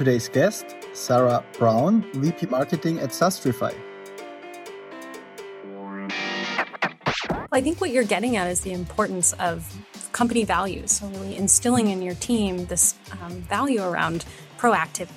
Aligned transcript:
today's 0.00 0.30
guest, 0.30 0.64
Sarah 0.94 1.44
Brown, 1.58 2.10
VP 2.14 2.46
Marketing 2.46 2.98
at 3.00 3.10
Sastrify. 3.10 3.74
I 7.52 7.60
think 7.60 7.82
what 7.82 7.90
you're 7.90 8.04
getting 8.04 8.38
at 8.38 8.46
is 8.46 8.62
the 8.62 8.72
importance 8.72 9.34
of 9.34 9.70
company 10.12 10.44
values. 10.44 10.92
So, 10.92 11.06
really 11.08 11.36
instilling 11.36 11.88
in 11.88 12.00
your 12.00 12.14
team 12.14 12.64
this 12.64 12.94
um, 13.20 13.42
value 13.42 13.82
around 13.82 14.24
proactive 14.56 15.10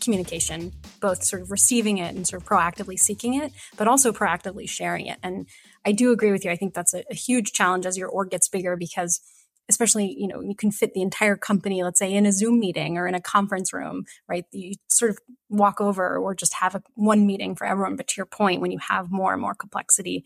communication, 0.00 0.72
both 1.00 1.22
sort 1.22 1.42
of 1.42 1.52
receiving 1.52 1.98
it 1.98 2.16
and 2.16 2.26
sort 2.26 2.42
of 2.42 2.48
proactively 2.48 2.98
seeking 2.98 3.34
it, 3.34 3.52
but 3.76 3.86
also 3.86 4.10
proactively 4.10 4.68
sharing 4.68 5.06
it. 5.06 5.18
And 5.22 5.46
I 5.86 5.92
do 5.92 6.10
agree 6.10 6.32
with 6.32 6.44
you. 6.44 6.50
I 6.50 6.56
think 6.56 6.74
that's 6.74 6.92
a, 6.92 7.04
a 7.08 7.14
huge 7.14 7.52
challenge 7.52 7.86
as 7.86 7.96
your 7.96 8.08
org 8.08 8.30
gets 8.30 8.48
bigger 8.48 8.74
because 8.76 9.20
especially 9.68 10.14
you 10.18 10.26
know 10.26 10.40
you 10.40 10.54
can 10.54 10.70
fit 10.70 10.94
the 10.94 11.02
entire 11.02 11.36
company 11.36 11.82
let's 11.82 11.98
say 11.98 12.12
in 12.12 12.26
a 12.26 12.32
zoom 12.32 12.58
meeting 12.58 12.96
or 12.96 13.06
in 13.06 13.14
a 13.14 13.20
conference 13.20 13.72
room 13.72 14.04
right? 14.28 14.44
You 14.52 14.74
sort 14.88 15.10
of 15.10 15.18
walk 15.48 15.80
over 15.80 16.18
or 16.18 16.34
just 16.34 16.54
have 16.54 16.74
a, 16.74 16.82
one 16.94 17.26
meeting 17.26 17.56
for 17.56 17.66
everyone. 17.66 17.96
But 17.96 18.08
to 18.08 18.14
your 18.16 18.26
point 18.26 18.60
when 18.60 18.70
you 18.70 18.78
have 18.78 19.10
more 19.10 19.32
and 19.32 19.40
more 19.40 19.54
complexity 19.54 20.24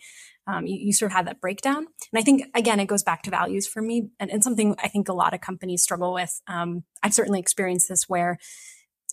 um, 0.48 0.66
you, 0.66 0.76
you, 0.76 0.92
sort 0.92 1.12
of 1.12 1.16
have 1.16 1.26
that 1.26 1.40
breakdown. 1.40 1.78
And 1.78 2.18
i 2.18 2.22
think 2.22 2.44
again 2.54 2.80
it 2.80 2.86
goes 2.86 3.02
back 3.02 3.22
to 3.22 3.30
values 3.30 3.66
for 3.66 3.80
me. 3.80 4.10
And, 4.18 4.30
and 4.30 4.42
something 4.42 4.74
i 4.82 4.88
think 4.88 5.08
a 5.08 5.12
lot 5.12 5.34
of 5.34 5.40
companies 5.40 5.82
struggle 5.82 6.12
with 6.12 6.40
um, 6.46 6.84
i've 7.02 7.14
certainly 7.14 7.40
experienced 7.40 7.88
this 7.88 8.08
where 8.08 8.38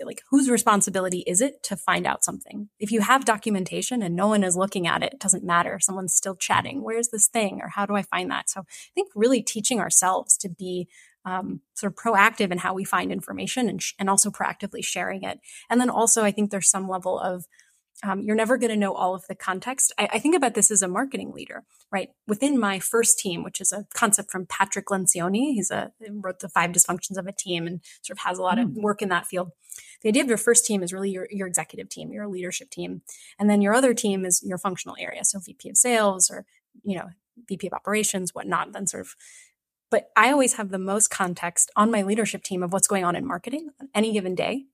like 0.05 0.21
whose 0.29 0.49
responsibility 0.49 1.23
is 1.27 1.41
it 1.41 1.63
to 1.63 1.75
find 1.75 2.05
out 2.05 2.23
something? 2.23 2.69
If 2.79 2.91
you 2.91 3.01
have 3.01 3.25
documentation 3.25 4.01
and 4.01 4.15
no 4.15 4.27
one 4.27 4.43
is 4.43 4.57
looking 4.57 4.87
at 4.87 5.03
it 5.03 5.13
it 5.13 5.19
doesn't 5.19 5.43
matter. 5.43 5.79
Someone's 5.79 6.15
still 6.15 6.35
chatting 6.35 6.83
where's 6.83 7.09
this 7.09 7.27
thing 7.27 7.59
or 7.61 7.69
how 7.69 7.85
do 7.85 7.95
i 7.95 8.01
find 8.03 8.29
that? 8.31 8.49
So 8.49 8.61
i 8.61 8.93
think 8.95 9.09
really 9.15 9.41
teaching 9.41 9.79
ourselves 9.79 10.37
to 10.37 10.49
be 10.49 10.87
um, 11.25 11.61
sort 11.73 11.93
of 11.93 11.97
proactive 12.01 12.51
in 12.51 12.59
how 12.59 12.73
we 12.73 12.85
find 12.85 13.11
information 13.11 13.67
and, 13.67 13.81
sh- 13.81 13.93
and 13.99 14.09
also 14.09 14.31
proactively 14.31 14.83
sharing 14.83 15.23
it. 15.23 15.39
And 15.69 15.79
then 15.79 15.89
also 15.89 16.23
i 16.23 16.31
think 16.31 16.49
there's 16.49 16.69
some 16.69 16.87
level 16.87 17.19
of 17.19 17.45
um, 18.03 18.21
you're 18.21 18.35
never 18.35 18.57
going 18.57 18.71
to 18.71 18.77
know 18.77 18.93
all 18.93 19.13
of 19.13 19.27
the 19.27 19.35
context. 19.35 19.93
I, 19.97 20.09
I, 20.13 20.19
think 20.19 20.35
about 20.35 20.53
this 20.53 20.71
as 20.71 20.81
a 20.81 20.87
marketing 20.87 21.31
leader, 21.33 21.63
right? 21.91 22.09
Within 22.27 22.59
my 22.59 22.79
first 22.79 23.19
team, 23.19 23.43
which 23.43 23.59
is 23.59 23.71
a 23.73 23.85
concept 23.93 24.31
from 24.31 24.45
Patrick 24.45 24.85
Lencioni, 24.87 25.53
he's 25.53 25.69
a 25.69 25.91
he 25.99 26.09
wrote 26.09 26.39
the 26.39 26.49
five 26.49 26.71
dysfunctions 26.71 27.17
of 27.17 27.27
a 27.27 27.33
team 27.33 27.67
and 27.67 27.81
sort 28.01 28.17
of 28.17 28.23
has 28.23 28.37
a 28.37 28.41
lot 28.41 28.57
mm. 28.57 28.63
of 28.63 28.75
work 28.75 29.01
in 29.01 29.09
that 29.09 29.27
field. 29.27 29.51
The 30.01 30.09
idea 30.09 30.23
of 30.23 30.29
your 30.29 30.37
first 30.37 30.65
team 30.65 30.81
is 30.81 30.93
really 30.93 31.09
your, 31.09 31.27
your 31.29 31.47
executive 31.47 31.89
team, 31.89 32.11
your 32.11 32.27
leadership 32.27 32.69
team. 32.69 33.01
And 33.37 33.49
then 33.49 33.61
your 33.61 33.73
other 33.73 33.93
team 33.93 34.25
is 34.25 34.41
your 34.43 34.57
functional 34.57 34.95
area. 34.99 35.25
So 35.25 35.39
VP 35.39 35.69
of 35.69 35.77
sales 35.77 36.31
or, 36.31 36.45
you 36.83 36.97
know, 36.97 37.09
VP 37.47 37.67
of 37.67 37.73
operations, 37.73 38.33
whatnot, 38.33 38.71
then 38.71 38.87
sort 38.87 39.01
of 39.01 39.15
but 39.91 40.11
I 40.15 40.31
always 40.31 40.53
have 40.53 40.69
the 40.69 40.77
most 40.77 41.09
context 41.09 41.71
on 41.75 41.89
my 41.89 42.03
leadership 42.03 42.43
team 42.43 42.61
of 42.61 42.71
what's 42.71 42.87
going 42.87 43.03
on 43.03 43.15
in 43.15 43.25
marketing 43.25 43.69
on 43.81 43.89
any 43.95 44.11
given 44.11 44.35
day. 44.35 44.65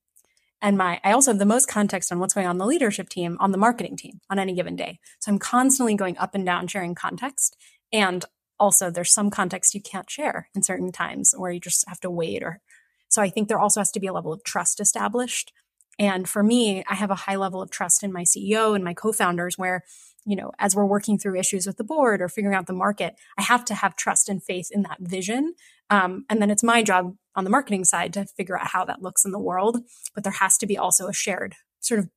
And 0.65 0.79
my 0.79 0.99
I 1.03 1.11
also 1.11 1.29
have 1.29 1.37
the 1.37 1.45
most 1.45 1.67
context 1.67 2.11
on 2.11 2.17
what's 2.17 2.33
going 2.33 2.47
on 2.47 2.57
the 2.57 2.65
leadership 2.65 3.07
team, 3.07 3.37
on 3.39 3.51
the 3.51 3.57
marketing 3.57 3.97
team 3.97 4.19
on 4.31 4.39
any 4.39 4.55
given 4.55 4.75
day. 4.75 4.97
So 5.19 5.31
I'm 5.31 5.37
constantly 5.37 5.93
going 5.93 6.17
up 6.17 6.33
and 6.33 6.43
down 6.43 6.65
sharing 6.65 6.95
context. 6.95 7.55
And 7.93 8.25
also 8.59 8.89
there's 8.89 9.11
some 9.11 9.29
context 9.29 9.75
you 9.75 9.81
can't 9.81 10.09
share 10.09 10.49
in 10.55 10.63
certain 10.63 10.91
times 10.91 11.35
where 11.37 11.51
you 11.51 11.59
just 11.59 11.87
have 11.87 11.99
to 11.99 12.09
wait 12.09 12.41
or 12.41 12.61
so 13.09 13.21
I 13.21 13.29
think 13.29 13.47
there 13.47 13.59
also 13.59 13.79
has 13.79 13.91
to 13.91 13.99
be 13.99 14.07
a 14.07 14.13
level 14.13 14.33
of 14.33 14.43
trust 14.43 14.79
established. 14.79 15.53
And 15.99 16.27
for 16.27 16.41
me, 16.41 16.83
I 16.89 16.95
have 16.95 17.11
a 17.11 17.15
high 17.15 17.35
level 17.35 17.61
of 17.61 17.69
trust 17.69 18.01
in 18.03 18.11
my 18.11 18.23
CEO 18.23 18.73
and 18.73 18.83
my 18.83 18.95
co-founders 18.95 19.59
where, 19.59 19.83
you 20.25 20.35
know, 20.35 20.51
as 20.59 20.75
we're 20.75 20.85
working 20.85 21.17
through 21.17 21.39
issues 21.39 21.67
with 21.67 21.77
the 21.77 21.83
board 21.83 22.21
or 22.21 22.27
figuring 22.27 22.55
out 22.55 22.65
the 22.65 22.73
market, 22.73 23.15
I 23.37 23.43
have 23.43 23.63
to 23.65 23.75
have 23.75 23.95
trust 23.95 24.27
and 24.27 24.43
faith 24.43 24.69
in 24.71 24.81
that 24.83 24.97
vision. 24.99 25.53
Um, 25.89 26.25
and 26.29 26.41
then 26.41 26.49
it's 26.49 26.63
my 26.63 26.81
job 26.81 27.15
on 27.35 27.43
the 27.43 27.49
marketing 27.49 27.85
side 27.85 28.13
to 28.13 28.25
figure 28.25 28.59
out 28.59 28.67
how 28.67 28.85
that 28.85 29.01
looks 29.01 29.23
in 29.23 29.31
the 29.31 29.39
world. 29.39 29.77
But 30.13 30.23
there 30.23 30.33
has 30.33 30.57
to 30.57 30.65
be 30.65 30.77
also 30.77 31.07
a 31.07 31.13
shared 31.13 31.55
sort 31.79 31.99
of 31.99 32.09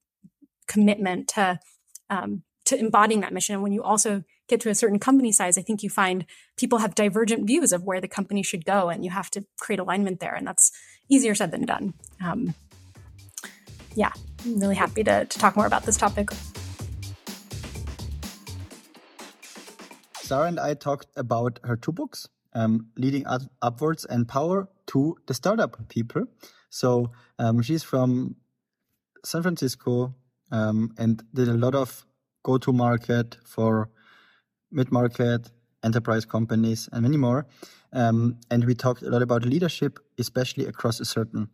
commitment 0.66 1.28
to 1.28 1.60
um, 2.08 2.42
to 2.64 2.78
embodying 2.78 3.20
that 3.20 3.32
mission. 3.32 3.54
And 3.54 3.62
when 3.62 3.72
you 3.72 3.82
also 3.82 4.24
get 4.46 4.60
to 4.60 4.70
a 4.70 4.74
certain 4.74 4.98
company 4.98 5.32
size, 5.32 5.58
I 5.58 5.62
think 5.62 5.82
you 5.82 5.90
find 5.90 6.24
people 6.56 6.78
have 6.78 6.94
divergent 6.94 7.46
views 7.46 7.72
of 7.72 7.84
where 7.84 8.00
the 8.00 8.08
company 8.08 8.42
should 8.42 8.64
go, 8.64 8.88
and 8.88 9.04
you 9.04 9.10
have 9.10 9.30
to 9.30 9.44
create 9.58 9.80
alignment 9.80 10.20
there. 10.20 10.34
And 10.34 10.46
that's 10.46 10.72
easier 11.10 11.34
said 11.34 11.50
than 11.50 11.66
done. 11.66 11.94
Um, 12.22 12.54
yeah, 13.94 14.12
I'm 14.44 14.60
really 14.60 14.76
happy 14.76 15.02
to, 15.04 15.24
to 15.24 15.38
talk 15.38 15.56
more 15.56 15.66
about 15.66 15.84
this 15.84 15.96
topic. 15.96 16.28
Sarah 20.28 20.48
and 20.48 20.60
I 20.60 20.74
talked 20.74 21.06
about 21.16 21.58
her 21.64 21.74
two 21.74 21.90
books, 21.90 22.28
um, 22.52 22.88
Leading 22.98 23.26
Up- 23.26 23.50
Upwards 23.62 24.04
and 24.04 24.28
Power 24.28 24.68
to 24.88 25.16
the 25.26 25.32
Startup 25.32 25.74
People. 25.88 26.26
So 26.68 27.12
um, 27.38 27.62
she's 27.62 27.82
from 27.82 28.36
San 29.24 29.40
Francisco 29.40 30.14
um, 30.52 30.92
and 30.98 31.24
did 31.32 31.48
a 31.48 31.54
lot 31.54 31.74
of 31.74 32.04
go 32.42 32.58
to 32.58 32.74
market 32.74 33.38
for 33.42 33.88
mid 34.70 34.92
market, 34.92 35.50
enterprise 35.82 36.26
companies, 36.26 36.90
and 36.92 37.04
many 37.04 37.16
more. 37.16 37.46
Um, 37.94 38.36
and 38.50 38.66
we 38.66 38.74
talked 38.74 39.00
a 39.00 39.08
lot 39.08 39.22
about 39.22 39.46
leadership, 39.46 39.98
especially 40.18 40.66
across 40.66 41.00
a 41.00 41.06
certain 41.06 41.48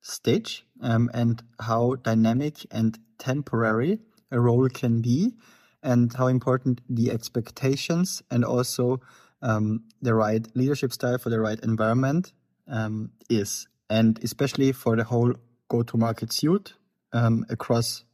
stage, 0.00 0.66
um, 0.82 1.08
and 1.14 1.40
how 1.60 1.94
dynamic 2.02 2.66
and 2.72 2.98
temporary 3.18 4.00
a 4.32 4.40
role 4.40 4.68
can 4.68 5.02
be, 5.02 5.34
and 5.82 6.12
how 6.14 6.26
important 6.26 6.80
the 6.88 7.10
expectations 7.10 8.22
and 8.30 8.44
also 8.44 9.00
um, 9.42 9.84
the 10.02 10.14
right 10.14 10.46
leadership 10.54 10.92
style 10.92 11.18
for 11.18 11.30
the 11.30 11.40
right 11.40 11.60
environment 11.60 12.32
um, 12.68 13.10
is. 13.30 13.66
And 13.90 14.18
especially 14.22 14.72
for 14.72 14.96
the 14.96 15.04
whole 15.04 15.34
go 15.68 15.82
to 15.82 15.96
market 15.96 16.32
suite 16.32 16.74
um, 17.12 17.46
across 17.48 18.04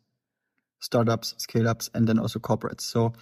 startups, 0.81 1.35
scale 1.39 1.69
ups, 1.69 1.91
and 1.95 2.07
then 2.07 2.19
also 2.19 2.39
corporates. 2.39 2.83
So 2.83 3.15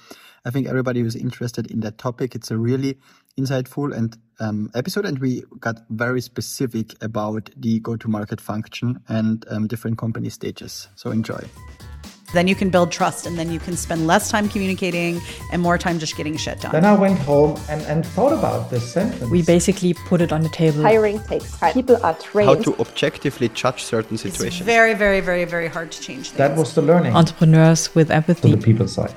I 0.45 0.51
think 0.51 0.67
everybody 0.67 1.01
who's 1.01 1.17
interested 1.17 1.71
in 1.71 1.81
that 1.81 1.97
topic, 1.97 2.35
it's 2.35 2.51
a 2.51 2.59
really 2.59 2.99
insightful 3.39 3.97
and 3.97 4.17
um, 4.41 4.71
episode, 4.75 5.07
and 5.07 5.19
we 5.21 5.45
got 5.61 5.83
very 5.89 6.21
specific 6.21 6.95
about 7.03 7.51
the 7.57 7.79
go 7.81 7.97
to 7.97 8.09
market 8.09 8.41
function 8.41 9.01
and 9.09 9.45
um, 9.49 9.69
different 9.69 9.99
company 9.99 10.29
stages. 10.29 10.89
So 10.97 11.11
enjoy. 11.11 11.45
Then 12.33 12.49
you 12.49 12.55
can 12.55 12.71
build 12.71 12.91
trust 12.91 13.27
and 13.27 13.39
then 13.39 13.51
you 13.51 13.61
can 13.61 13.77
spend 13.77 14.07
less 14.07 14.31
time 14.31 14.49
communicating 14.49 15.21
and 15.51 15.61
more 15.61 15.79
time 15.79 15.99
just 15.99 16.17
getting 16.17 16.37
shit 16.37 16.61
done. 16.61 16.73
Then 16.73 16.85
I 16.85 16.95
went 16.95 17.19
home 17.19 17.61
and, 17.69 17.83
and 17.83 18.07
thought 18.07 18.33
about 18.33 18.71
this 18.71 18.91
sentence. 18.91 19.31
We 19.31 19.43
basically 19.43 19.95
put 19.95 20.21
it 20.21 20.33
on 20.33 20.43
the 20.43 20.49
table. 20.49 20.83
Hiring 20.83 21.21
takes 21.25 21.59
time. 21.59 21.75
People 21.75 21.99
are 22.03 22.15
trained. 22.15 22.49
How 22.49 22.55
to 22.55 22.81
objectively 22.81 23.49
judge 23.51 23.83
certain 23.85 24.17
situations. 24.17 24.61
It's 24.61 24.67
very, 24.67 24.95
very, 24.95 25.21
very, 25.21 25.45
very 25.45 25.69
hard 25.69 25.93
to 25.93 26.01
change 26.01 26.31
things. 26.31 26.39
That 26.39 26.57
was 26.57 26.75
the 26.75 26.83
learning. 26.83 27.15
Entrepreneurs 27.15 27.95
with 27.95 28.11
empathy. 28.11 28.51
To 28.51 28.57
the 28.57 28.63
people 28.63 28.89
side. 28.89 29.15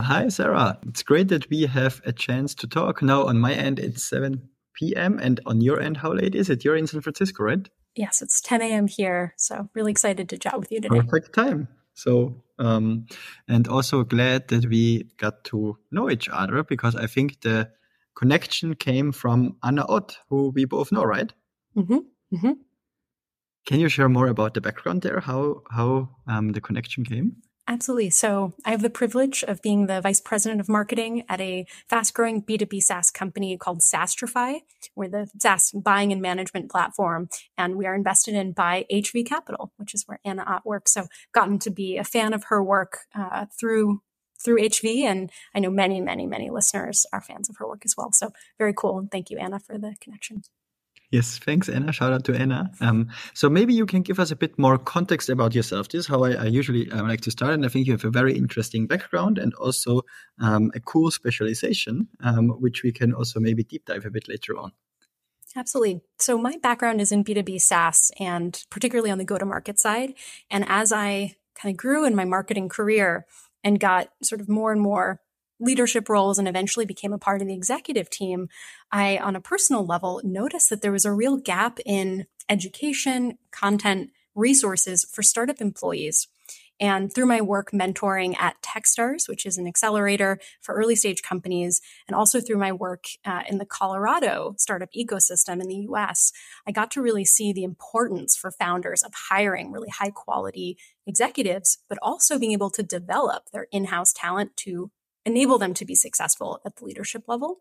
Hi, 0.00 0.28
Sarah. 0.28 0.78
It's 0.88 1.02
great 1.02 1.28
that 1.28 1.48
we 1.50 1.66
have 1.66 2.00
a 2.04 2.12
chance 2.12 2.54
to 2.56 2.66
talk. 2.66 3.02
Now, 3.02 3.24
on 3.24 3.38
my 3.38 3.52
end, 3.52 3.78
it's 3.78 4.02
7 4.02 4.40
p.m. 4.74 5.18
And 5.18 5.40
on 5.46 5.60
your 5.60 5.80
end, 5.80 5.98
how 5.98 6.12
late 6.12 6.34
is 6.34 6.50
it? 6.50 6.64
You're 6.64 6.76
in 6.76 6.86
San 6.86 7.00
Francisco, 7.00 7.44
right? 7.44 7.68
Yes, 7.94 8.22
it's 8.22 8.40
10 8.40 8.62
a.m. 8.62 8.86
here. 8.86 9.34
So 9.36 9.68
really 9.74 9.90
excited 9.90 10.28
to 10.28 10.38
chat 10.38 10.58
with 10.58 10.70
you 10.72 10.80
today. 10.80 11.00
Perfect 11.00 11.34
time. 11.34 11.68
So, 11.94 12.42
um, 12.58 13.06
and 13.48 13.68
also 13.68 14.04
glad 14.04 14.48
that 14.48 14.66
we 14.66 15.10
got 15.18 15.44
to 15.44 15.76
know 15.90 16.10
each 16.10 16.28
other 16.28 16.62
because 16.62 16.96
I 16.96 17.06
think 17.06 17.40
the 17.42 17.70
connection 18.16 18.74
came 18.74 19.12
from 19.12 19.56
Anna 19.62 19.84
Ott, 19.88 20.16
who 20.28 20.50
we 20.54 20.64
both 20.64 20.92
know, 20.92 21.04
right? 21.04 21.32
Mm-hmm. 21.76 21.98
Mm-hmm. 22.34 22.52
Can 23.66 23.80
you 23.80 23.88
share 23.88 24.08
more 24.08 24.28
about 24.28 24.54
the 24.54 24.60
background 24.60 25.02
there? 25.02 25.20
How 25.20 25.62
how 25.70 26.08
um, 26.26 26.52
the 26.52 26.60
connection 26.60 27.04
came? 27.04 27.36
Absolutely. 27.70 28.10
So 28.10 28.52
I 28.64 28.72
have 28.72 28.82
the 28.82 28.90
privilege 28.90 29.44
of 29.44 29.62
being 29.62 29.86
the 29.86 30.00
vice 30.00 30.20
president 30.20 30.60
of 30.60 30.68
marketing 30.68 31.22
at 31.28 31.40
a 31.40 31.66
fast 31.88 32.12
growing 32.14 32.42
B2B 32.42 32.82
SaaS 32.82 33.12
company 33.12 33.56
called 33.56 33.78
Sastrify. 33.78 34.62
We're 34.96 35.08
the 35.08 35.30
SaaS 35.40 35.70
buying 35.70 36.10
and 36.10 36.20
management 36.20 36.68
platform, 36.68 37.28
and 37.56 37.76
we 37.76 37.86
are 37.86 37.94
invested 37.94 38.34
in 38.34 38.50
by 38.50 38.86
HV 38.90 39.24
Capital, 39.24 39.72
which 39.76 39.94
is 39.94 40.02
where 40.06 40.18
Anna 40.24 40.42
Ott 40.48 40.66
works. 40.66 40.92
So 40.92 41.06
gotten 41.32 41.60
to 41.60 41.70
be 41.70 41.96
a 41.96 42.02
fan 42.02 42.32
of 42.34 42.42
her 42.48 42.60
work 42.60 43.02
uh, 43.14 43.46
through 43.58 44.02
through 44.44 44.58
HV, 44.58 45.02
and 45.02 45.30
I 45.54 45.60
know 45.60 45.70
many, 45.70 46.00
many, 46.00 46.26
many 46.26 46.50
listeners 46.50 47.06
are 47.12 47.20
fans 47.20 47.48
of 47.48 47.56
her 47.58 47.68
work 47.68 47.82
as 47.84 47.94
well. 47.96 48.10
So 48.10 48.32
very 48.58 48.74
cool, 48.76 48.98
and 48.98 49.10
thank 49.12 49.30
you, 49.30 49.38
Anna, 49.38 49.60
for 49.60 49.78
the 49.78 49.94
connection. 50.00 50.42
Yes, 51.10 51.38
thanks, 51.38 51.68
Anna. 51.68 51.90
Shout 51.90 52.12
out 52.12 52.24
to 52.26 52.34
Anna. 52.34 52.70
Um, 52.80 53.08
so 53.34 53.50
maybe 53.50 53.74
you 53.74 53.84
can 53.84 54.02
give 54.02 54.20
us 54.20 54.30
a 54.30 54.36
bit 54.36 54.56
more 54.58 54.78
context 54.78 55.28
about 55.28 55.56
yourself. 55.56 55.88
This 55.88 56.02
is 56.02 56.06
how 56.06 56.22
I, 56.22 56.34
I 56.34 56.44
usually 56.44 56.88
um, 56.92 57.08
like 57.08 57.20
to 57.22 57.32
start, 57.32 57.54
and 57.54 57.64
I 57.64 57.68
think 57.68 57.88
you 57.88 57.92
have 57.92 58.04
a 58.04 58.10
very 58.10 58.36
interesting 58.36 58.86
background 58.86 59.36
and 59.36 59.52
also 59.54 60.02
um, 60.40 60.70
a 60.72 60.78
cool 60.80 61.10
specialization, 61.10 62.06
um, 62.20 62.50
which 62.60 62.84
we 62.84 62.92
can 62.92 63.12
also 63.12 63.40
maybe 63.40 63.64
deep 63.64 63.86
dive 63.86 64.06
a 64.06 64.10
bit 64.10 64.28
later 64.28 64.56
on. 64.56 64.70
Absolutely. 65.56 66.00
So 66.20 66.38
my 66.38 66.58
background 66.62 67.00
is 67.00 67.10
in 67.10 67.24
B2B 67.24 67.60
SaaS 67.60 68.12
and 68.20 68.62
particularly 68.70 69.10
on 69.10 69.18
the 69.18 69.24
go-to-market 69.24 69.80
side. 69.80 70.14
And 70.48 70.64
as 70.68 70.92
I 70.92 71.34
kind 71.56 71.72
of 71.72 71.76
grew 71.76 72.04
in 72.04 72.14
my 72.14 72.24
marketing 72.24 72.68
career 72.68 73.26
and 73.64 73.80
got 73.80 74.10
sort 74.22 74.40
of 74.40 74.48
more 74.48 74.70
and 74.70 74.80
more 74.80 75.20
leadership 75.60 76.08
roles 76.08 76.38
and 76.38 76.48
eventually 76.48 76.86
became 76.86 77.12
a 77.12 77.18
part 77.18 77.42
of 77.42 77.48
the 77.48 77.54
executive 77.54 78.10
team, 78.10 78.48
I, 78.90 79.18
on 79.18 79.36
a 79.36 79.40
personal 79.40 79.84
level, 79.84 80.20
noticed 80.24 80.70
that 80.70 80.82
there 80.82 80.92
was 80.92 81.04
a 81.04 81.12
real 81.12 81.36
gap 81.36 81.78
in 81.84 82.26
education, 82.48 83.38
content, 83.52 84.10
resources 84.34 85.04
for 85.04 85.22
startup 85.22 85.60
employees. 85.60 86.28
And 86.80 87.14
through 87.14 87.26
my 87.26 87.42
work 87.42 87.72
mentoring 87.72 88.34
at 88.38 88.56
Techstars, 88.62 89.28
which 89.28 89.44
is 89.44 89.58
an 89.58 89.66
accelerator 89.66 90.38
for 90.62 90.74
early 90.74 90.96
stage 90.96 91.22
companies, 91.22 91.82
and 92.08 92.16
also 92.16 92.40
through 92.40 92.56
my 92.56 92.72
work 92.72 93.04
uh, 93.26 93.42
in 93.46 93.58
the 93.58 93.66
Colorado 93.66 94.54
startup 94.56 94.88
ecosystem 94.96 95.60
in 95.60 95.68
the 95.68 95.86
US, 95.90 96.32
I 96.66 96.72
got 96.72 96.90
to 96.92 97.02
really 97.02 97.26
see 97.26 97.52
the 97.52 97.64
importance 97.64 98.34
for 98.34 98.50
founders 98.50 99.02
of 99.02 99.12
hiring 99.28 99.70
really 99.70 99.90
high 99.90 100.10
quality 100.10 100.78
executives, 101.06 101.78
but 101.86 101.98
also 102.00 102.38
being 102.38 102.52
able 102.52 102.70
to 102.70 102.82
develop 102.82 103.50
their 103.52 103.66
in 103.70 103.86
house 103.86 104.14
talent 104.14 104.56
to 104.58 104.90
enable 105.24 105.58
them 105.58 105.74
to 105.74 105.84
be 105.84 105.94
successful 105.94 106.60
at 106.64 106.76
the 106.76 106.84
leadership 106.84 107.24
level. 107.26 107.58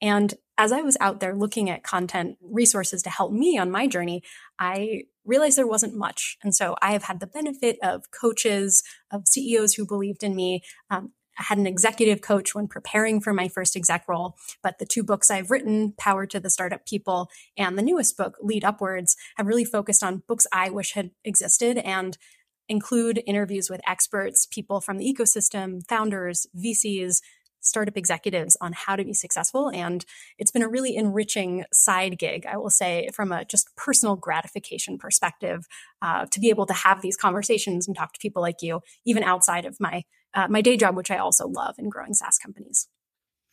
And 0.00 0.34
as 0.58 0.72
I 0.72 0.82
was 0.82 0.96
out 1.00 1.20
there 1.20 1.34
looking 1.34 1.70
at 1.70 1.82
content 1.82 2.36
resources 2.40 3.02
to 3.02 3.10
help 3.10 3.32
me 3.32 3.58
on 3.58 3.70
my 3.70 3.86
journey, 3.86 4.22
I 4.58 5.04
realized 5.24 5.56
there 5.56 5.66
wasn't 5.66 5.96
much. 5.96 6.36
And 6.42 6.54
so 6.54 6.76
I 6.82 6.92
have 6.92 7.04
had 7.04 7.20
the 7.20 7.26
benefit 7.26 7.78
of 7.82 8.10
coaches, 8.10 8.82
of 9.10 9.26
CEOs 9.26 9.74
who 9.74 9.86
believed 9.86 10.22
in 10.22 10.34
me. 10.34 10.62
Um, 10.90 11.12
I 11.38 11.44
had 11.44 11.58
an 11.58 11.66
executive 11.66 12.20
coach 12.20 12.54
when 12.54 12.68
preparing 12.68 13.20
for 13.20 13.32
my 13.32 13.48
first 13.48 13.74
exec 13.74 14.06
role, 14.06 14.36
but 14.62 14.78
the 14.78 14.84
two 14.84 15.02
books 15.02 15.30
I've 15.30 15.50
written, 15.50 15.94
Power 15.96 16.26
to 16.26 16.38
the 16.38 16.50
Startup 16.50 16.84
People, 16.84 17.30
and 17.56 17.78
the 17.78 17.82
newest 17.82 18.16
book, 18.16 18.36
Lead 18.42 18.64
Upwards, 18.64 19.16
have 19.36 19.46
really 19.46 19.64
focused 19.64 20.02
on 20.02 20.22
books 20.28 20.46
I 20.52 20.68
wish 20.68 20.92
had 20.92 21.10
existed 21.24 21.78
and 21.78 22.18
include 22.68 23.22
interviews 23.26 23.68
with 23.68 23.80
experts, 23.86 24.46
people 24.46 24.80
from 24.80 24.98
the 24.98 25.04
ecosystem, 25.04 25.86
founders, 25.88 26.46
VCs, 26.56 27.20
startup 27.62 27.96
executives 27.96 28.56
on 28.60 28.72
how 28.72 28.96
to 28.96 29.04
be 29.04 29.14
successful. 29.14 29.70
And 29.70 30.04
it's 30.38 30.50
been 30.50 30.62
a 30.62 30.68
really 30.68 30.96
enriching 30.96 31.64
side 31.72 32.18
gig, 32.18 32.44
I 32.44 32.56
will 32.56 32.70
say, 32.70 33.08
from 33.14 33.32
a 33.32 33.44
just 33.44 33.74
personal 33.76 34.16
gratification 34.16 34.98
perspective, 34.98 35.66
uh, 36.02 36.26
to 36.26 36.40
be 36.40 36.50
able 36.50 36.66
to 36.66 36.74
have 36.74 37.00
these 37.00 37.16
conversations 37.16 37.86
and 37.86 37.96
talk 37.96 38.12
to 38.12 38.20
people 38.20 38.42
like 38.42 38.62
you, 38.62 38.80
even 39.06 39.22
outside 39.22 39.64
of 39.64 39.78
my 39.80 40.04
uh, 40.34 40.48
my 40.48 40.62
day 40.62 40.78
job, 40.78 40.96
which 40.96 41.10
I 41.10 41.18
also 41.18 41.46
love 41.46 41.74
in 41.78 41.90
growing 41.90 42.14
SaaS 42.14 42.38
companies. 42.38 42.88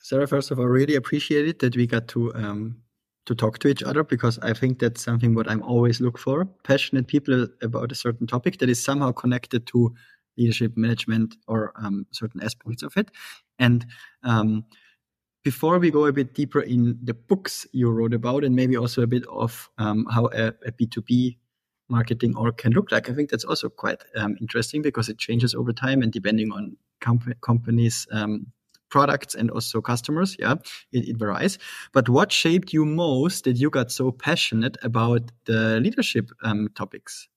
Sarah, 0.01 0.27
first 0.27 0.49
of 0.49 0.59
all, 0.59 0.65
really 0.65 0.95
appreciate 0.95 1.45
it 1.45 1.59
that 1.59 1.75
we 1.75 1.85
got 1.87 2.07
to 2.09 2.33
um, 2.35 2.77
to 3.29 3.35
talk 3.35 3.59
to 3.59 3.67
each 3.67 3.83
other 3.83 4.03
because 4.03 4.39
I 4.39 4.53
think 4.53 4.79
that's 4.79 5.03
something 5.03 5.35
what 5.35 5.47
I'm 5.47 5.61
always 5.61 6.01
look 6.01 6.17
for. 6.17 6.45
Passionate 6.63 7.05
people 7.05 7.47
about 7.61 7.91
a 7.91 7.95
certain 7.95 8.25
topic 8.25 8.57
that 8.57 8.69
is 8.69 8.83
somehow 8.83 9.11
connected 9.11 9.67
to 9.67 9.93
leadership 10.35 10.75
management 10.75 11.35
or 11.47 11.71
um, 11.75 12.07
certain 12.09 12.41
aspects 12.41 12.81
of 12.81 12.97
it. 12.97 13.11
And 13.59 13.85
um, 14.23 14.65
before 15.43 15.77
we 15.77 15.91
go 15.91 16.07
a 16.07 16.11
bit 16.11 16.33
deeper 16.33 16.61
in 16.61 16.97
the 17.03 17.13
books 17.13 17.67
you 17.71 17.91
wrote 17.91 18.15
about 18.15 18.43
and 18.43 18.55
maybe 18.55 18.75
also 18.75 19.03
a 19.03 19.07
bit 19.07 19.27
of 19.27 19.69
um, 19.77 20.07
how 20.09 20.25
a 20.33 20.47
a 20.65 20.71
B2B 20.71 21.37
marketing 21.87 22.35
org 22.35 22.57
can 22.57 22.71
look 22.71 22.91
like, 22.91 23.11
I 23.11 23.13
think 23.13 23.29
that's 23.29 23.45
also 23.45 23.69
quite 23.69 24.01
um, 24.15 24.37
interesting 24.41 24.81
because 24.81 25.07
it 25.07 25.19
changes 25.19 25.53
over 25.53 25.71
time 25.71 26.01
and 26.01 26.11
depending 26.11 26.51
on 26.51 26.77
comp- 26.99 27.41
companies' 27.41 28.07
um, 28.11 28.47
products 28.89 29.35
and 29.35 29.51
also 29.51 29.81
customers. 29.81 30.35
Yeah, 30.39 30.55
it, 30.91 31.09
it, 31.09 31.17
varies. 31.17 31.57
But 31.93 32.09
what 32.09 32.31
shaped 32.31 32.73
you 32.73 32.85
most 32.85 33.43
that 33.45 33.57
you 33.57 33.69
got 33.69 33.91
so 33.91 34.11
passionate 34.11 34.77
about 34.83 35.31
the 35.45 35.79
leadership 35.79 36.31
um, 36.43 36.69
topics? 36.75 37.27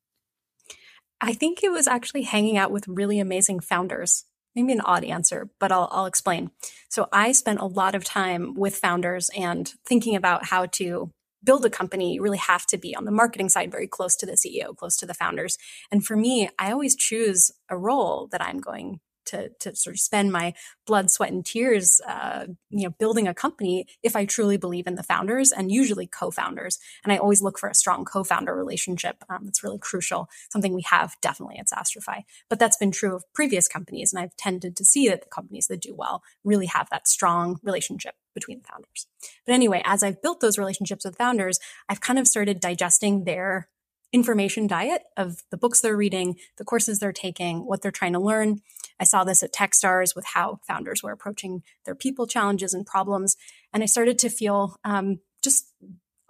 I 1.21 1.35
think 1.35 1.63
it 1.63 1.71
was 1.71 1.87
actually 1.87 2.23
hanging 2.23 2.57
out 2.57 2.73
with 2.73 2.89
really 2.89 3.21
amazing 3.21 3.61
founders. 3.61 4.25
Maybe 4.55 4.73
an 4.73 4.83
odd 4.83 5.05
answer, 5.05 5.49
but 5.59 5.73
I'll, 5.73 5.89
I'll 5.91 6.07
explain. 6.07 6.51
So 6.91 7.09
I 7.11 7.33
spent 7.33 7.61
a 7.61 7.65
lot 7.65 7.95
of 7.95 8.05
time 8.05 8.55
with 8.55 8.77
founders 8.77 9.31
and 9.37 9.73
thinking 9.87 10.15
about 10.15 10.47
how 10.47 10.67
to 10.73 11.11
build 11.45 11.65
a 11.65 11.71
company, 11.71 12.15
you 12.15 12.23
really 12.23 12.39
have 12.39 12.67
to 12.67 12.79
be 12.79 12.95
on 12.95 13.05
the 13.05 13.11
marketing 13.11 13.49
side 13.49 13.71
very 13.71 13.87
close 13.87 14.15
to 14.17 14.27
the 14.27 14.33
CEO, 14.33 14.77
close 14.77 14.97
to 14.99 15.07
the 15.07 15.15
founders. 15.15 15.59
And 15.91 16.05
for 16.05 16.17
me, 16.17 16.49
I 16.59 16.73
always 16.73 16.95
choose 16.95 17.51
a 17.69 17.77
role 17.77 18.29
that 18.33 18.43
I'm 18.43 18.59
going 18.59 19.01
to 19.27 19.51
to 19.61 19.75
sort 19.75 19.95
of 19.95 20.01
spend 20.01 20.33
my 20.33 20.55
blood, 20.87 21.11
sweat, 21.11 21.33
and 21.33 21.45
tears, 21.45 22.01
uh, 22.07 22.47
you 22.71 22.85
know, 22.85 22.95
building 22.99 23.29
a 23.29 23.35
company 23.35 23.87
if 24.03 24.17
I 24.17 24.25
truly 24.25 24.57
believe 24.57 24.87
in 24.87 24.95
the 24.95 25.03
founders 25.03 25.53
and 25.53 25.71
usually 25.71 26.07
co-founders. 26.07 26.79
And 27.05 27.13
I 27.13 27.19
always 27.19 27.43
look 27.43 27.59
for 27.59 27.69
a 27.69 27.75
strong 27.75 28.05
co-founder 28.05 28.55
relationship. 28.55 29.25
Um, 29.29 29.45
that's 29.45 29.63
really 29.63 29.79
crucial. 29.79 30.29
Something 30.51 30.75
we 30.75 30.85
have 30.91 31.17
definitely 31.21 31.59
at 31.59 31.69
Sastrify, 31.69 32.23
but 32.49 32.59
that's 32.59 32.77
been 32.77 32.93
true 32.93 33.15
of 33.15 33.25
previous 33.35 33.69
companies, 33.69 34.13
and 34.13 34.23
I've 34.23 34.37
tended 34.37 34.77
to 34.77 34.85
see 34.85 35.09
that 35.09 35.23
the 35.23 35.29
companies 35.29 35.67
that 35.69 35.81
do 35.81 35.95
well 35.95 36.23
really 36.45 36.67
have 36.67 36.89
that 36.91 37.09
strong 37.09 37.59
relationship 37.63 38.15
between 38.35 38.61
the 38.61 38.69
founders. 38.69 39.07
But 39.47 39.55
anyway, 39.55 39.83
as 39.85 40.03
I've 40.03 40.23
built 40.23 40.41
those 40.41 40.59
relationships 40.59 41.05
with 41.05 41.17
founders, 41.17 41.59
I've 41.89 42.01
kind 42.01 42.19
of 42.19 42.27
started 42.27 42.61
digesting 42.61 43.25
their 43.25 43.69
information 44.13 44.67
diet 44.67 45.03
of 45.17 45.43
the 45.51 45.57
books 45.57 45.81
they're 45.81 45.97
reading, 45.97 46.37
the 46.59 46.65
courses 46.65 46.99
they're 46.99 47.13
taking, 47.13 47.67
what 47.67 47.83
they're 47.83 47.91
trying 47.91 48.13
to 48.13 48.21
learn. 48.21 48.61
I 49.01 49.05
saw 49.05 49.25
this 49.25 49.43
at 49.43 49.53
Techstars 49.53 50.15
with 50.15 50.27
how 50.35 50.61
founders 50.67 51.03
were 51.03 51.13
approaching 51.13 51.63
their 51.85 51.95
people 51.95 52.27
challenges 52.27 52.75
and 52.75 52.87
problems. 52.87 53.37
And 53.73 53.83
I 53.83 53.87
started 53.87 54.19
to 54.21 54.29
feel 54.29 54.77
um, 54.85 55.21
just 55.43 55.73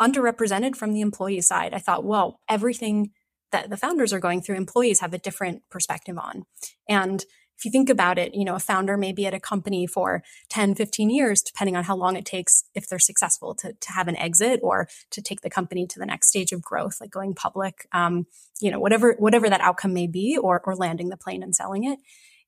underrepresented 0.00 0.76
from 0.76 0.93
the 0.93 1.00
employee 1.00 1.40
side. 1.40 1.75
I 1.75 1.79
thought, 1.79 2.05
well, 2.05 2.40
everything 2.49 3.11
that 3.50 3.69
the 3.69 3.76
founders 3.76 4.12
are 4.12 4.20
going 4.20 4.40
through, 4.40 4.56
employees 4.56 5.00
have 5.00 5.12
a 5.12 5.19
different 5.19 5.62
perspective 5.70 6.19
on. 6.19 6.44
And 6.88 7.25
if 7.62 7.67
you 7.67 7.70
think 7.70 7.88
about 7.88 8.19
it, 8.19 8.35
you 8.35 8.44
know, 8.44 8.56
a 8.56 8.61
founder 8.61 8.97
may 8.97 9.12
be 9.12 9.25
at 9.25 9.35
a 9.35 9.38
company 9.38 9.87
for 9.87 10.25
10, 10.49 10.75
15 10.75 11.11
years, 11.11 11.43
depending 11.43 11.76
on 11.76 11.85
how 11.85 11.94
long 11.94 12.17
it 12.17 12.26
takes 12.26 12.64
if 12.75 12.88
they're 12.88 12.99
successful 12.99 13.55
to, 13.55 13.73
to 13.73 13.93
have 13.93 14.09
an 14.09 14.17
exit 14.17 14.59
or 14.64 14.88
to 15.12 15.23
take 15.23 15.43
the 15.43 15.50
company 15.50 15.87
to 15.87 16.00
the 16.00 16.05
next 16.05 16.31
stage 16.31 16.50
of 16.50 16.61
growth, 16.61 17.00
like 17.00 17.12
going 17.12 17.35
public, 17.35 17.87
um, 17.93 18.26
you 18.61 18.69
know, 18.69 18.81
whatever, 18.81 19.14
whatever 19.20 19.49
that 19.49 19.61
outcome 19.61 19.94
may 19.94 20.09
be 20.09 20.37
or, 20.37 20.61
or 20.64 20.75
landing 20.75 21.09
the 21.09 21.17
plane 21.17 21.41
and 21.41 21.55
selling 21.55 21.85
it. 21.85 22.00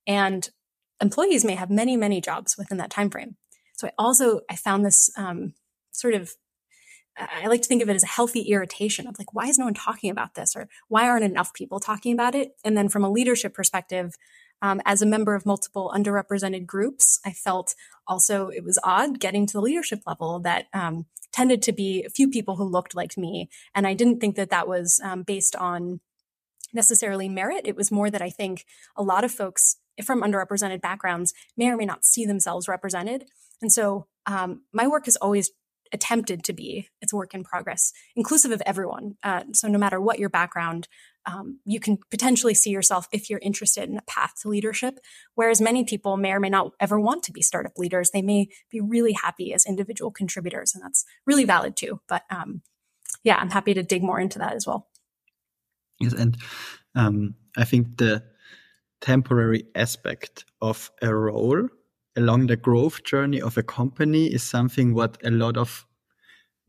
And 0.05 0.51
employees 1.01 1.45
may 1.45 1.55
have 1.55 1.71
many, 1.71 1.97
many 1.97 2.21
jobs 2.21 2.59
within 2.59 2.79
that 2.79 2.91
time 2.91 3.09
frame. 3.09 3.37
So 3.75 3.87
I 3.87 3.93
also, 3.97 4.41
I 4.51 4.57
found 4.57 4.85
this, 4.85 5.11
um, 5.17 5.55
sort 5.93 6.15
of 6.15 6.33
I 7.17 7.47
like 7.47 7.63
to 7.63 7.69
think 7.69 7.83
of 7.83 7.89
it 7.89 7.95
as 7.95 8.03
a 8.03 8.09
healthy 8.09 8.41
irritation 8.41 9.07
of 9.07 9.17
like, 9.19 9.33
why 9.33 9.47
is 9.47 9.57
no 9.57 9.67
one 9.67 9.75
talking 9.75 10.11
about 10.11 10.35
this? 10.35 10.57
Or 10.57 10.69
why 10.89 11.09
aren't 11.09 11.25
enough 11.25 11.55
people 11.55 11.79
talking 11.79 12.13
about 12.13 12.35
it? 12.35 12.57
And 12.65 12.77
then 12.77 12.89
from 12.89 13.05
a 13.05 13.11
leadership 13.11 13.55
perspective, 13.55 14.17
um, 14.65 14.81
as 14.87 15.03
a 15.03 15.07
member 15.07 15.35
of 15.35 15.45
multiple 15.45 15.93
underrepresented 15.95 16.65
groups, 16.65 17.21
I 17.23 17.33
felt 17.33 17.75
also 18.09 18.49
it 18.49 18.65
was 18.65 18.79
odd 18.83 19.21
getting 19.21 19.45
to 19.47 19.53
the 19.53 19.61
leadership 19.61 20.01
level 20.07 20.41
that 20.41 20.69
um, 20.73 21.05
tended 21.33 21.61
to 21.65 21.73
be 21.73 22.03
a 22.03 22.09
few 22.09 22.31
people 22.31 22.57
who 22.57 22.65
looked 22.65 22.95
like 22.95 23.19
me. 23.19 23.51
And 23.75 23.87
I 23.87 23.93
didn't 23.93 24.21
think 24.21 24.37
that 24.37 24.49
that 24.49 24.67
was 24.67 25.03
um, 25.05 25.23
based 25.23 25.55
on 25.55 26.01
necessarily 26.73 27.29
merit. 27.29 27.67
It 27.67 27.77
was 27.77 27.93
more 27.93 28.09
that 28.09 28.23
I 28.23 28.31
think 28.31 28.65
a 28.97 29.03
lot 29.03 29.23
of 29.23 29.31
folks 29.31 29.77
from 30.03 30.23
underrepresented 30.23 30.81
backgrounds 30.81 31.35
may 31.59 31.69
or 31.69 31.77
may 31.77 31.85
not 31.85 32.07
see 32.07 32.25
themselves 32.25 32.67
represented. 32.67 33.27
And 33.61 33.71
so 33.71 34.07
um, 34.25 34.63
my 34.73 34.87
work 34.87 35.05
has 35.05 35.17
always 35.17 35.51
attempted 35.93 36.43
to 36.43 36.55
be 36.55 36.89
it's 37.03 37.13
work 37.13 37.35
in 37.35 37.45
progress 37.45 37.93
inclusive 38.17 38.51
of 38.51 38.63
everyone 38.67 39.17
uh, 39.23 39.45
so 39.53 39.69
no 39.69 39.79
matter 39.79 40.01
what 40.01 40.19
your 40.19 40.31
background 40.31 40.89
um, 41.27 41.61
you 41.65 41.81
can 41.81 41.99
potentially 42.11 42.55
see 42.55 42.71
yourself 42.71 43.09
if 43.13 43.31
you're 43.31 43.41
interested 43.43 43.89
in 43.89 43.97
a 43.97 44.03
path 44.03 44.35
to 44.43 44.49
leadership. 44.49 44.99
Whereas 45.35 45.61
many 45.61 45.85
people 45.85 46.17
may 46.17 46.33
or 46.33 46.41
may 46.41 46.51
not 46.51 46.73
ever 46.81 47.01
want 47.01 47.23
to 47.25 47.33
be 47.33 47.43
startup 47.43 47.79
leaders. 47.79 48.11
They 48.11 48.23
may 48.23 48.49
be 48.71 48.81
really 48.81 49.13
happy 49.13 49.53
as 49.55 49.67
individual 49.67 50.11
contributors, 50.11 50.75
and 50.75 50.83
that's 50.83 51.05
really 51.27 51.45
valid 51.45 51.77
too. 51.77 52.01
But 52.09 52.23
um, 52.31 52.63
yeah, 53.23 53.37
I'm 53.37 53.51
happy 53.51 53.75
to 53.75 53.83
dig 53.83 54.03
more 54.03 54.21
into 54.21 54.39
that 54.39 54.55
as 54.55 54.67
well. 54.67 54.89
Yes, 56.01 56.13
and 56.13 56.37
um, 56.95 57.35
I 57.57 57.65
think 57.65 57.99
the 57.99 58.23
temporary 59.01 59.65
aspect 59.75 60.45
of 60.61 60.91
a 61.03 61.15
role 61.15 61.69
along 62.17 62.47
the 62.47 62.57
growth 62.57 63.05
journey 63.05 63.41
of 63.41 63.59
a 63.59 63.63
company 63.63 64.27
is 64.27 64.43
something 64.43 64.95
what 64.95 65.19
a 65.25 65.31
lot 65.31 65.57
of 65.57 65.87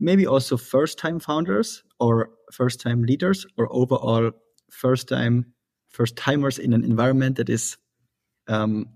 maybe 0.00 0.26
also 0.26 0.56
first 0.56 0.98
time 0.98 1.18
founders 1.18 1.82
or 2.00 2.30
first 2.52 2.80
time 2.80 3.02
leaders 3.02 3.46
or 3.56 3.68
overall 3.72 4.30
first 4.76 5.08
time 5.08 5.46
first 5.88 6.16
timers 6.16 6.58
in 6.58 6.72
an 6.74 6.84
environment 6.84 7.36
that 7.36 7.48
is 7.48 7.78
um, 8.48 8.86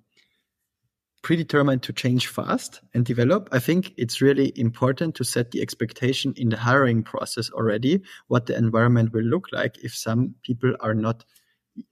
predetermined 1.23 1.83
to 1.83 1.93
change 1.93 2.29
fast 2.29 2.81
and 2.95 3.05
develop, 3.05 3.49
I 3.53 3.59
think 3.59 3.93
it's 3.97 4.21
really 4.21 4.53
important 4.57 5.15
to 5.17 5.25
set 5.25 5.51
the 5.51 5.61
expectation 5.63 6.35
in 6.37 6.49
the 6.49 6.57
hiring 6.57 7.03
process 7.03 7.51
already 7.51 8.03
what 8.29 8.47
the 8.47 8.57
environment 8.57 9.13
will 9.13 9.25
look 9.25 9.47
like 9.53 9.79
if 9.83 9.95
some 9.95 10.35
people 10.43 10.75
are 10.81 10.95
not 10.95 11.25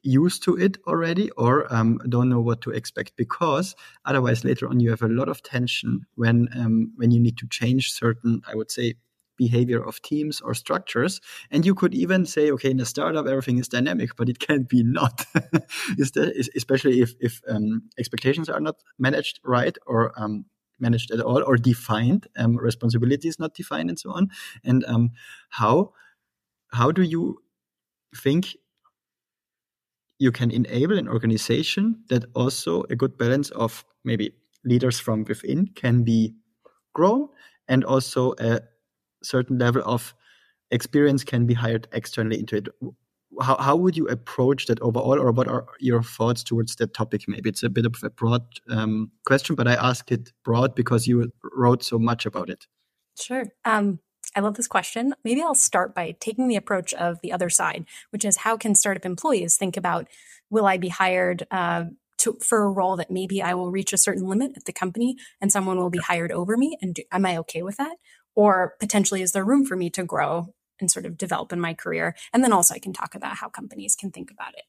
used 0.03 0.43
to 0.43 0.57
it 0.57 0.77
already 0.87 1.31
or 1.33 1.73
um, 1.73 1.99
don't 2.09 2.29
know 2.29 2.41
what 2.41 2.61
to 2.63 2.71
expect 2.71 3.13
because 3.17 3.75
otherwise 4.05 4.45
later 4.45 4.69
on 4.69 4.81
you 4.81 4.91
have 4.91 5.03
a 5.03 5.09
lot 5.09 5.29
of 5.29 5.43
tension 5.43 6.05
when 6.17 6.49
um, 6.57 6.93
when 6.97 7.11
you 7.11 7.21
need 7.21 7.39
to 7.39 7.47
change 7.49 7.93
certain 7.93 8.43
I 8.47 8.55
would 8.55 8.71
say 8.71 8.95
behavior 9.39 9.83
of 9.83 10.03
teams 10.03 10.43
or 10.43 10.53
structures. 10.53 11.21
And 11.51 11.65
you 11.65 11.75
could 11.75 11.95
even 11.95 12.27
say, 12.27 12.51
okay, 12.51 12.71
in 12.71 12.81
a 12.81 12.85
startup, 12.85 13.27
everything 13.27 13.59
is 13.59 13.69
dynamic, 13.69 14.17
but 14.17 14.29
it 14.29 14.39
can 14.39 14.65
be 14.65 14.83
not. 14.83 15.25
especially 16.57 17.01
if, 17.01 17.15
if 17.21 17.41
um, 17.49 17.89
expectations 17.99 18.51
are 18.51 18.61
not 18.61 18.77
managed 18.99 19.41
right 19.45 19.79
or 19.87 20.13
um, 20.21 20.45
managed 20.79 21.11
at 21.11 21.21
all 21.21 21.43
or 21.43 21.57
defined, 21.57 22.27
um, 22.37 22.57
responsibility 22.57 23.29
is 23.29 23.39
not 23.39 23.55
defined 23.55 23.89
and 23.89 23.99
so 23.99 24.11
on. 24.11 24.29
And 24.65 24.85
um, 24.87 25.11
how 25.49 25.93
how 26.73 26.93
do 26.93 27.03
you 27.03 27.39
think 28.15 28.57
you 30.19 30.33
can 30.33 30.51
enable 30.51 30.99
an 30.99 31.09
organization 31.09 32.03
that 32.09 32.25
also 32.35 32.83
a 32.91 32.97
good 32.97 33.17
balance 33.17 33.51
of 33.51 33.85
maybe 34.05 34.33
leaders 34.65 34.99
from 34.99 35.25
within 35.25 35.69
can 35.75 36.03
be 36.03 36.35
grown 36.93 37.29
and 37.69 37.85
also 37.85 38.35
a 38.41 38.61
certain 39.23 39.59
level 39.59 39.83
of 39.85 40.15
experience 40.71 41.25
can 41.25 41.47
be 41.47 41.55
hired 41.55 41.89
externally 41.93 42.39
into 42.39 42.57
it. 42.57 42.69
How, 43.41 43.57
how 43.59 43.77
would 43.77 43.97
you 43.97 44.07
approach 44.09 44.67
that 44.67 44.81
overall 44.81 45.19
or 45.19 45.31
what 45.33 45.49
are 45.49 45.67
your 45.81 46.03
thoughts 46.03 46.43
towards 46.43 46.77
that 46.77 46.95
topic? 46.95 47.25
Maybe 47.29 47.49
it's 47.49 47.63
a 47.63 47.69
bit 47.69 47.87
of 47.87 47.95
a 48.03 48.11
broad 48.11 48.43
um, 48.71 49.11
question 49.27 49.55
but 49.55 49.69
i 49.69 49.75
asked 49.75 50.11
it 50.11 50.33
broad 50.45 50.75
because 50.75 51.07
you 51.07 51.31
wrote 51.55 51.83
so 51.83 51.99
much 51.99 52.27
about 52.27 52.49
it. 52.49 52.67
Sure. 53.21 53.47
Um, 53.65 54.01
i 54.35 54.41
love 54.41 54.55
this 54.55 54.69
question. 54.69 55.15
Maybe 55.25 55.43
i'll 55.43 55.55
start 55.55 55.95
by 55.95 56.17
taking 56.21 56.49
the 56.49 56.57
approach 56.57 56.95
of 56.95 57.21
the 57.23 57.33
other 57.33 57.51
side 57.51 57.85
which 58.11 58.25
is 58.25 58.39
how 58.39 58.57
can 58.57 58.75
startup 58.75 59.05
employees 59.05 59.57
think 59.57 59.77
about 59.77 60.09
will 60.51 60.67
i 60.67 60.79
be 60.79 60.89
hired 60.89 61.47
uh, 61.51 61.85
to, 62.19 62.37
for 62.43 62.65
a 62.65 62.71
role 62.71 62.97
that 62.97 63.11
maybe 63.11 63.43
i 63.43 63.55
will 63.55 63.71
reach 63.71 63.93
a 63.93 63.99
certain 63.99 64.27
limit 64.27 64.53
at 64.57 64.65
the 64.65 64.73
company 64.73 65.17
and 65.41 65.53
someone 65.53 65.79
will 65.79 65.91
be 65.91 65.99
hired 65.99 66.33
over 66.33 66.57
me 66.57 66.77
and 66.81 66.95
do, 66.95 67.03
am 67.13 67.27
i 67.27 67.37
okay 67.37 67.63
with 67.63 67.77
that 67.77 67.97
or 68.39 68.77
potentially 68.79 69.21
is 69.21 69.33
there 69.33 69.45
room 69.45 69.65
for 69.65 69.75
me 69.75 69.91
to 69.91 70.05
grow 70.05 70.55
and 70.79 70.89
sort 70.89 71.05
of 71.05 71.19
develop 71.19 71.53
in 71.53 71.59
my 71.59 71.75
career. 71.75 72.15
And 72.33 72.45
then 72.45 72.53
also 72.53 72.73
I 72.73 72.79
can 72.79 72.93
talk 72.93 73.17
about 73.17 73.39
how 73.39 73.49
companies 73.49 73.97
can 73.97 74.13
think 74.13 74.31
about 74.31 74.55
it. 74.55 74.63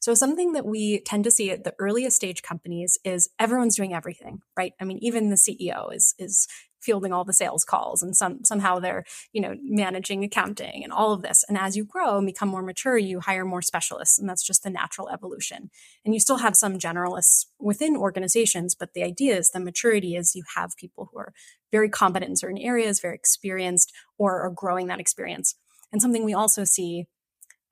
So 0.00 0.14
something 0.14 0.54
that 0.54 0.64
we 0.64 1.00
tend 1.00 1.24
to 1.24 1.30
see 1.30 1.50
at 1.50 1.62
the 1.62 1.74
earliest 1.78 2.16
stage 2.16 2.40
companies 2.42 2.96
is 3.04 3.28
everyone's 3.38 3.76
doing 3.76 3.92
everything, 3.92 4.40
right? 4.56 4.72
I 4.80 4.84
mean, 4.84 4.96
even 5.02 5.28
the 5.28 5.36
CEO 5.36 5.94
is 5.94 6.14
is 6.18 6.48
fielding 6.80 7.12
all 7.12 7.24
the 7.24 7.32
sales 7.32 7.64
calls 7.64 8.02
and 8.02 8.16
some 8.16 8.42
somehow 8.44 8.78
they're 8.78 9.04
you 9.32 9.40
know 9.40 9.54
managing 9.62 10.24
accounting 10.24 10.82
and 10.82 10.92
all 10.92 11.12
of 11.12 11.22
this 11.22 11.44
and 11.48 11.58
as 11.58 11.76
you 11.76 11.84
grow 11.84 12.16
and 12.16 12.26
become 12.26 12.48
more 12.48 12.62
mature 12.62 12.96
you 12.96 13.20
hire 13.20 13.44
more 13.44 13.62
specialists 13.62 14.18
and 14.18 14.28
that's 14.28 14.42
just 14.42 14.62
the 14.62 14.70
natural 14.70 15.08
evolution 15.10 15.70
and 16.04 16.14
you 16.14 16.20
still 16.20 16.38
have 16.38 16.56
some 16.56 16.78
generalists 16.78 17.46
within 17.58 17.96
organizations 17.96 18.74
but 18.74 18.94
the 18.94 19.02
idea 19.02 19.36
is 19.36 19.50
the 19.50 19.60
maturity 19.60 20.16
is 20.16 20.34
you 20.34 20.42
have 20.56 20.76
people 20.76 21.10
who 21.12 21.18
are 21.18 21.32
very 21.72 21.88
competent 21.88 22.30
in 22.30 22.36
certain 22.36 22.58
areas 22.58 23.00
very 23.00 23.14
experienced 23.14 23.92
or 24.18 24.40
are 24.40 24.50
growing 24.50 24.86
that 24.86 25.00
experience 25.00 25.54
and 25.92 26.00
something 26.00 26.24
we 26.24 26.34
also 26.34 26.64
see 26.64 27.06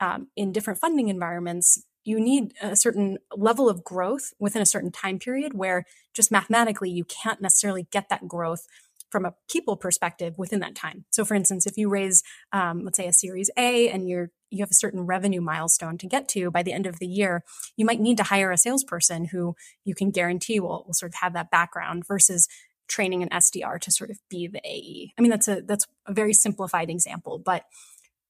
um, 0.01 0.29
in 0.37 0.53
different 0.53 0.79
funding 0.79 1.09
environments 1.09 1.83
you 2.05 2.19
need 2.19 2.55
a 2.63 2.75
certain 2.75 3.19
level 3.37 3.69
of 3.69 3.85
growth 3.85 4.33
within 4.39 4.63
a 4.63 4.67
certain 4.67 4.91
time 4.91 5.19
period 5.19 5.53
where 5.53 5.85
just 6.15 6.31
mathematically 6.31 6.91
you 6.91 7.05
can't 7.05 7.43
necessarily 7.43 7.87
get 7.91 8.09
that 8.09 8.27
growth 8.27 8.67
from 9.11 9.25
a 9.25 9.35
people 9.51 9.77
perspective 9.77 10.35
within 10.37 10.61
that 10.61 10.75
time. 10.75 11.05
So, 11.11 11.25
for 11.25 11.35
instance, 11.35 11.67
if 11.67 11.77
you 11.77 11.89
raise, 11.89 12.23
um, 12.53 12.85
let's 12.85 12.97
say, 12.97 13.07
a 13.07 13.13
Series 13.13 13.51
A, 13.57 13.89
and 13.89 14.09
you're 14.09 14.31
you 14.51 14.63
have 14.63 14.71
a 14.71 14.75
certain 14.75 15.03
revenue 15.03 15.43
milestone 15.43 15.99
to 15.99 16.07
get 16.07 16.27
to 16.27 16.51
by 16.51 16.63
the 16.63 16.73
end 16.73 16.87
of 16.87 16.99
the 16.99 17.07
year, 17.07 17.45
you 17.77 17.85
might 17.85 18.01
need 18.01 18.17
to 18.17 18.23
hire 18.23 18.51
a 18.51 18.57
salesperson 18.57 19.27
who 19.27 19.55
you 19.85 19.95
can 19.95 20.11
guarantee 20.11 20.59
will, 20.59 20.85
will 20.87 20.95
sort 20.95 21.11
of 21.11 21.17
have 21.21 21.35
that 21.35 21.51
background 21.51 22.07
versus 22.07 22.49
training 22.89 23.23
an 23.23 23.29
SDR 23.29 23.81
to 23.81 23.91
sort 23.91 24.11
of 24.11 24.19
be 24.29 24.49
the 24.49 24.61
AE. 24.65 25.13
I 25.19 25.23
mean, 25.23 25.31
that's 25.31 25.49
a 25.49 25.61
that's 25.61 25.87
a 26.07 26.13
very 26.13 26.33
simplified 26.33 26.91
example, 26.91 27.39
but 27.39 27.65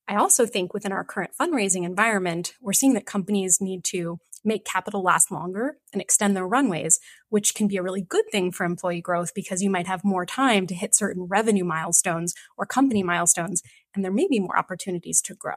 I 0.09 0.17
also 0.17 0.47
think 0.47 0.73
within 0.73 0.93
our 0.93 1.05
current 1.05 1.33
fundraising 1.39 1.85
environment, 1.85 2.55
we're 2.61 2.73
seeing 2.73 2.95
that 2.95 3.05
companies 3.05 3.61
need 3.61 3.85
to 3.85 4.19
make 4.45 4.65
capital 4.65 5.03
last 5.03 5.31
longer 5.31 5.77
and 5.93 6.01
extend 6.01 6.35
their 6.35 6.47
runways, 6.47 6.99
which 7.29 7.55
can 7.55 7.69
be 7.69 7.77
a 7.77 7.83
really 7.83 8.01
good 8.01 8.25
thing 8.31 8.51
for 8.51 8.65
employee 8.65 9.01
growth 9.01 9.35
because 9.35 9.63
you 9.63 9.69
might 9.69 9.87
have 9.87 10.05
more 10.05 10.25
time 10.25 10.67
to 10.67 10.75
hit 10.75 10.95
certain 10.95 11.25
revenue 11.25 11.65
milestones 11.65 12.35
or 12.57 12.65
company 12.65 13.03
milestones, 13.03 13.63
and 13.95 14.05
there 14.05 14.13
may 14.13 14.27
be 14.29 14.41
more 14.41 14.57
opportunities 14.57 15.21
to 15.23 15.35
grow. 15.35 15.55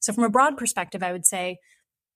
So, 0.00 0.12
from 0.12 0.24
a 0.24 0.30
broad 0.30 0.56
perspective, 0.56 1.02
I 1.02 1.12
would 1.12 1.26
say 1.26 1.58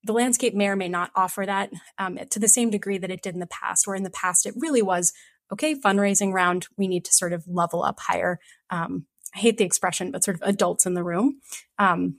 the 0.04 0.12
landscape 0.12 0.54
may 0.54 0.68
or 0.68 0.76
may 0.76 0.88
not 0.88 1.10
offer 1.14 1.44
that 1.46 1.70
um, 1.99 2.18
to 2.30 2.38
the 2.38 2.49
same 2.49 2.70
degree 2.70 2.99
that 2.99 3.10
it 3.10 3.22
did 3.22 3.34
in 3.34 3.40
the 3.40 3.46
past, 3.46 3.87
where 3.87 3.96
in 3.96 4.02
the 4.02 4.10
past 4.10 4.46
it 4.46 4.54
really 4.56 4.82
was 4.82 5.12
okay, 5.52 5.75
fundraising 5.75 6.33
round, 6.33 6.69
we 6.76 6.88
need 6.88 7.04
to 7.04 7.12
sort 7.12 7.33
of 7.33 7.45
level 7.47 7.83
up 7.83 8.00
higher. 8.00 8.38
Um, 8.71 9.07
I 9.35 9.38
hate 9.38 9.59
the 9.59 9.64
expression, 9.64 10.11
but 10.11 10.25
sort 10.25 10.37
of 10.37 10.49
adults 10.49 10.87
in 10.87 10.95
the 10.95 11.04
room. 11.04 11.40
Um, 11.78 12.16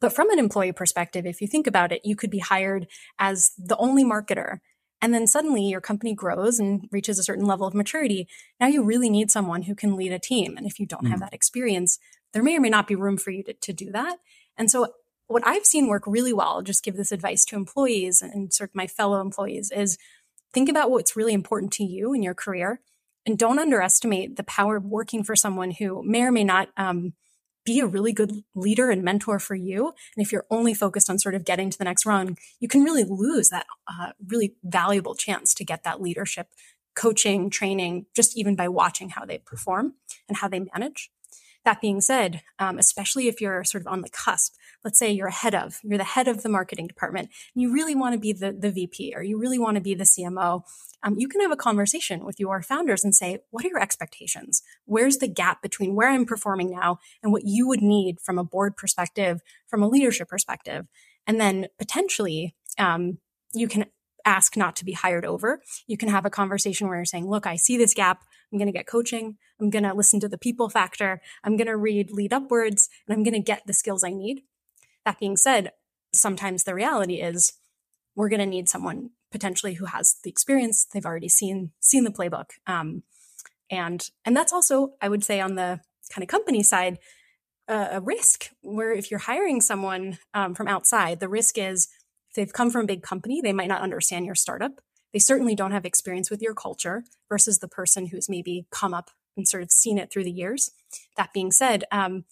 but 0.00 0.12
from 0.12 0.30
an 0.30 0.38
employee 0.38 0.72
perspective, 0.72 1.26
if 1.26 1.40
you 1.40 1.46
think 1.46 1.66
about 1.66 1.92
it, 1.92 2.00
you 2.04 2.16
could 2.16 2.30
be 2.30 2.38
hired 2.38 2.86
as 3.18 3.52
the 3.58 3.76
only 3.76 4.04
marketer. 4.04 4.58
And 5.02 5.14
then 5.14 5.26
suddenly 5.26 5.64
your 5.64 5.80
company 5.80 6.14
grows 6.14 6.58
and 6.58 6.86
reaches 6.90 7.18
a 7.18 7.22
certain 7.22 7.46
level 7.46 7.66
of 7.66 7.74
maturity. 7.74 8.28
Now 8.58 8.66
you 8.66 8.82
really 8.82 9.10
need 9.10 9.30
someone 9.30 9.62
who 9.62 9.74
can 9.74 9.96
lead 9.96 10.12
a 10.12 10.18
team. 10.18 10.56
And 10.56 10.66
if 10.66 10.78
you 10.78 10.86
don't 10.86 11.04
mm. 11.04 11.10
have 11.10 11.20
that 11.20 11.34
experience, 11.34 11.98
there 12.32 12.42
may 12.42 12.56
or 12.56 12.60
may 12.60 12.68
not 12.68 12.86
be 12.86 12.94
room 12.94 13.16
for 13.16 13.30
you 13.30 13.42
to, 13.44 13.52
to 13.52 13.72
do 13.72 13.90
that. 13.92 14.18
And 14.56 14.70
so 14.70 14.88
what 15.26 15.46
I've 15.46 15.64
seen 15.64 15.86
work 15.86 16.02
really 16.06 16.32
well, 16.32 16.48
I'll 16.48 16.62
just 16.62 16.84
give 16.84 16.96
this 16.96 17.12
advice 17.12 17.44
to 17.46 17.56
employees 17.56 18.20
and 18.20 18.52
sort 18.52 18.70
of 18.70 18.74
my 18.74 18.86
fellow 18.86 19.20
employees 19.20 19.70
is 19.70 19.96
think 20.52 20.68
about 20.68 20.90
what's 20.90 21.16
really 21.16 21.32
important 21.32 21.72
to 21.74 21.84
you 21.84 22.12
in 22.12 22.22
your 22.22 22.34
career 22.34 22.80
and 23.26 23.38
don't 23.38 23.58
underestimate 23.58 24.36
the 24.36 24.42
power 24.42 24.76
of 24.76 24.84
working 24.84 25.24
for 25.24 25.36
someone 25.36 25.72
who 25.72 26.02
may 26.02 26.22
or 26.22 26.32
may 26.32 26.44
not 26.44 26.68
um, 26.76 27.12
be 27.64 27.80
a 27.80 27.86
really 27.86 28.12
good 28.12 28.32
leader 28.54 28.90
and 28.90 29.02
mentor 29.02 29.38
for 29.38 29.54
you. 29.54 29.92
And 30.16 30.24
if 30.24 30.32
you're 30.32 30.46
only 30.50 30.74
focused 30.74 31.10
on 31.10 31.18
sort 31.18 31.34
of 31.34 31.44
getting 31.44 31.70
to 31.70 31.78
the 31.78 31.84
next 31.84 32.06
rung, 32.06 32.36
you 32.58 32.68
can 32.68 32.82
really 32.82 33.04
lose 33.04 33.50
that 33.50 33.66
uh, 33.86 34.12
really 34.26 34.54
valuable 34.64 35.14
chance 35.14 35.54
to 35.54 35.64
get 35.64 35.84
that 35.84 36.00
leadership 36.00 36.48
coaching, 36.96 37.50
training, 37.50 38.06
just 38.16 38.36
even 38.36 38.56
by 38.56 38.68
watching 38.68 39.10
how 39.10 39.24
they 39.24 39.38
perform 39.38 39.94
and 40.28 40.38
how 40.38 40.48
they 40.48 40.60
manage. 40.74 41.10
That 41.64 41.80
being 41.80 42.00
said, 42.00 42.42
um, 42.58 42.78
especially 42.78 43.28
if 43.28 43.40
you're 43.40 43.64
sort 43.64 43.82
of 43.82 43.88
on 43.88 44.02
the 44.02 44.08
cusp, 44.08 44.54
let's 44.84 44.98
say 44.98 45.10
you're 45.10 45.28
ahead 45.28 45.54
of, 45.54 45.78
you're 45.82 45.98
the 45.98 46.04
head 46.04 46.26
of 46.26 46.42
the 46.42 46.48
marketing 46.48 46.86
department, 46.86 47.28
and 47.54 47.62
you 47.62 47.72
really 47.72 47.94
want 47.94 48.14
to 48.14 48.18
be 48.18 48.32
the, 48.32 48.52
the 48.52 48.70
VP 48.70 49.12
or 49.14 49.22
you 49.22 49.38
really 49.38 49.58
want 49.58 49.74
to 49.74 49.80
be 49.80 49.94
the 49.94 50.04
CMO, 50.04 50.62
um, 51.02 51.16
you 51.18 51.28
can 51.28 51.40
have 51.40 51.52
a 51.52 51.56
conversation 51.56 52.24
with 52.24 52.38
your 52.38 52.62
founders 52.62 53.04
and 53.04 53.14
say, 53.14 53.38
what 53.50 53.64
are 53.64 53.68
your 53.68 53.80
expectations? 53.80 54.62
Where's 54.84 55.18
the 55.18 55.28
gap 55.28 55.62
between 55.62 55.94
where 55.94 56.10
I'm 56.10 56.26
performing 56.26 56.70
now 56.70 56.98
and 57.22 57.32
what 57.32 57.42
you 57.44 57.66
would 57.68 57.82
need 57.82 58.20
from 58.20 58.38
a 58.38 58.44
board 58.44 58.76
perspective, 58.76 59.40
from 59.68 59.82
a 59.82 59.88
leadership 59.88 60.28
perspective? 60.28 60.86
And 61.26 61.40
then 61.40 61.68
potentially, 61.78 62.54
um, 62.78 63.18
you 63.52 63.68
can 63.68 63.86
ask 64.24 64.56
not 64.56 64.76
to 64.76 64.84
be 64.84 64.92
hired 64.92 65.24
over. 65.24 65.60
You 65.86 65.96
can 65.96 66.08
have 66.08 66.24
a 66.24 66.30
conversation 66.30 66.88
where 66.88 66.96
you're 66.96 67.04
saying, 67.04 67.28
look, 67.28 67.46
I 67.46 67.56
see 67.56 67.76
this 67.76 67.94
gap. 67.94 68.22
I'm 68.52 68.58
going 68.58 68.66
to 68.66 68.76
get 68.76 68.86
coaching. 68.86 69.36
I'm 69.60 69.70
going 69.70 69.84
to 69.84 69.94
listen 69.94 70.20
to 70.20 70.28
the 70.28 70.38
people 70.38 70.68
factor. 70.68 71.20
I'm 71.44 71.56
going 71.56 71.66
to 71.66 71.76
read 71.76 72.10
lead 72.10 72.32
upwards 72.32 72.88
and 73.06 73.16
I'm 73.16 73.22
going 73.22 73.34
to 73.34 73.40
get 73.40 73.66
the 73.66 73.72
skills 73.72 74.02
I 74.04 74.10
need. 74.10 74.42
That 75.04 75.18
being 75.18 75.36
said, 75.36 75.72
sometimes 76.12 76.64
the 76.64 76.74
reality 76.74 77.20
is 77.20 77.54
we're 78.16 78.28
going 78.28 78.40
to 78.40 78.46
need 78.46 78.68
someone 78.68 79.10
potentially 79.30 79.74
who 79.74 79.86
has 79.86 80.16
the 80.24 80.30
experience. 80.30 80.84
They've 80.84 81.06
already 81.06 81.28
seen, 81.28 81.70
seen 81.80 82.04
the 82.04 82.10
playbook. 82.10 82.50
Um, 82.66 83.04
and, 83.70 84.10
and 84.24 84.36
that's 84.36 84.52
also, 84.52 84.94
I 85.00 85.08
would 85.08 85.22
say 85.22 85.40
on 85.40 85.54
the 85.54 85.80
kind 86.12 86.22
of 86.22 86.28
company 86.28 86.62
side, 86.62 86.98
a 87.70 88.00
risk 88.00 88.50
where 88.62 88.92
if 88.92 89.10
you're 89.10 89.20
hiring 89.20 89.60
someone 89.60 90.18
um, 90.34 90.54
from 90.54 90.66
outside, 90.66 91.20
the 91.20 91.28
risk 91.28 91.56
is 91.56 91.88
they've 92.34 92.52
come 92.52 92.70
from 92.70 92.84
a 92.84 92.88
big 92.88 93.02
company, 93.02 93.40
they 93.40 93.52
might 93.52 93.68
not 93.68 93.82
understand 93.82 94.26
your 94.26 94.34
startup. 94.34 94.80
They 95.12 95.18
certainly 95.18 95.54
don't 95.54 95.72
have 95.72 95.84
experience 95.84 96.30
with 96.30 96.40
your 96.40 96.54
culture 96.54 97.04
versus 97.28 97.58
the 97.58 97.68
person 97.68 98.06
who's 98.06 98.28
maybe 98.28 98.66
come 98.70 98.94
up 98.94 99.10
and 99.36 99.48
sort 99.48 99.62
of 99.62 99.70
seen 99.70 99.98
it 99.98 100.10
through 100.12 100.24
the 100.24 100.30
years. 100.30 100.70
That 101.16 101.32
being 101.32 101.50
said, 101.50 101.84
um, 101.90 102.24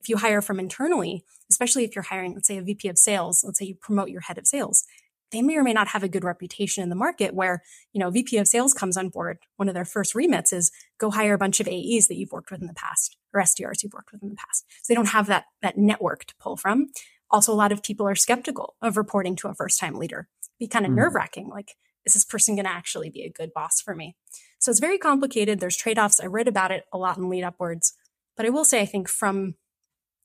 if 0.00 0.08
you 0.08 0.18
hire 0.18 0.42
from 0.42 0.60
internally, 0.60 1.24
especially 1.50 1.84
if 1.84 1.94
you're 1.94 2.02
hiring, 2.02 2.34
let's 2.34 2.48
say, 2.48 2.58
a 2.58 2.62
VP 2.62 2.88
of 2.88 2.98
sales, 2.98 3.42
let's 3.44 3.58
say 3.58 3.66
you 3.66 3.74
promote 3.74 4.10
your 4.10 4.20
head 4.20 4.38
of 4.38 4.46
sales, 4.46 4.84
they 5.32 5.42
may 5.42 5.56
or 5.56 5.62
may 5.62 5.72
not 5.72 5.88
have 5.88 6.02
a 6.02 6.08
good 6.08 6.24
reputation 6.24 6.82
in 6.82 6.88
the 6.88 6.94
market 6.94 7.34
where, 7.34 7.62
you 7.92 7.98
know, 7.98 8.10
VP 8.10 8.36
of 8.38 8.46
sales 8.46 8.72
comes 8.72 8.96
on 8.96 9.08
board. 9.08 9.38
One 9.56 9.68
of 9.68 9.74
their 9.74 9.84
first 9.84 10.14
remits 10.14 10.52
is 10.52 10.70
go 10.98 11.10
hire 11.10 11.34
a 11.34 11.38
bunch 11.38 11.58
of 11.58 11.66
AEs 11.66 12.06
that 12.08 12.16
you've 12.16 12.32
worked 12.32 12.50
with 12.50 12.60
in 12.60 12.68
the 12.68 12.74
past 12.74 13.16
or 13.34 13.40
SDRs 13.40 13.82
you've 13.82 13.92
worked 13.92 14.12
with 14.12 14.22
in 14.22 14.28
the 14.28 14.36
past. 14.36 14.64
So 14.82 14.92
they 14.92 14.94
don't 14.94 15.08
have 15.08 15.26
that, 15.26 15.46
that 15.62 15.76
network 15.76 16.26
to 16.26 16.34
pull 16.38 16.56
from. 16.56 16.90
Also, 17.36 17.52
a 17.52 17.54
lot 17.54 17.70
of 17.70 17.82
people 17.82 18.08
are 18.08 18.14
skeptical 18.14 18.76
of 18.80 18.96
reporting 18.96 19.36
to 19.36 19.48
a 19.48 19.54
first 19.54 19.78
time 19.78 19.96
leader. 19.98 20.26
Be 20.58 20.66
kind 20.66 20.86
of 20.86 20.92
mm. 20.92 20.94
nerve 20.94 21.14
wracking. 21.14 21.50
Like, 21.50 21.76
is 22.06 22.14
this 22.14 22.24
person 22.24 22.54
going 22.54 22.64
to 22.64 22.72
actually 22.72 23.10
be 23.10 23.24
a 23.24 23.30
good 23.30 23.52
boss 23.52 23.78
for 23.78 23.94
me? 23.94 24.16
So 24.58 24.70
it's 24.70 24.80
very 24.80 24.96
complicated. 24.96 25.60
There's 25.60 25.76
trade 25.76 25.98
offs. 25.98 26.18
I 26.18 26.24
read 26.28 26.48
about 26.48 26.70
it 26.70 26.84
a 26.94 26.96
lot 26.96 27.18
in 27.18 27.28
Lead 27.28 27.44
Upwards. 27.44 27.92
But 28.38 28.46
I 28.46 28.48
will 28.48 28.64
say, 28.64 28.80
I 28.80 28.86
think 28.86 29.06
from 29.06 29.56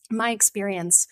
my 0.09 0.29
experience, 0.31 1.05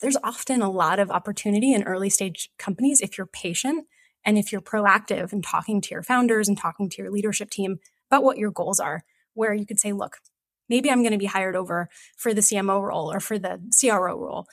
there's 0.00 0.16
often 0.24 0.60
a 0.60 0.68
lot 0.68 0.98
of 0.98 1.08
opportunity 1.12 1.72
in 1.72 1.84
early 1.84 2.10
stage 2.10 2.50
companies 2.58 3.00
if 3.00 3.16
you're 3.16 3.24
patient 3.24 3.86
and 4.24 4.36
if 4.36 4.50
you're 4.50 4.60
proactive 4.60 5.32
in 5.32 5.40
talking 5.40 5.80
to 5.82 5.90
your 5.92 6.02
founders 6.02 6.48
and 6.48 6.58
talking 6.58 6.90
to 6.90 7.00
your 7.00 7.12
leadership 7.12 7.48
team 7.48 7.78
about 8.10 8.24
what 8.24 8.38
your 8.38 8.50
goals 8.50 8.80
are, 8.80 9.04
where 9.34 9.54
you 9.54 9.66
could 9.66 9.78
say, 9.78 9.92
look, 9.92 10.16
maybe 10.68 10.90
I'm 10.90 11.02
going 11.02 11.12
to 11.12 11.18
be 11.18 11.26
hired 11.26 11.54
over 11.54 11.88
for 12.16 12.34
the 12.34 12.40
CMO 12.40 12.82
role 12.82 13.12
or 13.12 13.20
for 13.20 13.38
the 13.38 13.60
CRO 13.78 14.18
role, 14.18 14.48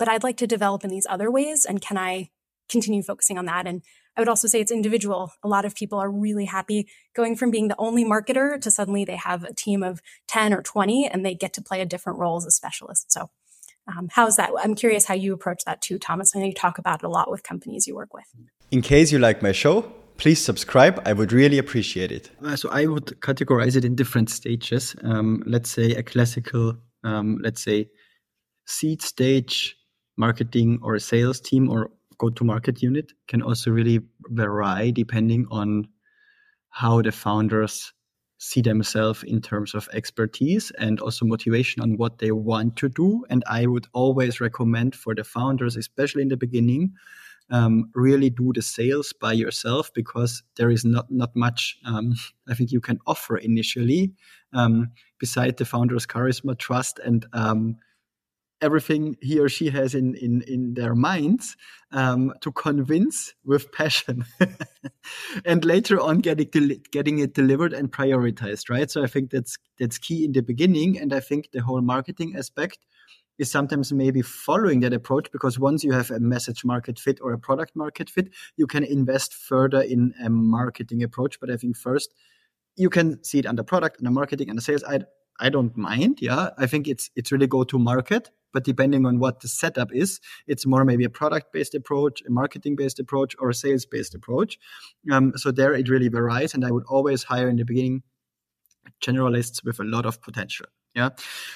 but 0.00 0.08
I'd 0.08 0.24
like 0.24 0.38
to 0.38 0.46
develop 0.46 0.82
in 0.82 0.88
these 0.88 1.06
other 1.10 1.30
ways. 1.30 1.66
And 1.66 1.80
can 1.80 1.98
I 1.98 2.30
continue 2.70 3.02
focusing 3.02 3.36
on 3.36 3.44
that? 3.44 3.66
And 3.66 3.82
I 4.16 4.20
would 4.22 4.30
also 4.30 4.48
say 4.48 4.58
it's 4.58 4.72
individual. 4.72 5.30
A 5.42 5.48
lot 5.48 5.66
of 5.66 5.74
people 5.74 5.98
are 5.98 6.10
really 6.10 6.46
happy 6.46 6.88
going 7.14 7.36
from 7.36 7.50
being 7.50 7.68
the 7.68 7.76
only 7.78 8.02
marketer 8.02 8.58
to 8.62 8.70
suddenly 8.70 9.04
they 9.04 9.16
have 9.16 9.44
a 9.44 9.52
team 9.52 9.82
of 9.82 10.00
10 10.28 10.54
or 10.54 10.62
20 10.62 11.06
and 11.06 11.24
they 11.24 11.34
get 11.34 11.52
to 11.52 11.62
play 11.62 11.82
a 11.82 11.86
different 11.86 12.18
role 12.18 12.38
as 12.38 12.46
a 12.46 12.50
specialist. 12.50 13.12
So 13.12 13.30
Um, 13.86 14.08
how's 14.10 14.36
that? 14.36 14.50
I'm 14.62 14.74
curious 14.74 15.04
how 15.04 15.14
you 15.14 15.34
approach 15.34 15.64
that 15.66 15.82
too, 15.82 15.98
Thomas. 15.98 16.34
I 16.34 16.38
know 16.38 16.46
you 16.46 16.54
talk 16.54 16.78
about 16.78 17.02
it 17.02 17.06
a 17.06 17.08
lot 17.08 17.30
with 17.30 17.42
companies 17.42 17.86
you 17.86 17.94
work 17.94 18.14
with. 18.14 18.28
In 18.70 18.82
case 18.82 19.12
you 19.12 19.18
like 19.18 19.42
my 19.42 19.52
show, 19.52 19.82
please 20.16 20.42
subscribe. 20.42 21.02
I 21.04 21.12
would 21.12 21.32
really 21.32 21.58
appreciate 21.58 22.12
it. 22.12 22.30
Uh, 22.42 22.56
so 22.56 22.68
I 22.70 22.86
would 22.86 23.08
categorize 23.20 23.76
it 23.76 23.84
in 23.84 23.96
different 23.96 24.30
stages. 24.30 24.94
Um, 25.02 25.42
let's 25.46 25.70
say 25.70 25.92
a 25.92 26.02
classical, 26.02 26.76
um, 27.04 27.38
let's 27.42 27.62
say 27.62 27.88
seed 28.66 29.02
stage 29.02 29.76
marketing 30.20 30.78
or 30.82 30.94
a 30.94 31.00
sales 31.00 31.40
team 31.40 31.70
or 31.70 31.90
go 32.18 32.28
to 32.28 32.44
market 32.44 32.82
unit 32.82 33.12
can 33.26 33.42
also 33.42 33.70
really 33.70 34.00
vary 34.28 34.92
depending 34.92 35.46
on 35.50 35.88
how 36.68 37.02
the 37.02 37.10
founders 37.10 37.92
see 38.38 38.62
themselves 38.62 39.22
in 39.22 39.40
terms 39.40 39.74
of 39.74 39.88
expertise 39.92 40.70
and 40.78 41.00
also 41.00 41.26
motivation 41.26 41.82
on 41.82 41.96
what 41.96 42.18
they 42.18 42.30
want 42.30 42.76
to 42.76 42.88
do. 42.88 43.24
And 43.28 43.42
I 43.46 43.66
would 43.66 43.86
always 43.92 44.40
recommend 44.40 44.94
for 44.94 45.14
the 45.14 45.24
founders, 45.24 45.76
especially 45.76 46.22
in 46.22 46.28
the 46.28 46.38
beginning, 46.38 46.92
um, 47.50 47.90
really 47.94 48.30
do 48.30 48.52
the 48.54 48.62
sales 48.62 49.12
by 49.12 49.32
yourself 49.32 49.90
because 49.92 50.42
there 50.56 50.70
is 50.70 50.84
not 50.84 51.06
not 51.10 51.34
much 51.34 51.78
um, 51.84 52.14
I 52.48 52.54
think 52.54 52.70
you 52.70 52.80
can 52.80 52.98
offer 53.06 53.36
initially 53.36 54.12
um, 54.52 54.92
beside 55.18 55.56
the 55.56 55.64
founder's 55.64 56.06
charisma, 56.06 56.56
trust, 56.56 57.00
and 57.04 57.26
um, 57.32 57.76
everything 58.62 59.16
he 59.20 59.38
or 59.38 59.48
she 59.48 59.70
has 59.70 59.94
in 59.94 60.14
in 60.16 60.42
in 60.42 60.74
their 60.74 60.94
minds 60.94 61.56
um, 61.92 62.32
to 62.40 62.52
convince 62.52 63.34
with 63.44 63.72
passion 63.72 64.24
and 65.44 65.64
later 65.64 65.98
on 66.00 66.18
getting 66.18 66.80
getting 66.92 67.18
it 67.18 67.34
delivered 67.34 67.72
and 67.72 67.92
prioritized 67.92 68.70
right? 68.70 68.90
So 68.90 69.02
i 69.02 69.06
think 69.06 69.30
that's 69.30 69.58
that's 69.78 69.98
key 69.98 70.24
in 70.24 70.32
the 70.32 70.42
beginning. 70.42 70.98
And 70.98 71.12
i 71.12 71.20
think 71.20 71.50
the 71.52 71.62
whole 71.62 71.80
marketing 71.80 72.34
aspect 72.36 72.78
is 73.38 73.50
sometimes 73.50 73.90
maybe 73.92 74.20
following 74.20 74.80
that 74.80 74.92
approach 74.92 75.32
because 75.32 75.58
once 75.58 75.82
you 75.82 75.92
have 75.92 76.10
a 76.10 76.20
message 76.20 76.62
market 76.64 76.98
fit 76.98 77.18
or 77.22 77.32
a 77.32 77.38
product 77.38 77.74
market 77.74 78.10
fit 78.10 78.28
you 78.56 78.66
can 78.66 78.84
invest 78.84 79.32
further 79.34 79.80
in 79.80 80.12
a 80.22 80.28
marketing 80.28 81.02
approach. 81.02 81.40
But 81.40 81.50
i 81.50 81.56
think 81.56 81.76
first 81.76 82.14
you 82.76 82.90
can 82.90 83.22
see 83.24 83.38
it 83.38 83.46
under 83.46 83.62
product 83.62 83.96
under 84.00 84.10
marketing 84.10 84.50
under 84.50 84.62
sales. 84.62 84.84
I 84.84 85.00
I 85.40 85.48
don't 85.48 85.76
mind. 85.76 86.18
Yeah, 86.20 86.50
I 86.58 86.66
think 86.66 86.86
it's 86.86 87.10
it's 87.16 87.32
really 87.32 87.46
go 87.46 87.64
to 87.64 87.78
market 87.78 88.30
but 88.52 88.64
depending 88.64 89.06
on 89.06 89.18
what 89.18 89.40
the 89.40 89.48
setup 89.48 89.92
is, 89.92 90.20
it's 90.46 90.66
more 90.66 90.84
maybe 90.84 91.04
a 91.04 91.10
product 91.10 91.52
based 91.52 91.74
approach, 91.74 92.22
a 92.26 92.30
marketing 92.30 92.76
based 92.76 92.98
approach, 92.98 93.34
or 93.38 93.50
a 93.50 93.54
sales 93.54 93.86
based 93.86 94.14
approach. 94.14 94.58
Um, 95.10 95.32
so 95.36 95.50
there 95.50 95.74
it 95.74 95.88
really 95.88 96.08
varies. 96.08 96.54
And 96.54 96.64
I 96.64 96.70
would 96.70 96.84
always 96.88 97.22
hire 97.22 97.48
in 97.48 97.56
the 97.56 97.64
beginning 97.64 98.02
generalists 99.02 99.64
with 99.64 99.78
a 99.78 99.84
lot 99.84 100.06
of 100.06 100.20
potential. 100.22 100.66
Yeah. 100.94 101.10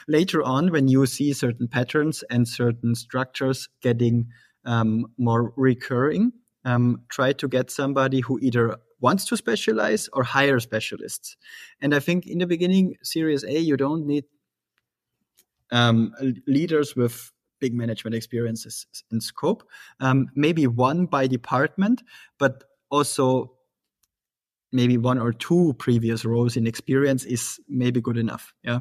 Later 0.06 0.42
on, 0.42 0.70
when 0.70 0.86
you 0.86 1.06
see 1.06 1.32
certain 1.32 1.66
patterns 1.66 2.22
and 2.30 2.46
certain 2.46 2.94
structures 2.94 3.68
getting 3.82 4.28
um, 4.64 5.06
more 5.18 5.52
recurring, 5.56 6.32
um, 6.64 7.02
try 7.10 7.32
to 7.32 7.48
get 7.48 7.70
somebody 7.70 8.20
who 8.20 8.38
either 8.40 8.76
wants 9.00 9.24
to 9.26 9.36
specialize 9.36 10.08
or 10.12 10.22
hire 10.22 10.60
specialists. 10.60 11.36
And 11.80 11.94
I 11.94 12.00
think 12.00 12.26
in 12.26 12.38
the 12.38 12.46
beginning, 12.46 12.96
Series 13.02 13.44
A, 13.44 13.58
you 13.58 13.76
don't 13.76 14.06
need 14.06 14.24
um, 15.70 16.12
leaders 16.46 16.94
with 16.96 17.32
big 17.60 17.74
management 17.74 18.14
experiences 18.14 18.86
in 19.10 19.20
scope. 19.20 19.66
Um, 20.00 20.28
maybe 20.34 20.66
one 20.66 21.06
by 21.06 21.26
department, 21.26 22.02
but 22.38 22.64
also 22.90 23.52
maybe 24.70 24.98
one 24.98 25.18
or 25.18 25.32
two 25.32 25.74
previous 25.78 26.24
roles 26.24 26.56
in 26.56 26.66
experience 26.66 27.24
is 27.24 27.58
maybe 27.68 28.00
good 28.00 28.18
enough. 28.18 28.52
Yeah. 28.62 28.80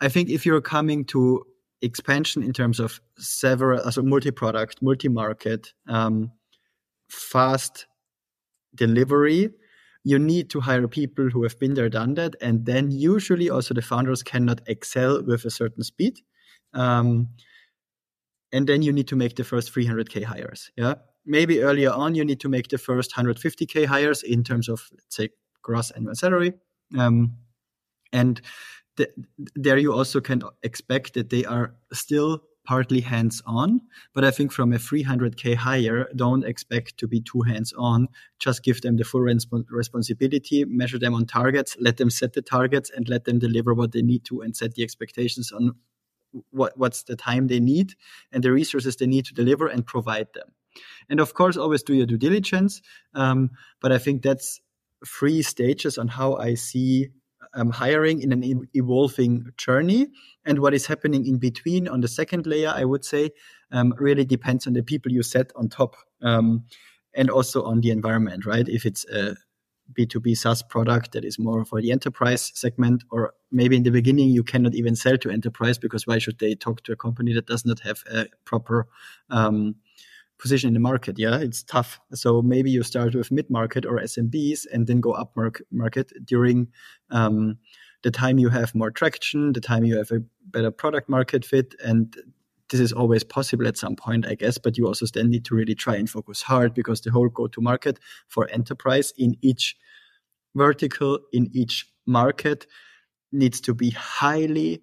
I 0.00 0.08
think 0.08 0.30
if 0.30 0.46
you're 0.46 0.60
coming 0.60 1.04
to 1.06 1.44
expansion 1.82 2.42
in 2.42 2.52
terms 2.52 2.78
of 2.78 3.00
several, 3.18 3.80
also 3.80 4.02
multi-product, 4.02 4.82
multi-market, 4.82 5.72
um, 5.88 6.30
fast 7.08 7.86
delivery, 8.78 9.50
you 10.04 10.18
need 10.18 10.48
to 10.50 10.60
hire 10.60 10.88
people 10.88 11.28
who 11.28 11.42
have 11.42 11.58
been 11.58 11.74
there, 11.74 11.90
done 11.90 12.14
that, 12.14 12.34
and 12.40 12.64
then 12.64 12.90
usually 12.90 13.50
also 13.50 13.74
the 13.74 13.82
founders 13.82 14.22
cannot 14.22 14.60
excel 14.66 15.22
with 15.22 15.44
a 15.44 15.50
certain 15.50 15.82
speed. 15.82 16.20
Um, 16.72 17.28
and 18.52 18.66
then 18.66 18.80
you 18.80 18.92
need 18.92 19.08
to 19.08 19.16
make 19.16 19.36
the 19.36 19.44
first 19.44 19.74
300k 19.74 20.24
hires. 20.24 20.70
Yeah, 20.76 20.94
maybe 21.26 21.60
earlier 21.62 21.90
on 21.90 22.14
you 22.14 22.24
need 22.24 22.40
to 22.40 22.48
make 22.48 22.68
the 22.68 22.78
first 22.78 23.14
150k 23.14 23.86
hires 23.86 24.22
in 24.22 24.42
terms 24.42 24.68
of 24.68 24.88
let's 24.92 25.16
say 25.16 25.28
gross 25.62 25.90
annual 25.90 26.14
salary. 26.14 26.54
Um, 26.98 27.36
and 28.12 28.40
th- 28.96 29.10
there 29.54 29.76
you 29.76 29.92
also 29.92 30.20
can 30.20 30.42
expect 30.62 31.14
that 31.14 31.28
they 31.28 31.44
are 31.44 31.74
still 31.92 32.42
partly 32.68 33.00
hands 33.00 33.40
on. 33.46 33.80
But 34.12 34.24
I 34.24 34.30
think 34.30 34.52
from 34.52 34.74
a 34.74 34.76
300K 34.76 35.54
hire, 35.54 36.06
don't 36.14 36.44
expect 36.44 36.98
to 36.98 37.08
be 37.08 37.22
too 37.22 37.40
hands 37.40 37.72
on. 37.78 38.08
Just 38.38 38.62
give 38.62 38.82
them 38.82 38.98
the 38.98 39.04
full 39.04 39.22
resp- 39.22 39.64
responsibility, 39.70 40.66
measure 40.66 40.98
them 40.98 41.14
on 41.14 41.24
targets, 41.24 41.78
let 41.80 41.96
them 41.96 42.10
set 42.10 42.34
the 42.34 42.42
targets 42.42 42.90
and 42.94 43.08
let 43.08 43.24
them 43.24 43.38
deliver 43.38 43.72
what 43.72 43.92
they 43.92 44.02
need 44.02 44.22
to 44.26 44.42
and 44.42 44.54
set 44.54 44.74
the 44.74 44.82
expectations 44.82 45.50
on 45.50 45.76
what, 46.50 46.76
what's 46.76 47.04
the 47.04 47.16
time 47.16 47.46
they 47.46 47.58
need 47.58 47.94
and 48.32 48.44
the 48.44 48.52
resources 48.52 48.96
they 48.96 49.06
need 49.06 49.24
to 49.24 49.32
deliver 49.32 49.66
and 49.66 49.86
provide 49.86 50.28
them. 50.34 50.52
And 51.08 51.20
of 51.20 51.32
course, 51.32 51.56
always 51.56 51.82
do 51.82 51.94
your 51.94 52.04
due 52.04 52.18
diligence. 52.18 52.82
Um, 53.14 53.50
but 53.80 53.92
I 53.92 53.98
think 53.98 54.20
that's 54.20 54.60
three 55.06 55.40
stages 55.40 55.96
on 55.96 56.08
how 56.08 56.34
I 56.34 56.52
see 56.52 57.08
um, 57.54 57.70
hiring 57.70 58.20
in 58.20 58.32
an 58.32 58.68
evolving 58.74 59.46
journey. 59.56 60.08
And 60.48 60.60
what 60.60 60.72
is 60.72 60.86
happening 60.86 61.26
in 61.26 61.36
between 61.36 61.86
on 61.86 62.00
the 62.00 62.08
second 62.08 62.46
layer, 62.46 62.72
I 62.74 62.84
would 62.84 63.04
say, 63.04 63.30
um, 63.70 63.94
really 63.98 64.24
depends 64.24 64.66
on 64.66 64.72
the 64.72 64.82
people 64.82 65.12
you 65.12 65.22
set 65.22 65.52
on 65.54 65.68
top 65.68 65.94
um, 66.22 66.64
and 67.14 67.28
also 67.28 67.62
on 67.64 67.82
the 67.82 67.90
environment, 67.90 68.46
right? 68.46 68.66
If 68.66 68.86
it's 68.86 69.04
a 69.10 69.36
B2B 69.92 70.36
SaaS 70.38 70.62
product 70.62 71.12
that 71.12 71.24
is 71.24 71.38
more 71.38 71.66
for 71.66 71.82
the 71.82 71.92
enterprise 71.92 72.50
segment, 72.54 73.04
or 73.10 73.34
maybe 73.52 73.76
in 73.76 73.82
the 73.82 73.90
beginning 73.90 74.30
you 74.30 74.42
cannot 74.42 74.74
even 74.74 74.96
sell 74.96 75.18
to 75.18 75.30
enterprise 75.30 75.76
because 75.76 76.06
why 76.06 76.18
should 76.18 76.38
they 76.38 76.54
talk 76.54 76.82
to 76.84 76.92
a 76.92 76.96
company 76.96 77.34
that 77.34 77.46
does 77.46 77.66
not 77.66 77.80
have 77.80 78.02
a 78.10 78.26
proper 78.46 78.88
um, 79.28 79.74
position 80.38 80.68
in 80.68 80.74
the 80.74 80.80
market. 80.80 81.18
Yeah, 81.18 81.38
it's 81.38 81.62
tough. 81.62 82.00
So 82.14 82.40
maybe 82.42 82.70
you 82.70 82.82
start 82.82 83.14
with 83.14 83.30
mid 83.30 83.50
market 83.50 83.84
or 83.84 83.98
SMBs 83.98 84.66
and 84.72 84.86
then 84.86 85.00
go 85.00 85.12
up 85.12 85.36
market 85.70 86.12
during 86.24 86.68
um, 87.10 87.58
the 88.02 88.10
time 88.10 88.38
you 88.38 88.48
have 88.48 88.74
more 88.74 88.90
traction, 88.90 89.52
the 89.52 89.60
time 89.60 89.84
you 89.84 89.96
have 89.96 90.10
a 90.10 90.22
better 90.46 90.70
product 90.70 91.08
market 91.08 91.44
fit, 91.44 91.74
and 91.84 92.16
this 92.70 92.80
is 92.80 92.92
always 92.92 93.24
possible 93.24 93.66
at 93.66 93.76
some 93.76 93.96
point, 93.96 94.26
I 94.26 94.34
guess. 94.34 94.58
But 94.58 94.76
you 94.76 94.86
also 94.86 95.06
then 95.06 95.30
need 95.30 95.44
to 95.46 95.54
really 95.54 95.74
try 95.74 95.96
and 95.96 96.08
focus 96.08 96.42
hard 96.42 96.74
because 96.74 97.00
the 97.00 97.10
whole 97.10 97.28
go 97.28 97.46
to 97.48 97.60
market 97.60 97.98
for 98.28 98.48
enterprise 98.50 99.12
in 99.16 99.36
each 99.40 99.76
vertical 100.54 101.18
in 101.32 101.48
each 101.52 101.86
market 102.06 102.66
needs 103.32 103.60
to 103.60 103.74
be 103.74 103.90
highly 103.90 104.82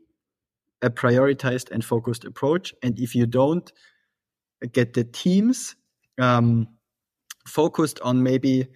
a 0.82 0.90
prioritized 0.90 1.72
and 1.72 1.84
focused 1.84 2.26
approach. 2.26 2.74
And 2.84 3.00
if 3.00 3.16
you 3.16 3.26
don't 3.26 3.72
get 4.72 4.94
the 4.94 5.04
teams 5.04 5.76
um, 6.20 6.68
focused 7.48 8.00
on 8.02 8.24
maybe 8.24 8.68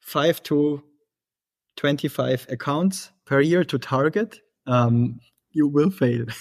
five 0.00 0.42
to 0.44 0.82
25 1.84 2.46
accounts 2.48 3.10
per 3.26 3.42
year 3.42 3.62
to 3.62 3.78
target, 3.78 4.40
um, 4.66 5.20
you 5.50 5.68
will 5.68 5.90
fail. 5.90 6.24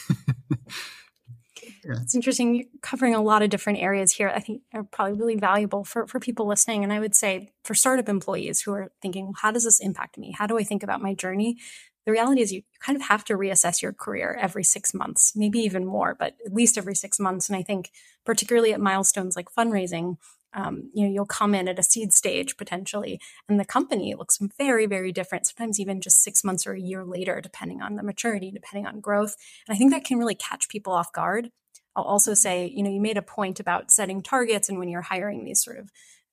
Yeah. 1.86 2.00
It's 2.02 2.16
interesting. 2.16 2.56
You're 2.56 2.66
covering 2.82 3.14
a 3.14 3.22
lot 3.22 3.42
of 3.42 3.50
different 3.50 3.80
areas 3.80 4.14
here. 4.14 4.30
I 4.30 4.40
think 4.40 4.62
are 4.74 4.86
probably 4.86 5.20
really 5.20 5.36
valuable 5.36 5.84
for, 5.84 6.08
for 6.08 6.18
people 6.18 6.48
listening. 6.48 6.82
And 6.82 6.94
I 6.94 7.00
would 7.02 7.14
say 7.14 7.52
for 7.66 7.76
startup 7.76 8.08
employees 8.08 8.62
who 8.62 8.72
are 8.72 8.94
thinking, 9.02 9.26
well, 9.26 9.34
how 9.42 9.52
does 9.52 9.66
this 9.66 9.82
impact 9.82 10.18
me? 10.18 10.34
How 10.38 10.48
do 10.48 10.58
I 10.58 10.64
think 10.64 10.82
about 10.82 11.02
my 11.02 11.14
journey? 11.14 11.58
the 12.06 12.12
reality 12.12 12.42
is 12.42 12.52
you 12.52 12.64
kind 12.80 12.96
of 12.96 13.04
have 13.04 13.24
to 13.26 13.34
reassess 13.38 13.82
your 13.82 13.94
career 13.94 14.38
every 14.40 14.64
six 14.64 14.94
months, 14.94 15.34
maybe 15.36 15.60
even 15.60 15.86
more, 15.86 16.16
but 16.18 16.36
at 16.46 16.54
least 16.54 16.78
every 16.78 16.96
six 16.96 17.20
months. 17.20 17.50
And 17.50 17.56
I 17.56 17.64
think 17.64 17.92
particularly 18.26 18.74
at 18.74 18.82
milestones 18.82 19.36
like 19.36 19.48
fundraising, 19.58 20.18
um, 20.54 20.90
you 20.94 21.06
know, 21.06 21.14
you'll 21.14 21.26
come 21.26 21.56
in 21.56 21.68
at 21.68 21.80
a 21.80 21.84
seed 21.84 22.14
stage 22.14 22.58
potentially, 22.58 23.20
and 23.48 23.60
the 23.60 23.66
company 23.66 24.16
looks 24.16 24.40
very, 24.58 24.86
very 24.86 25.12
different. 25.12 25.48
Sometimes 25.48 25.80
even 25.80 26.02
just 26.02 26.24
six 26.24 26.44
months 26.44 26.68
or 26.68 26.74
a 26.74 26.80
year 26.80 27.04
later, 27.06 27.42
depending 27.42 27.82
on 27.82 27.96
the 27.96 28.04
maturity, 28.04 28.52
depending 28.52 28.86
on 28.86 29.00
growth. 29.00 29.36
And 29.68 29.76
I 29.76 29.78
think 29.78 29.92
that 29.92 30.06
can 30.06 30.20
really 30.20 30.36
catch 30.36 30.70
people 30.70 30.94
off 30.94 31.12
guard. 31.12 31.50
I'll 31.96 32.04
also 32.04 32.34
say, 32.34 32.72
you 32.74 32.84
know, 32.84 32.90
you 32.90 33.02
made 33.02 33.18
a 33.18 33.22
point 33.22 33.60
about 33.60 33.92
setting 33.92 34.22
targets, 34.22 34.70
and 34.70 34.80
when 34.80 34.90
you're 34.90 35.02
hiring 35.02 35.46
these 35.46 35.64
sort 35.64 35.78
of 35.78 35.90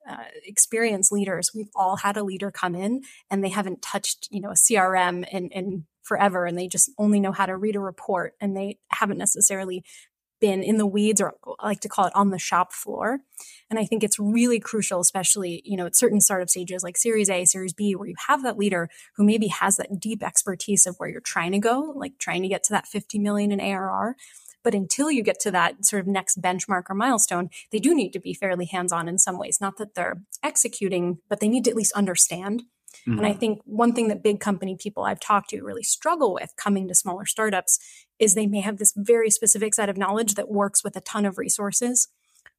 uh, 0.09 0.25
experienced 0.45 1.13
leaders. 1.13 1.51
We've 1.55 1.69
all 1.75 1.97
had 1.97 2.17
a 2.17 2.25
leader 2.25 2.51
come 2.51 2.75
in 2.75 3.03
and 3.31 3.45
they 3.45 3.51
haven't 3.51 3.83
touched, 3.83 4.29
you 4.31 4.41
know, 4.41 4.51
a 4.51 4.55
CRM 4.55 5.29
in, 5.31 5.49
in 5.51 5.85
forever, 6.03 6.47
and 6.47 6.59
they 6.59 6.67
just 6.67 6.91
only 6.99 7.21
know 7.21 7.33
how 7.33 7.47
to 7.47 7.57
read 7.57 7.77
a 7.77 7.81
report, 7.81 8.35
and 8.41 8.57
they 8.57 8.79
haven't 8.89 9.19
necessarily 9.19 9.85
been 10.41 10.63
in 10.63 10.79
the 10.79 10.87
weeds 10.87 11.21
or 11.21 11.35
I 11.61 11.67
like 11.67 11.81
to 11.81 11.89
call 11.89 12.07
it 12.07 12.17
on 12.17 12.31
the 12.31 12.39
shop 12.39 12.73
floor. 12.73 13.21
And 13.69 13.79
I 13.79 13.85
think 13.85 14.03
it's 14.03 14.19
really 14.19 14.59
crucial, 14.59 15.01
especially, 15.01 15.63
you 15.65 15.77
know, 15.77 15.87
at 15.87 15.97
certain 15.97 16.21
startup 16.21 16.49
stages 16.49 16.83
like 16.83 16.97
Series 16.97 17.31
A, 17.31 17.45
Series 17.45 17.73
B, 17.73 17.95
where 17.95 18.09
you 18.09 18.17
have 18.29 18.43
that 18.43 18.59
leader 18.59 18.89
who 19.17 19.25
maybe 19.25 19.49
has 19.49 19.77
that 19.77 20.01
deep 20.01 20.23
expertise 20.23 20.87
of 20.87 20.97
where 20.97 21.09
you're 21.09 21.21
trying 21.21 21.53
to 21.53 21.59
go, 21.59 21.93
like 21.95 22.19
trying 22.19 22.43
to 22.43 22.49
get 22.49 22.65
to 22.65 22.73
that 22.73 22.89
50 22.89 23.19
million 23.19 23.53
in 23.53 23.61
ARR, 23.61 24.17
But 24.63 24.75
until 24.75 25.11
you 25.11 25.23
get 25.23 25.41
to 25.41 25.51
that 25.53 25.85
sort 25.85 26.01
of 26.01 26.07
next 26.07 26.41
benchmark 26.41 26.85
or 26.89 26.95
milestone, 26.95 27.51
they 27.71 27.79
do 27.79 27.95
need 27.95 28.13
to 28.13 28.21
be 28.21 28.35
fairly 28.35 28.67
hands 28.67 28.93
on 28.93 29.09
in 29.09 29.19
some 29.19 29.39
ways. 29.39 29.59
Not 29.61 29.79
that 29.79 29.95
they're 29.95 30.23
executing, 30.43 31.19
but 31.29 31.41
they 31.41 31.49
need 31.49 31.65
to 31.65 31.71
at 31.71 31.77
least 31.77 31.93
understand. 31.93 32.65
Mm-hmm. 33.09 33.19
And 33.19 33.27
I 33.27 33.33
think 33.33 33.61
one 33.65 33.93
thing 33.93 34.09
that 34.09 34.23
big 34.23 34.41
company 34.41 34.77
people 34.79 35.05
I've 35.05 35.21
talked 35.21 35.51
to 35.51 35.63
really 35.63 35.83
struggle 35.83 36.35
with 36.35 36.53
coming 36.57 36.89
to 36.89 36.95
smaller 36.95 37.27
startups 37.27 37.79
is 38.19 38.35
they 38.35 38.47
may 38.47 38.61
have 38.61 38.79
this 38.79 38.93
very 38.97 39.31
specific 39.31 39.75
set 39.75 39.89
of 39.89 39.97
knowledge 39.97 40.35
that 40.35 40.51
works 40.51 40.85
with 40.85 40.97
a 40.97 41.01
ton 41.01 41.25
of 41.25 41.39
resources 41.39 42.09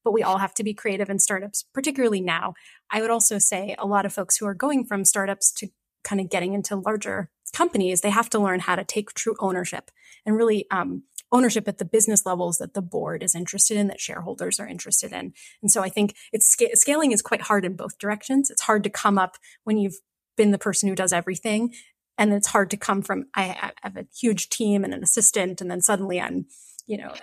but 0.04 0.14
we 0.14 0.24
all 0.24 0.40
have 0.40 0.54
to 0.56 0.64
be 0.64 0.74
creative 0.74 1.10
in 1.10 1.20
startups, 1.20 1.66
particularly 1.74 2.22
now. 2.22 2.54
I 2.90 3.02
would 3.02 3.12
also 3.12 3.38
say 3.38 3.76
a 3.78 3.86
lot 3.86 4.06
of 4.06 4.14
folks 4.14 4.38
who 4.38 4.46
are 4.48 4.54
going 4.56 4.86
from 4.86 5.06
startups 5.06 5.52
to 5.54 5.68
kind 6.04 6.20
of 6.20 6.30
getting 6.30 6.54
into 6.54 6.76
larger 6.76 7.30
companies, 7.54 8.02
they 8.02 8.10
have 8.10 8.30
to 8.32 8.40
learn 8.40 8.62
how 8.62 8.76
to 8.76 8.84
take 8.84 9.14
true 9.14 9.36
ownership 9.40 9.92
and 10.26 10.36
really 10.36 10.66
um, 10.72 11.04
ownership 11.32 11.68
at 11.68 11.78
the 11.78 11.86
business 11.86 12.26
levels 12.26 12.58
that 12.58 12.74
the 12.74 12.82
board 12.82 13.24
is 13.24 13.36
interested 13.36 13.78
in, 13.78 13.88
that 13.88 14.00
shareholders 14.00 14.60
are 14.60 14.68
interested 14.68 15.12
in. 15.12 15.34
And 15.62 15.72
so 15.72 15.82
I 15.82 15.90
think 15.90 16.16
it's 16.34 16.58
scaling 16.74 17.12
is 17.12 17.22
quite 17.22 17.42
hard 17.42 17.66
in 17.66 17.76
both 17.76 18.00
directions. 18.00 18.50
It's 18.50 18.64
hard 18.64 18.84
to 18.84 18.90
come 18.90 19.18
up 19.18 19.38
when 19.64 19.78
you've 19.78 20.00
been 20.38 20.52
the 20.52 20.58
person 20.58 20.90
who 20.90 20.96
does 20.96 21.14
everything. 21.14 21.74
And 22.18 22.34
it's 22.34 22.48
hard 22.48 22.70
to 22.72 22.78
come 22.78 23.02
from, 23.02 23.26
I, 23.34 23.72
have 23.82 23.98
a 23.98 24.06
huge 24.16 24.50
team 24.50 24.84
and 24.84 24.94
an 24.94 25.04
assistant, 25.04 25.62
and 25.62 25.72
then 25.72 25.82
suddenly 25.82 26.22
I'm, 26.22 26.46
you 26.86 26.98
know, 26.98 27.14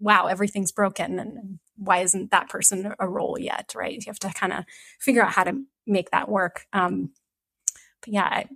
wow, 0.00 0.26
everything's 0.26 0.72
broken. 0.72 1.18
And 1.18 1.58
why 1.76 1.98
isn't 1.98 2.30
that 2.30 2.48
person 2.48 2.94
a 2.98 3.08
role 3.08 3.38
yet? 3.38 3.72
Right. 3.76 3.94
You 3.94 4.02
have 4.06 4.18
to 4.20 4.28
kind 4.30 4.52
of 4.52 4.64
figure 4.98 5.22
out 5.22 5.32
how 5.32 5.44
to 5.44 5.62
make 5.86 6.10
that 6.10 6.28
work. 6.28 6.66
Um, 6.72 7.10
but 8.00 8.12
yeah, 8.12 8.24
I, 8.24 8.48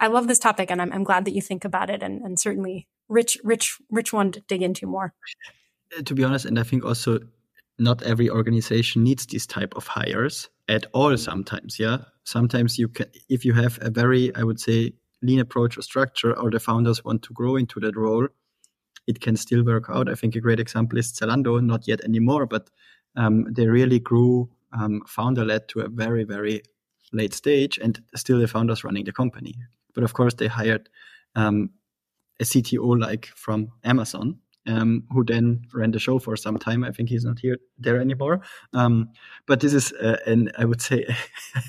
I 0.00 0.06
love 0.08 0.28
this 0.28 0.38
topic 0.38 0.70
and 0.70 0.80
I'm, 0.80 0.92
I'm 0.92 1.04
glad 1.04 1.24
that 1.24 1.34
you 1.34 1.40
think 1.40 1.64
about 1.64 1.90
it 1.90 2.02
and, 2.02 2.22
and 2.22 2.38
certainly 2.38 2.88
rich, 3.08 3.38
rich, 3.44 3.78
rich 3.90 4.12
one 4.12 4.32
to 4.32 4.40
dig 4.40 4.62
into 4.62 4.86
more. 4.86 5.14
Uh, 5.96 6.02
to 6.02 6.14
be 6.14 6.24
honest, 6.24 6.44
and 6.44 6.58
I 6.58 6.62
think 6.62 6.84
also 6.84 7.20
not 7.78 8.02
every 8.02 8.30
organization 8.30 9.04
needs 9.04 9.26
these 9.26 9.46
type 9.46 9.74
of 9.76 9.86
hires 9.86 10.48
at 10.68 10.86
all 10.92 11.16
sometimes. 11.16 11.78
Yeah. 11.78 11.98
Sometimes 12.24 12.78
you 12.78 12.88
can, 12.88 13.06
if 13.28 13.44
you 13.44 13.52
have 13.54 13.78
a 13.80 13.90
very, 13.90 14.34
I 14.34 14.42
would 14.42 14.60
say, 14.60 14.92
lean 15.22 15.40
approach 15.40 15.78
or 15.78 15.82
structure, 15.82 16.36
or 16.38 16.50
the 16.50 16.60
founders 16.60 17.04
want 17.04 17.22
to 17.22 17.32
grow 17.32 17.56
into 17.56 17.80
that 17.80 17.96
role, 17.96 18.28
it 19.06 19.20
can 19.20 19.36
still 19.36 19.64
work 19.64 19.86
out. 19.88 20.08
I 20.08 20.14
think 20.14 20.34
a 20.34 20.40
great 20.40 20.60
example 20.60 20.98
is 20.98 21.12
Zalando, 21.12 21.62
not 21.62 21.86
yet 21.86 22.04
anymore, 22.04 22.46
but 22.46 22.68
um, 23.16 23.46
they 23.52 23.66
really 23.66 24.00
grew 24.00 24.50
um, 24.72 25.02
founder 25.06 25.44
led 25.44 25.68
to 25.68 25.80
a 25.80 25.88
very, 25.88 26.24
very 26.24 26.62
late 27.12 27.32
stage, 27.32 27.78
and 27.78 28.02
still 28.14 28.40
the 28.40 28.48
founders 28.48 28.84
running 28.84 29.04
the 29.04 29.12
company. 29.12 29.54
But 29.94 30.04
of 30.04 30.12
course, 30.12 30.34
they 30.34 30.48
hired 30.48 30.88
um, 31.34 31.70
a 32.40 32.44
CTO 32.44 33.00
like 33.00 33.26
from 33.26 33.72
Amazon, 33.84 34.40
um, 34.66 35.04
who 35.10 35.24
then 35.24 35.62
ran 35.72 35.90
the 35.90 35.98
show 35.98 36.18
for 36.18 36.36
some 36.36 36.58
time. 36.58 36.84
I 36.84 36.90
think 36.90 37.08
he's 37.08 37.24
not 37.24 37.38
here 37.38 37.58
there 37.78 38.00
anymore. 38.00 38.40
Um, 38.72 39.10
but 39.46 39.60
this 39.60 39.72
is, 39.72 39.92
uh, 39.92 40.18
an 40.26 40.50
I 40.58 40.64
would 40.64 40.80
say, 40.80 41.06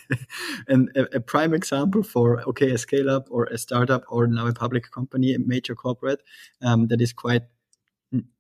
an, 0.68 0.90
a, 0.96 1.04
a, 1.18 1.20
prime 1.20 1.54
example 1.54 2.04
for 2.04 2.42
okay, 2.50 2.72
a 2.72 2.78
scale 2.78 3.10
up 3.10 3.28
or 3.30 3.46
a 3.46 3.58
startup 3.58 4.04
or 4.10 4.28
now 4.28 4.48
a 4.48 4.54
public 4.54 4.92
company, 4.92 5.34
a 5.34 5.40
major 5.40 5.76
corporate 5.76 6.22
um, 6.62 6.88
that 6.88 7.02
is 7.02 7.14
quite 7.14 7.44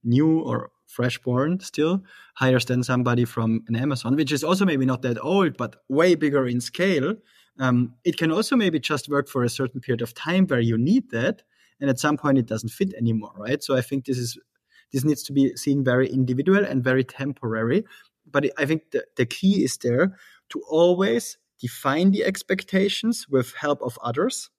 new 0.04 0.40
or 0.40 0.72
fresh 0.88 1.18
born 1.20 1.60
still 1.60 2.02
hires 2.36 2.66
than 2.66 2.84
somebody 2.84 3.26
from 3.26 3.64
an 3.68 3.76
Amazon, 3.76 4.16
which 4.16 4.32
is 4.32 4.44
also 4.44 4.66
maybe 4.66 4.86
not 4.86 5.02
that 5.02 5.24
old, 5.24 5.58
but 5.58 5.76
way 5.90 6.16
bigger 6.16 6.48
in 6.48 6.62
scale. 6.62 7.16
Um, 7.60 7.96
it 8.04 8.18
can 8.18 8.32
also 8.32 8.56
maybe 8.56 8.80
just 8.80 9.10
work 9.10 9.28
for 9.28 9.44
a 9.44 9.50
certain 9.50 9.82
period 9.82 10.02
of 10.02 10.14
time 10.14 10.46
where 10.48 10.60
you 10.60 10.78
need 10.78 11.10
that 11.12 11.44
and 11.80 11.90
at 11.90 12.00
some 12.00 12.18
point 12.18 12.38
it 12.38 12.46
doesn't 12.46 12.70
fit 12.70 12.94
anymore 12.96 13.34
right? 13.38 13.64
So 13.64 13.76
i 13.76 13.82
think 13.82 14.06
this 14.06 14.18
is 14.18 14.38
this 14.94 15.04
needs 15.04 15.24
to 15.24 15.34
be 15.34 15.56
seen 15.56 15.84
very 15.84 16.08
individual 16.10 16.64
and 16.64 16.84
very 16.84 17.04
temporary. 17.04 17.84
But 18.30 18.46
i 18.58 18.66
think 18.66 18.92
the, 18.92 19.06
the 19.16 19.26
key 19.26 19.64
is 19.64 19.78
there 19.78 20.18
to 20.50 20.62
always 20.70 21.38
define 21.60 22.12
the 22.12 22.24
expectations 22.24 23.26
with 23.30 23.54
help 23.54 23.82
of 23.82 23.98
others 24.04 24.50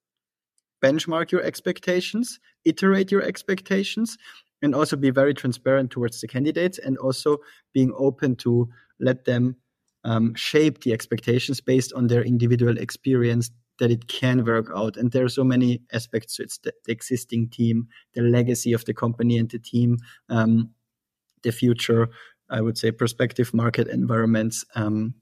benchmark 0.83 1.31
your 1.31 1.43
expectations 1.43 2.39
iterate 2.65 3.11
your 3.11 3.23
expectations 3.23 4.17
and 4.63 4.75
also 4.75 4.97
be 4.97 5.11
very 5.11 5.35
transparent 5.35 5.91
towards 5.91 6.21
the 6.21 6.29
candidates 6.29 6.79
and 6.79 6.99
also 6.99 7.39
being 7.73 7.93
open 7.97 8.35
to 8.37 8.69
let 9.01 9.25
them 9.25 9.57
um, 10.05 10.35
shape 10.35 10.83
the 10.83 10.93
expectations 10.93 11.61
based 11.61 11.93
on 11.93 12.07
their 12.07 12.23
individual 12.23 12.79
experience 12.79 13.51
that 13.79 13.91
it 13.91 14.09
can 14.09 14.45
work 14.45 14.71
out. 14.75 14.97
And 14.97 15.13
there 15.13 15.25
are 15.25 15.29
so 15.29 15.45
many 15.45 15.83
aspects 15.93 16.37
to 16.37 16.43
it 16.43 16.53
the, 16.63 16.73
the 16.85 16.93
existing 16.93 17.51
team, 17.51 17.89
the 18.15 18.23
legacy 18.23 18.73
of 18.73 18.85
the 18.85 18.95
company 18.95 19.39
and 19.39 19.49
the 19.51 19.59
team, 19.59 19.99
um, 20.29 20.71
the 21.43 21.53
future, 21.53 22.09
I 22.51 22.61
would 22.61 22.77
say, 22.77 22.91
prospective 22.91 23.55
market 23.55 23.89
environments. 23.89 24.65
Um, 24.75 25.15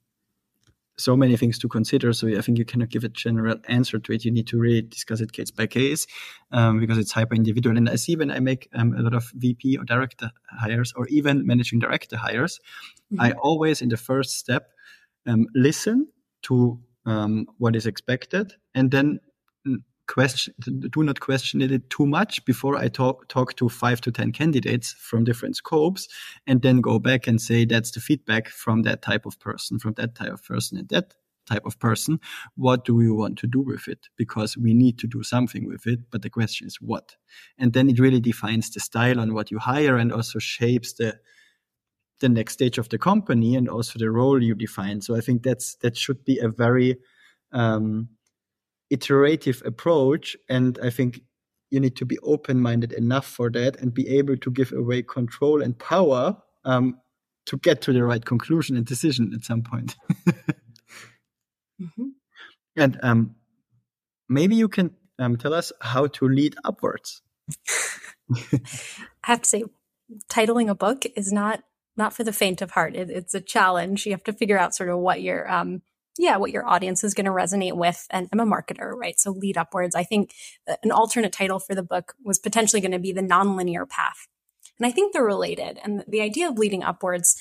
so 0.98 1.16
many 1.16 1.36
things 1.36 1.58
to 1.58 1.68
consider. 1.68 2.12
So 2.12 2.26
I 2.28 2.40
think 2.40 2.58
you 2.58 2.64
cannot 2.64 2.88
give 2.88 3.04
a 3.04 3.08
general 3.08 3.56
answer 3.68 3.98
to 3.98 4.12
it. 4.12 4.24
You 4.24 4.30
need 4.30 4.46
to 4.48 4.58
really 4.58 4.82
discuss 4.82 5.20
it 5.20 5.32
case 5.32 5.50
by 5.50 5.66
case 5.66 6.06
um, 6.52 6.80
because 6.80 6.96
it's 6.96 7.12
hyper 7.12 7.34
individual. 7.34 7.76
And 7.76 7.88
I 7.88 7.96
see 7.96 8.16
when 8.16 8.30
I 8.30 8.40
make 8.40 8.68
um, 8.74 8.94
a 8.94 9.02
lot 9.02 9.14
of 9.14 9.30
VP 9.34 9.76
or 9.76 9.84
director 9.84 10.30
hires 10.58 10.94
or 10.96 11.06
even 11.08 11.46
managing 11.46 11.80
director 11.80 12.16
hires, 12.16 12.60
mm-hmm. 13.12 13.20
I 13.20 13.32
always 13.32 13.82
in 13.82 13.90
the 13.90 13.98
first 13.98 14.38
step 14.38 14.70
um, 15.26 15.46
listen 15.54 16.08
to 16.42 16.80
um, 17.06 17.46
what 17.58 17.76
is 17.76 17.86
expected, 17.86 18.52
and 18.74 18.90
then 18.90 19.20
question 20.08 20.54
do 20.90 21.02
not 21.02 21.18
question 21.18 21.60
it 21.60 21.90
too 21.90 22.06
much 22.06 22.44
before 22.44 22.76
I 22.76 22.86
talk 22.86 23.26
talk 23.28 23.56
to 23.56 23.68
five 23.68 24.00
to 24.02 24.12
ten 24.12 24.30
candidates 24.30 24.92
from 24.92 25.24
different 25.24 25.56
scopes, 25.56 26.08
and 26.46 26.62
then 26.62 26.80
go 26.80 26.98
back 26.98 27.26
and 27.26 27.40
say 27.40 27.64
that's 27.64 27.90
the 27.90 28.00
feedback 28.00 28.48
from 28.48 28.82
that 28.82 29.02
type 29.02 29.26
of 29.26 29.38
person, 29.40 29.78
from 29.78 29.94
that 29.94 30.14
type 30.14 30.32
of 30.32 30.44
person, 30.44 30.78
and 30.78 30.88
that 30.90 31.14
type 31.46 31.66
of 31.66 31.78
person. 31.78 32.20
What 32.56 32.84
do 32.84 33.00
you 33.00 33.14
want 33.14 33.38
to 33.38 33.46
do 33.46 33.60
with 33.60 33.88
it? 33.88 34.08
Because 34.16 34.56
we 34.56 34.74
need 34.74 34.98
to 34.98 35.08
do 35.08 35.22
something 35.22 35.66
with 35.66 35.86
it, 35.86 36.00
but 36.10 36.22
the 36.22 36.30
question 36.30 36.66
is 36.66 36.76
what, 36.80 37.16
and 37.58 37.72
then 37.72 37.88
it 37.90 37.98
really 37.98 38.20
defines 38.20 38.70
the 38.70 38.80
style 38.80 39.18
on 39.18 39.34
what 39.34 39.50
you 39.50 39.58
hire, 39.58 39.96
and 39.96 40.12
also 40.12 40.38
shapes 40.38 40.92
the 40.92 41.18
the 42.20 42.28
next 42.28 42.54
stage 42.54 42.78
of 42.78 42.88
the 42.88 42.98
company 42.98 43.56
and 43.56 43.68
also 43.68 43.98
the 43.98 44.10
role 44.10 44.42
you 44.42 44.54
define. 44.54 45.00
So 45.00 45.16
I 45.16 45.20
think 45.20 45.42
that's 45.42 45.76
that 45.76 45.96
should 45.96 46.24
be 46.24 46.38
a 46.38 46.48
very 46.48 46.98
um, 47.52 48.08
iterative 48.90 49.62
approach, 49.64 50.36
and 50.48 50.78
I 50.82 50.90
think 50.90 51.20
you 51.70 51.80
need 51.80 51.96
to 51.96 52.04
be 52.06 52.18
open 52.20 52.60
minded 52.60 52.92
enough 52.92 53.26
for 53.26 53.50
that 53.50 53.76
and 53.76 53.92
be 53.92 54.08
able 54.18 54.36
to 54.36 54.50
give 54.50 54.72
away 54.72 55.02
control 55.02 55.62
and 55.62 55.78
power 55.78 56.36
um, 56.64 57.00
to 57.46 57.56
get 57.58 57.82
to 57.82 57.92
the 57.92 58.04
right 58.04 58.24
conclusion 58.24 58.76
and 58.76 58.86
decision 58.86 59.32
at 59.34 59.44
some 59.44 59.62
point. 59.62 59.96
mm-hmm. 61.80 62.08
And 62.76 62.98
um, 63.02 63.34
maybe 64.28 64.54
you 64.56 64.68
can 64.68 64.92
um, 65.18 65.36
tell 65.36 65.54
us 65.54 65.72
how 65.80 66.06
to 66.08 66.28
lead 66.28 66.56
upwards. 66.64 67.22
I 68.30 68.60
have 69.24 69.42
to 69.42 69.48
say, 69.48 69.64
titling 70.28 70.68
a 70.68 70.74
book 70.74 71.04
is 71.16 71.32
not 71.32 71.62
not 71.96 72.12
for 72.12 72.24
the 72.24 72.32
faint 72.32 72.62
of 72.62 72.72
heart. 72.72 72.94
It, 72.94 73.10
it's 73.10 73.34
a 73.34 73.40
challenge. 73.40 74.06
You 74.06 74.12
have 74.12 74.24
to 74.24 74.32
figure 74.32 74.58
out 74.58 74.74
sort 74.74 74.90
of 74.90 74.98
what 74.98 75.22
your 75.22 75.50
um 75.50 75.82
yeah, 76.18 76.36
what 76.36 76.50
your 76.50 76.66
audience 76.66 77.04
is 77.04 77.14
going 77.14 77.26
to 77.26 77.30
resonate 77.30 77.76
with. 77.76 78.06
And 78.10 78.28
I'm 78.32 78.40
a 78.40 78.46
marketer, 78.46 78.92
right? 78.92 79.18
So 79.18 79.32
lead 79.32 79.58
upwards. 79.58 79.94
I 79.94 80.02
think 80.02 80.32
an 80.82 80.90
alternate 80.90 81.32
title 81.32 81.58
for 81.58 81.74
the 81.74 81.82
book 81.82 82.14
was 82.24 82.38
potentially 82.38 82.80
going 82.80 82.92
to 82.92 82.98
be 82.98 83.12
the 83.12 83.20
nonlinear 83.20 83.86
path. 83.88 84.26
And 84.78 84.86
I 84.86 84.92
think 84.92 85.12
they're 85.12 85.24
related. 85.24 85.78
And 85.82 86.04
the 86.08 86.22
idea 86.22 86.48
of 86.48 86.58
leading 86.58 86.82
upwards 86.82 87.40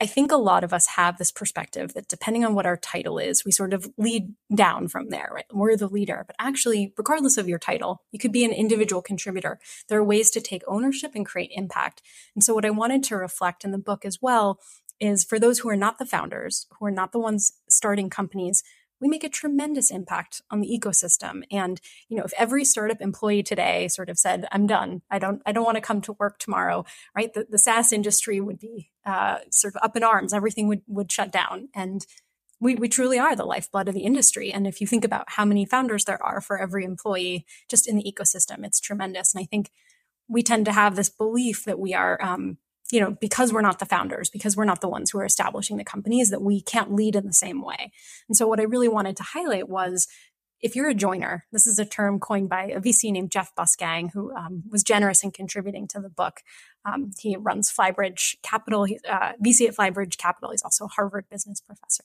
I 0.00 0.06
think 0.06 0.30
a 0.30 0.36
lot 0.36 0.62
of 0.62 0.72
us 0.72 0.86
have 0.88 1.18
this 1.18 1.32
perspective 1.32 1.94
that 1.94 2.06
depending 2.06 2.44
on 2.44 2.54
what 2.54 2.66
our 2.66 2.76
title 2.76 3.18
is, 3.18 3.44
we 3.44 3.50
sort 3.50 3.72
of 3.72 3.90
lead 3.98 4.32
down 4.54 4.86
from 4.86 5.08
there, 5.08 5.28
right? 5.34 5.44
We're 5.52 5.76
the 5.76 5.88
leader. 5.88 6.22
But 6.24 6.36
actually, 6.38 6.92
regardless 6.96 7.36
of 7.36 7.48
your 7.48 7.58
title, 7.58 8.02
you 8.12 8.18
could 8.20 8.30
be 8.30 8.44
an 8.44 8.52
individual 8.52 9.02
contributor. 9.02 9.58
There 9.88 9.98
are 9.98 10.04
ways 10.04 10.30
to 10.30 10.40
take 10.40 10.62
ownership 10.68 11.12
and 11.16 11.26
create 11.26 11.50
impact. 11.52 12.00
And 12.36 12.44
so, 12.44 12.54
what 12.54 12.64
I 12.64 12.70
wanted 12.70 13.02
to 13.04 13.16
reflect 13.16 13.64
in 13.64 13.72
the 13.72 13.78
book 13.78 14.04
as 14.04 14.22
well 14.22 14.60
is 15.00 15.24
for 15.24 15.38
those 15.38 15.60
who 15.60 15.68
are 15.68 15.76
not 15.76 15.98
the 15.98 16.06
founders, 16.06 16.66
who 16.78 16.86
are 16.86 16.92
not 16.92 17.12
the 17.12 17.18
ones 17.18 17.52
starting 17.68 18.10
companies, 18.10 18.62
we 19.00 19.08
make 19.08 19.24
a 19.24 19.28
tremendous 19.28 19.90
impact 19.90 20.42
on 20.50 20.60
the 20.60 20.68
ecosystem. 20.68 21.42
And 21.50 21.80
you 22.08 22.16
know 22.16 22.24
if 22.24 22.32
every 22.36 22.64
startup 22.64 23.00
employee 23.00 23.42
today 23.42 23.88
sort 23.88 24.08
of 24.08 24.18
said 24.18 24.46
i'm 24.52 24.66
done. 24.66 25.02
I 25.10 25.18
don't 25.18 25.42
i 25.46 25.52
don't 25.52 25.64
want 25.64 25.76
to 25.76 25.82
come 25.82 26.00
to 26.02 26.12
work 26.14 26.38
tomorrow 26.38 26.84
right 27.14 27.32
the, 27.32 27.46
the 27.48 27.58
saas 27.58 27.92
industry 27.92 28.40
would 28.40 28.58
be 28.58 28.90
uh, 29.04 29.38
sort 29.50 29.74
of 29.74 29.82
up 29.82 29.96
in 29.96 30.04
arms. 30.04 30.32
Everything 30.32 30.68
would 30.68 30.82
would 30.86 31.10
shut 31.10 31.32
down. 31.32 31.68
And 31.74 32.06
we, 32.60 32.74
we 32.74 32.88
truly 32.88 33.20
are 33.20 33.36
the 33.36 33.44
lifeblood 33.44 33.88
of 33.88 33.94
the 33.94 34.00
industry. 34.00 34.52
And 34.52 34.66
if 34.66 34.80
you 34.80 34.86
think 34.86 35.04
about 35.04 35.30
how 35.30 35.44
many 35.44 35.64
founders 35.64 36.04
there 36.04 36.22
are 36.22 36.40
for 36.40 36.58
every 36.60 36.84
employee 36.84 37.46
just 37.68 37.88
in 37.88 37.96
the 37.96 38.12
ecosystem 38.12 38.64
it's 38.64 38.80
tremendous. 38.80 39.34
And 39.34 39.42
i 39.42 39.46
think 39.46 39.70
we 40.28 40.42
tend 40.42 40.66
to 40.66 40.72
have 40.72 40.94
this 40.94 41.08
belief 41.08 41.64
that 41.64 41.78
we 41.78 41.94
are 41.94 42.22
um, 42.22 42.58
you 42.90 43.00
know, 43.00 43.16
because 43.20 43.52
we're 43.52 43.60
not 43.60 43.78
the 43.78 43.86
founders, 43.86 44.30
because 44.30 44.56
we're 44.56 44.64
not 44.64 44.80
the 44.80 44.88
ones 44.88 45.10
who 45.10 45.18
are 45.18 45.24
establishing 45.24 45.76
the 45.76 45.84
companies, 45.84 46.30
that 46.30 46.42
we 46.42 46.62
can't 46.62 46.94
lead 46.94 47.16
in 47.16 47.26
the 47.26 47.32
same 47.32 47.62
way. 47.62 47.92
And 48.28 48.36
so, 48.36 48.46
what 48.46 48.60
I 48.60 48.64
really 48.64 48.88
wanted 48.88 49.16
to 49.18 49.22
highlight 49.22 49.68
was 49.68 50.08
if 50.60 50.74
you're 50.74 50.88
a 50.88 50.94
joiner, 50.94 51.46
this 51.52 51.66
is 51.66 51.78
a 51.78 51.84
term 51.84 52.18
coined 52.18 52.48
by 52.48 52.64
a 52.64 52.80
VC 52.80 53.12
named 53.12 53.30
Jeff 53.30 53.54
Bussgang, 53.54 54.10
who 54.12 54.34
um, 54.34 54.64
was 54.68 54.82
generous 54.82 55.22
in 55.22 55.30
contributing 55.30 55.86
to 55.88 56.00
the 56.00 56.08
book. 56.08 56.40
Um, 56.84 57.12
he 57.18 57.36
runs 57.36 57.72
Flybridge 57.72 58.36
Capital, 58.42 58.86
uh, 59.08 59.32
VC 59.44 59.68
at 59.68 59.76
Flybridge 59.76 60.16
Capital. 60.16 60.50
He's 60.50 60.62
also 60.62 60.86
a 60.86 60.88
Harvard 60.88 61.26
business 61.30 61.60
professor. 61.60 62.04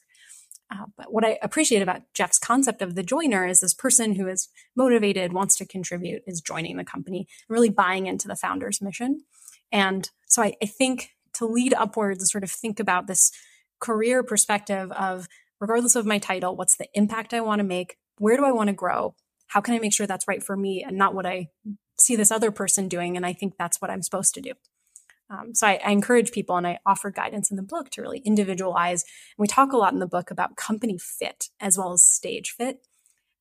Uh, 0.71 0.85
but 0.97 1.11
what 1.11 1.25
I 1.25 1.37
appreciate 1.41 1.81
about 1.81 2.01
Jeff's 2.13 2.39
concept 2.39 2.81
of 2.81 2.95
the 2.95 3.03
joiner 3.03 3.45
is 3.45 3.59
this 3.59 3.73
person 3.73 4.15
who 4.15 4.27
is 4.27 4.49
motivated, 4.75 5.33
wants 5.33 5.55
to 5.57 5.65
contribute, 5.65 6.23
is 6.25 6.41
joining 6.41 6.77
the 6.77 6.83
company, 6.83 7.27
really 7.47 7.69
buying 7.69 8.07
into 8.07 8.27
the 8.27 8.35
founder's 8.35 8.81
mission. 8.81 9.23
And 9.71 10.09
so 10.33 10.41
I, 10.41 10.55
I 10.63 10.65
think 10.65 11.11
to 11.35 11.45
lead 11.45 11.75
upwards, 11.75 12.31
sort 12.31 12.43
of 12.43 12.49
think 12.49 12.79
about 12.79 13.05
this 13.05 13.31
career 13.79 14.23
perspective 14.23 14.91
of 14.93 15.27
regardless 15.59 15.95
of 15.95 16.07
my 16.07 16.17
title, 16.17 16.55
what's 16.55 16.75
the 16.75 16.87
impact 16.95 17.35
I 17.35 17.41
want 17.41 17.59
to 17.59 17.63
make? 17.63 17.97
Where 18.17 18.35
do 18.35 18.43
I 18.43 18.51
want 18.51 18.69
to 18.69 18.73
grow? 18.73 19.13
How 19.47 19.61
can 19.61 19.75
I 19.75 19.79
make 19.79 19.93
sure 19.93 20.07
that's 20.07 20.27
right 20.27 20.41
for 20.41 20.57
me 20.57 20.83
and 20.83 20.97
not 20.97 21.13
what 21.13 21.27
I 21.27 21.49
see 21.99 22.15
this 22.15 22.31
other 22.31 22.49
person 22.49 22.87
doing? 22.87 23.15
And 23.15 23.27
I 23.27 23.33
think 23.33 23.57
that's 23.59 23.79
what 23.79 23.91
I'm 23.91 24.01
supposed 24.01 24.33
to 24.33 24.41
do. 24.41 24.53
Um, 25.29 25.53
so 25.53 25.67
I, 25.67 25.79
I, 25.85 25.91
encourage 25.91 26.31
people 26.31 26.57
and 26.57 26.67
I 26.67 26.79
offer 26.85 27.09
guidance 27.11 27.49
in 27.49 27.57
the 27.57 27.63
book 27.63 27.89
to 27.91 28.01
really 28.01 28.19
individualize. 28.19 29.03
And 29.03 29.43
we 29.43 29.47
talk 29.47 29.71
a 29.71 29.77
lot 29.77 29.93
in 29.93 29.99
the 29.99 30.07
book 30.07 30.31
about 30.31 30.57
company 30.57 30.97
fit 30.97 31.49
as 31.59 31.77
well 31.77 31.93
as 31.93 32.03
stage 32.03 32.55
fit. 32.57 32.85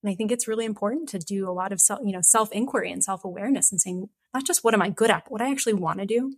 And 0.02 0.10
I 0.10 0.14
think 0.14 0.30
it's 0.30 0.48
really 0.48 0.64
important 0.64 1.08
to 1.10 1.18
do 1.18 1.48
a 1.48 1.52
lot 1.52 1.72
of 1.72 1.80
self, 1.80 2.00
you 2.04 2.12
know, 2.12 2.22
self 2.22 2.52
inquiry 2.52 2.92
and 2.92 3.02
self 3.02 3.24
awareness 3.24 3.72
and 3.72 3.80
saying, 3.80 4.10
not 4.34 4.44
just 4.44 4.62
what 4.62 4.74
am 4.74 4.82
I 4.82 4.90
good 4.90 5.10
at, 5.10 5.24
but 5.24 5.32
what 5.32 5.42
I 5.42 5.50
actually 5.50 5.74
want 5.74 5.98
to 6.00 6.06
do. 6.06 6.34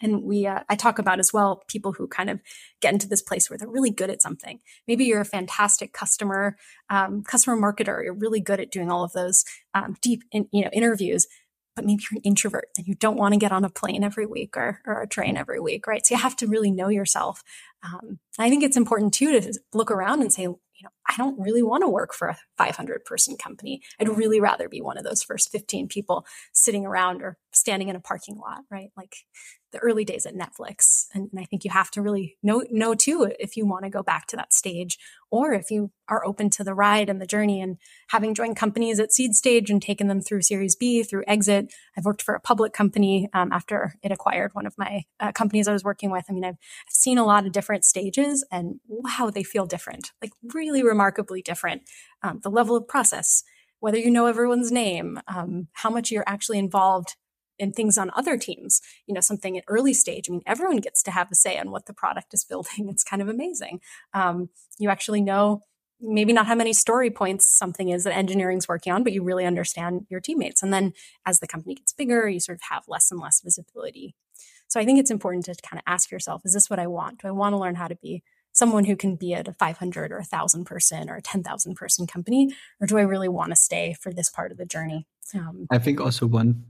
And 0.00 0.22
we, 0.22 0.46
uh, 0.46 0.60
I 0.68 0.76
talk 0.76 0.98
about 0.98 1.18
as 1.18 1.32
well 1.32 1.62
people 1.68 1.92
who 1.92 2.06
kind 2.06 2.30
of 2.30 2.40
get 2.80 2.92
into 2.92 3.08
this 3.08 3.22
place 3.22 3.48
where 3.48 3.58
they're 3.58 3.68
really 3.68 3.90
good 3.90 4.10
at 4.10 4.22
something. 4.22 4.60
Maybe 4.86 5.04
you're 5.04 5.20
a 5.20 5.24
fantastic 5.24 5.92
customer, 5.92 6.56
um, 6.90 7.22
customer 7.22 7.56
marketer. 7.56 8.04
You're 8.04 8.14
really 8.14 8.40
good 8.40 8.60
at 8.60 8.70
doing 8.70 8.90
all 8.90 9.04
of 9.04 9.12
those 9.12 9.44
um, 9.74 9.96
deep, 10.02 10.22
in, 10.32 10.48
you 10.52 10.64
know, 10.64 10.70
interviews 10.72 11.26
but 11.76 11.84
maybe 11.84 12.02
you're 12.10 12.16
an 12.16 12.22
introvert 12.22 12.70
and 12.76 12.86
you 12.86 12.94
don't 12.94 13.18
want 13.18 13.34
to 13.34 13.38
get 13.38 13.52
on 13.52 13.64
a 13.64 13.68
plane 13.68 14.02
every 14.02 14.26
week 14.26 14.56
or, 14.56 14.80
or 14.86 15.02
a 15.02 15.06
train 15.06 15.36
every 15.36 15.60
week, 15.60 15.86
right? 15.86 16.04
So 16.04 16.14
you 16.14 16.20
have 16.20 16.34
to 16.36 16.46
really 16.46 16.70
know 16.70 16.88
yourself. 16.88 17.44
Um, 17.84 18.18
I 18.38 18.48
think 18.48 18.64
it's 18.64 18.78
important 18.78 19.12
too 19.12 19.38
to 19.38 19.52
look 19.74 19.90
around 19.90 20.22
and 20.22 20.32
say, 20.32 20.42
you 20.44 20.58
know, 20.82 20.90
I 21.08 21.14
don't 21.16 21.38
really 21.38 21.62
want 21.62 21.82
to 21.82 21.88
work 21.88 22.12
for 22.14 22.28
a 22.28 22.38
500 22.58 23.04
person 23.04 23.36
company. 23.36 23.82
I'd 24.00 24.08
really 24.08 24.40
rather 24.40 24.68
be 24.68 24.80
one 24.80 24.98
of 24.98 25.04
those 25.04 25.22
first 25.22 25.50
15 25.50 25.88
people 25.88 26.26
sitting 26.52 26.86
around 26.86 27.22
or 27.22 27.38
standing 27.52 27.88
in 27.88 27.96
a 27.96 28.00
parking 28.00 28.36
lot, 28.36 28.62
right? 28.70 28.90
Like 28.96 29.16
the 29.72 29.78
early 29.78 30.04
days 30.04 30.26
at 30.26 30.34
Netflix. 30.34 31.06
And, 31.12 31.28
and 31.32 31.40
I 31.40 31.44
think 31.44 31.64
you 31.64 31.70
have 31.70 31.90
to 31.92 32.02
really 32.02 32.36
know, 32.42 32.64
know 32.70 32.94
too 32.94 33.30
if 33.38 33.56
you 33.56 33.66
want 33.66 33.84
to 33.84 33.90
go 33.90 34.02
back 34.02 34.26
to 34.28 34.36
that 34.36 34.52
stage 34.52 34.98
or 35.30 35.52
if 35.52 35.70
you 35.70 35.90
are 36.08 36.24
open 36.24 36.50
to 36.50 36.62
the 36.62 36.74
ride 36.74 37.10
and 37.10 37.20
the 37.20 37.26
journey 37.26 37.60
and 37.60 37.76
having 38.08 38.34
joined 38.34 38.56
companies 38.56 39.00
at 39.00 39.12
seed 39.12 39.34
stage 39.34 39.70
and 39.70 39.82
taken 39.82 40.06
them 40.06 40.20
through 40.20 40.42
series 40.42 40.76
B 40.76 41.02
through 41.02 41.24
exit. 41.26 41.72
I've 41.96 42.04
worked 42.04 42.22
for 42.22 42.34
a 42.34 42.40
public 42.40 42.72
company 42.72 43.28
um, 43.32 43.52
after 43.52 43.94
it 44.02 44.12
acquired 44.12 44.54
one 44.54 44.66
of 44.66 44.74
my 44.78 45.02
uh, 45.18 45.32
companies 45.32 45.66
I 45.66 45.72
was 45.72 45.84
working 45.84 46.10
with. 46.10 46.24
I 46.28 46.32
mean, 46.32 46.44
I've, 46.44 46.54
I've 46.54 46.92
seen 46.92 47.18
a 47.18 47.26
lot 47.26 47.44
of 47.44 47.52
different 47.52 47.84
stages 47.84 48.46
and 48.52 48.80
wow, 48.86 49.30
they 49.34 49.42
feel 49.42 49.66
different, 49.66 50.12
like 50.22 50.32
really 50.54 50.82
remarkably 50.96 51.42
different. 51.42 51.82
Um, 52.22 52.40
the 52.42 52.50
level 52.50 52.74
of 52.74 52.88
process, 52.88 53.42
whether 53.80 53.98
you 53.98 54.10
know 54.10 54.26
everyone's 54.26 54.72
name, 54.72 55.20
um, 55.28 55.68
how 55.74 55.90
much 55.90 56.10
you're 56.10 56.24
actually 56.26 56.58
involved 56.58 57.16
in 57.58 57.72
things 57.72 57.96
on 57.96 58.10
other 58.14 58.36
teams, 58.36 58.80
you 59.06 59.14
know, 59.14 59.20
something 59.20 59.56
at 59.56 59.64
early 59.68 59.94
stage. 59.94 60.26
I 60.28 60.32
mean, 60.32 60.42
everyone 60.46 60.78
gets 60.78 61.02
to 61.04 61.10
have 61.10 61.28
a 61.30 61.34
say 61.34 61.58
on 61.58 61.70
what 61.70 61.86
the 61.86 61.94
product 61.94 62.34
is 62.34 62.44
building. 62.48 62.88
It's 62.88 63.04
kind 63.04 63.20
of 63.20 63.28
amazing. 63.28 63.80
Um, 64.14 64.48
you 64.78 64.88
actually 64.88 65.20
know 65.20 65.62
maybe 65.98 66.32
not 66.32 66.46
how 66.46 66.54
many 66.54 66.74
story 66.74 67.10
points 67.10 67.46
something 67.46 67.88
is 67.88 68.04
that 68.04 68.16
engineering's 68.16 68.68
working 68.68 68.92
on, 68.92 69.02
but 69.02 69.14
you 69.14 69.22
really 69.22 69.46
understand 69.46 70.06
your 70.10 70.20
teammates. 70.20 70.62
And 70.62 70.70
then 70.72 70.92
as 71.24 71.40
the 71.40 71.46
company 71.46 71.74
gets 71.74 71.94
bigger, 71.94 72.28
you 72.28 72.38
sort 72.38 72.56
of 72.56 72.62
have 72.70 72.84
less 72.86 73.10
and 73.10 73.18
less 73.18 73.40
visibility. 73.40 74.14
So 74.68 74.78
I 74.78 74.84
think 74.84 74.98
it's 74.98 75.10
important 75.10 75.46
to 75.46 75.56
kind 75.66 75.78
of 75.78 75.84
ask 75.86 76.10
yourself, 76.10 76.42
is 76.44 76.52
this 76.52 76.68
what 76.68 76.78
I 76.78 76.86
want? 76.86 77.22
Do 77.22 77.28
I 77.28 77.30
want 77.30 77.54
to 77.54 77.58
learn 77.58 77.76
how 77.76 77.88
to 77.88 77.96
be 77.96 78.22
someone 78.56 78.84
who 78.84 78.96
can 78.96 79.16
be 79.16 79.34
at 79.34 79.46
a 79.46 79.52
500 79.52 80.10
or 80.10 80.16
a 80.16 80.20
1,000 80.20 80.64
person 80.64 81.10
or 81.10 81.16
a 81.16 81.22
10,000 81.22 81.74
person 81.74 82.06
company? 82.06 82.54
Or 82.80 82.86
do 82.86 82.96
I 82.96 83.02
really 83.02 83.28
want 83.28 83.50
to 83.50 83.56
stay 83.56 83.94
for 84.00 84.12
this 84.12 84.30
part 84.30 84.50
of 84.50 84.56
the 84.56 84.64
journey? 84.64 85.06
Um, 85.34 85.66
I 85.70 85.78
think 85.78 86.00
also 86.00 86.26
one 86.26 86.64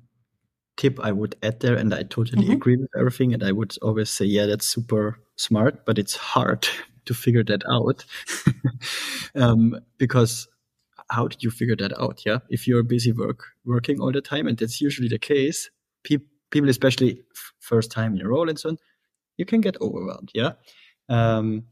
tip 0.76 0.98
I 1.00 1.12
would 1.12 1.36
add 1.42 1.60
there, 1.60 1.76
and 1.76 1.94
I 1.94 2.02
totally 2.02 2.42
mm-hmm. 2.42 2.52
agree 2.52 2.76
with 2.76 2.90
everything, 2.98 3.32
and 3.32 3.44
I 3.44 3.52
would 3.52 3.76
always 3.82 4.10
say, 4.10 4.24
yeah, 4.24 4.46
that's 4.46 4.66
super 4.66 5.18
smart, 5.36 5.86
but 5.86 5.96
it's 5.96 6.16
hard 6.16 6.68
to 7.06 7.14
figure 7.14 7.44
that 7.44 7.62
out 7.70 8.04
um, 9.36 9.78
because 9.96 10.48
how 11.08 11.28
did 11.28 11.40
you 11.40 11.52
figure 11.52 11.76
that 11.76 11.98
out? 12.00 12.22
Yeah, 12.26 12.38
if 12.48 12.66
you're 12.66 12.82
busy 12.82 13.12
work 13.12 13.44
working 13.64 14.00
all 14.00 14.10
the 14.10 14.20
time, 14.20 14.48
and 14.48 14.58
that's 14.58 14.80
usually 14.80 15.08
the 15.08 15.20
case, 15.20 15.70
pe- 16.02 16.18
people, 16.50 16.68
especially 16.68 17.22
f- 17.32 17.52
first 17.60 17.92
time 17.92 18.16
in 18.16 18.26
a 18.26 18.28
role 18.28 18.48
and 18.48 18.58
so 18.58 18.70
on, 18.70 18.78
you 19.36 19.44
can 19.44 19.60
get 19.60 19.80
overwhelmed. 19.80 20.30
Yeah, 20.34 20.52
um, 21.08 21.62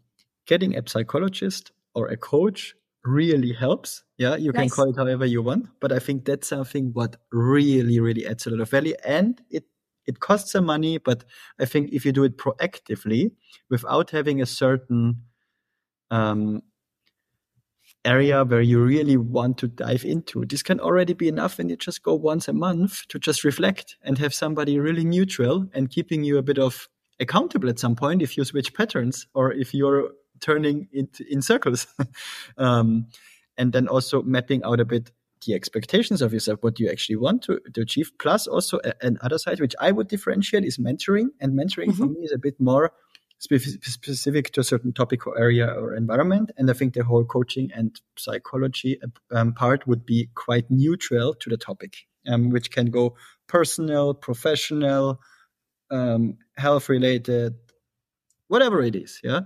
getting 0.46 0.76
a 0.76 0.86
psychologist 0.86 1.72
or 1.94 2.08
a 2.08 2.16
coach 2.16 2.74
really 3.04 3.52
helps. 3.52 4.02
Yeah, 4.18 4.36
you 4.36 4.52
nice. 4.52 4.62
can 4.62 4.70
call 4.70 4.90
it 4.90 4.96
however 4.96 5.26
you 5.26 5.42
want, 5.42 5.68
but 5.80 5.92
I 5.92 5.98
think 5.98 6.24
that's 6.24 6.48
something 6.48 6.90
what 6.92 7.16
really, 7.32 8.00
really 8.00 8.26
adds 8.26 8.46
a 8.46 8.50
lot 8.50 8.60
of 8.60 8.70
value, 8.70 8.94
and 9.04 9.40
it 9.50 9.64
it 10.06 10.20
costs 10.20 10.52
some 10.52 10.66
money. 10.66 10.98
But 10.98 11.24
I 11.60 11.64
think 11.64 11.90
if 11.92 12.04
you 12.04 12.12
do 12.12 12.24
it 12.24 12.36
proactively, 12.36 13.32
without 13.70 14.10
having 14.10 14.40
a 14.40 14.46
certain 14.46 15.22
um, 16.10 16.62
area 18.04 18.44
where 18.44 18.60
you 18.60 18.82
really 18.82 19.16
want 19.16 19.58
to 19.58 19.68
dive 19.68 20.04
into, 20.04 20.44
this 20.44 20.62
can 20.62 20.80
already 20.80 21.14
be 21.14 21.28
enough. 21.28 21.58
And 21.58 21.70
you 21.70 21.76
just 21.76 22.02
go 22.02 22.14
once 22.14 22.48
a 22.48 22.52
month 22.52 23.06
to 23.08 23.18
just 23.18 23.44
reflect 23.44 23.96
and 24.02 24.18
have 24.18 24.34
somebody 24.34 24.78
really 24.78 25.04
neutral 25.04 25.66
and 25.72 25.90
keeping 25.90 26.24
you 26.24 26.38
a 26.38 26.42
bit 26.42 26.58
of 26.58 26.88
accountable 27.20 27.68
at 27.68 27.78
some 27.78 27.94
point 27.94 28.22
if 28.22 28.36
you 28.36 28.44
switch 28.44 28.74
patterns 28.74 29.26
or 29.34 29.52
if 29.52 29.72
you're 29.72 30.10
turning 30.44 30.88
it 30.92 31.18
in 31.20 31.42
circles. 31.42 31.86
um, 32.58 33.06
and 33.56 33.72
then 33.72 33.88
also 33.88 34.22
mapping 34.22 34.62
out 34.64 34.80
a 34.80 34.84
bit 34.84 35.10
the 35.46 35.54
expectations 35.54 36.22
of 36.22 36.32
yourself, 36.32 36.62
what 36.62 36.78
you 36.80 36.88
actually 36.90 37.16
want 37.16 37.42
to, 37.42 37.60
to 37.74 37.80
achieve. 37.80 38.12
Plus, 38.18 38.46
also 38.46 38.80
another 39.02 39.38
side 39.38 39.60
which 39.60 39.74
I 39.80 39.90
would 39.90 40.08
differentiate 40.08 40.64
is 40.64 40.78
mentoring. 40.78 41.28
And 41.40 41.58
mentoring 41.58 41.88
mm-hmm. 41.88 42.04
for 42.04 42.06
me 42.06 42.20
is 42.22 42.32
a 42.32 42.38
bit 42.38 42.60
more 42.60 42.92
specific 43.38 44.52
to 44.52 44.60
a 44.60 44.64
certain 44.64 44.92
topic 44.92 45.26
or 45.26 45.38
area 45.38 45.66
or 45.66 45.94
environment. 45.94 46.50
And 46.56 46.70
I 46.70 46.72
think 46.72 46.94
the 46.94 47.04
whole 47.04 47.24
coaching 47.24 47.70
and 47.74 48.00
psychology 48.16 48.98
um, 49.30 49.52
part 49.52 49.86
would 49.86 50.06
be 50.06 50.30
quite 50.34 50.70
neutral 50.70 51.34
to 51.34 51.50
the 51.50 51.58
topic, 51.58 52.06
um, 52.26 52.50
which 52.50 52.70
can 52.70 52.86
go 52.86 53.16
personal, 53.46 54.14
professional, 54.14 55.20
um, 55.90 56.38
health 56.56 56.88
related, 56.88 57.54
whatever 58.48 58.82
it 58.82 58.96
is. 58.96 59.20
Yeah. 59.22 59.40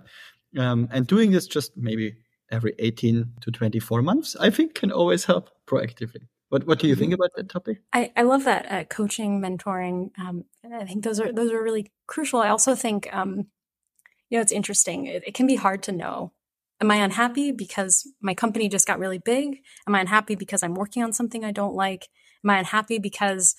Um, 0.57 0.89
and 0.91 1.07
doing 1.07 1.31
this 1.31 1.47
just 1.47 1.77
maybe 1.77 2.17
every 2.51 2.75
18 2.79 3.33
to 3.43 3.51
24 3.51 4.03
months, 4.03 4.37
I 4.41 4.51
think 4.51 4.75
can 4.75 4.91
always 4.91 5.25
help 5.25 5.51
proactively. 5.67 6.29
What 6.49 6.67
What 6.67 6.79
do 6.79 6.89
you 6.89 6.97
think 6.97 7.13
mm-hmm. 7.13 7.21
about 7.21 7.31
that 7.37 7.49
topic? 7.49 7.83
I, 7.93 8.11
I 8.17 8.23
love 8.23 8.45
that 8.45 8.73
uh, 8.73 8.85
coaching, 8.85 9.41
mentoring. 9.41 10.11
Um, 10.19 10.45
I 10.73 10.85
think 10.85 11.05
those 11.05 11.21
are 11.21 11.33
those 11.33 11.53
are 11.53 11.63
really 11.63 11.93
crucial. 12.07 12.41
I 12.41 12.49
also 12.49 12.75
think, 12.75 13.09
um, 13.13 13.49
you 14.31 14.39
know, 14.39 14.41
it's 14.41 14.53
interesting. 14.53 15.07
It, 15.07 15.25
it, 15.27 15.35
can 15.35 15.47
be 15.47 15.57
hard 15.57 15.83
to 15.85 15.93
know. 15.93 16.33
Am 16.81 16.91
I 16.91 16.97
unhappy 16.97 17.53
because 17.53 18.11
my 18.23 18.35
company 18.35 18.69
just 18.69 18.87
got 18.87 18.99
really 18.99 19.19
big? 19.19 19.59
Am 19.87 19.95
I 19.95 20.01
unhappy 20.01 20.37
because 20.37 20.63
I'm 20.63 20.75
working 20.75 21.03
on 21.03 21.13
something 21.13 21.45
I 21.45 21.53
don't 21.53 21.75
like? 21.75 22.09
Am 22.45 22.51
I 22.51 22.59
unhappy 22.59 22.99
because 22.99 23.55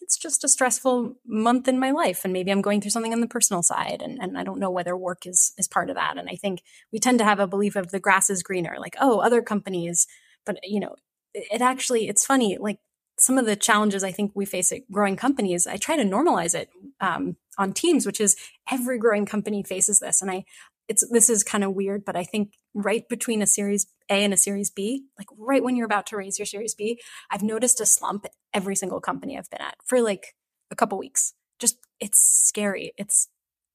it's 0.00 0.18
just 0.18 0.44
a 0.44 0.48
stressful 0.48 1.16
month 1.26 1.68
in 1.68 1.78
my 1.78 1.90
life 1.90 2.22
and 2.24 2.32
maybe 2.32 2.50
i'm 2.50 2.62
going 2.62 2.80
through 2.80 2.90
something 2.90 3.12
on 3.12 3.20
the 3.20 3.26
personal 3.26 3.62
side 3.62 4.00
and, 4.02 4.18
and 4.20 4.38
i 4.38 4.44
don't 4.44 4.58
know 4.58 4.70
whether 4.70 4.96
work 4.96 5.26
is 5.26 5.52
is 5.58 5.68
part 5.68 5.90
of 5.90 5.96
that. 5.96 6.18
And 6.18 6.28
i 6.28 6.36
think 6.36 6.62
we 6.92 6.98
tend 6.98 7.18
to 7.18 7.24
have 7.24 7.40
a 7.40 7.46
belief 7.46 7.76
of 7.76 7.90
the 7.90 8.00
grass 8.00 8.30
is 8.30 8.42
greener 8.42 8.76
like 8.78 8.96
oh 9.00 9.20
other 9.20 9.42
companies 9.42 10.06
but 10.44 10.58
you 10.62 10.80
know 10.80 10.94
it 11.34 11.60
actually 11.60 12.08
it's 12.08 12.26
funny 12.26 12.56
like 12.58 12.78
some 13.18 13.38
of 13.38 13.46
the 13.46 13.56
challenges 13.56 14.02
i 14.02 14.10
think 14.10 14.32
we 14.34 14.44
face 14.44 14.72
at 14.72 14.90
growing 14.90 15.16
companies 15.16 15.66
i 15.66 15.76
try 15.76 15.96
to 15.96 16.02
normalize 16.02 16.54
it 16.54 16.70
um, 17.00 17.36
on 17.58 17.72
teams 17.72 18.06
which 18.06 18.20
is 18.20 18.36
every 18.70 18.98
growing 18.98 19.26
company 19.26 19.62
faces 19.62 20.00
this. 20.00 20.22
And 20.22 20.30
i 20.30 20.44
it's 20.90 21.08
this 21.08 21.30
is 21.30 21.44
kind 21.44 21.62
of 21.62 21.72
weird, 21.72 22.04
but 22.04 22.16
I 22.16 22.24
think 22.24 22.54
right 22.74 23.08
between 23.08 23.42
a 23.42 23.46
series 23.46 23.86
A 24.10 24.24
and 24.24 24.34
a 24.34 24.36
series 24.36 24.70
B, 24.70 25.04
like 25.18 25.28
right 25.38 25.62
when 25.62 25.76
you're 25.76 25.86
about 25.86 26.06
to 26.08 26.16
raise 26.16 26.38
your 26.38 26.46
series 26.46 26.74
B, 26.74 27.00
I've 27.30 27.42
noticed 27.42 27.80
a 27.80 27.86
slump 27.86 28.24
at 28.26 28.32
every 28.52 28.76
single 28.76 29.00
company 29.00 29.38
I've 29.38 29.50
been 29.50 29.62
at 29.62 29.76
for 29.86 30.00
like 30.00 30.34
a 30.70 30.76
couple 30.76 30.98
weeks. 30.98 31.34
Just 31.58 31.78
it's 32.00 32.18
scary. 32.20 32.92
It's 32.96 33.28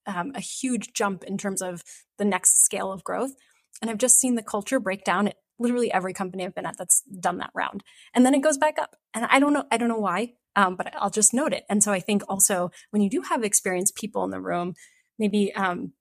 um, 0.08 0.32
a 0.36 0.40
huge 0.42 0.94
jump 0.94 1.24
in 1.24 1.38
terms 1.38 1.62
of 1.62 1.84
the 2.18 2.26
next 2.26 2.64
scale 2.64 2.92
of 2.92 3.04
growth. 3.04 3.34
And 3.82 3.90
I've 3.90 3.98
just 3.98 4.20
seen 4.20 4.36
the 4.36 4.44
culture 4.44 4.80
break 4.80 5.04
down 5.04 5.28
at 5.28 5.38
literally 5.60 5.92
every 5.92 6.14
company 6.14 6.46
I've 6.46 6.56
been 6.56 6.66
at 6.66 6.78
that's 6.78 7.02
done 7.20 7.38
that 7.38 7.52
round. 7.54 7.84
And 8.14 8.26
then 8.26 8.34
it 8.34 8.42
goes 8.42 8.58
back 8.58 8.78
up. 8.78 8.96
And 9.14 9.26
I 9.26 9.40
don't 9.40 9.54
know, 9.54 9.66
I 9.72 9.78
don't 9.78 9.90
know 9.90 10.00
why, 10.00 10.34
um, 10.56 10.76
but 10.76 10.94
I'll 10.96 11.10
just 11.10 11.34
note 11.34 11.54
it. 11.54 11.64
And 11.70 11.84
so 11.84 11.92
I 11.92 12.00
think 12.00 12.24
also 12.28 12.72
when 12.92 13.02
you 13.02 13.10
do 13.10 13.22
have 13.22 13.44
experienced 13.44 13.96
people 13.96 14.24
in 14.24 14.32
the 14.32 14.42
room, 14.42 14.74
maybe 15.18 15.54
um, 15.56 15.94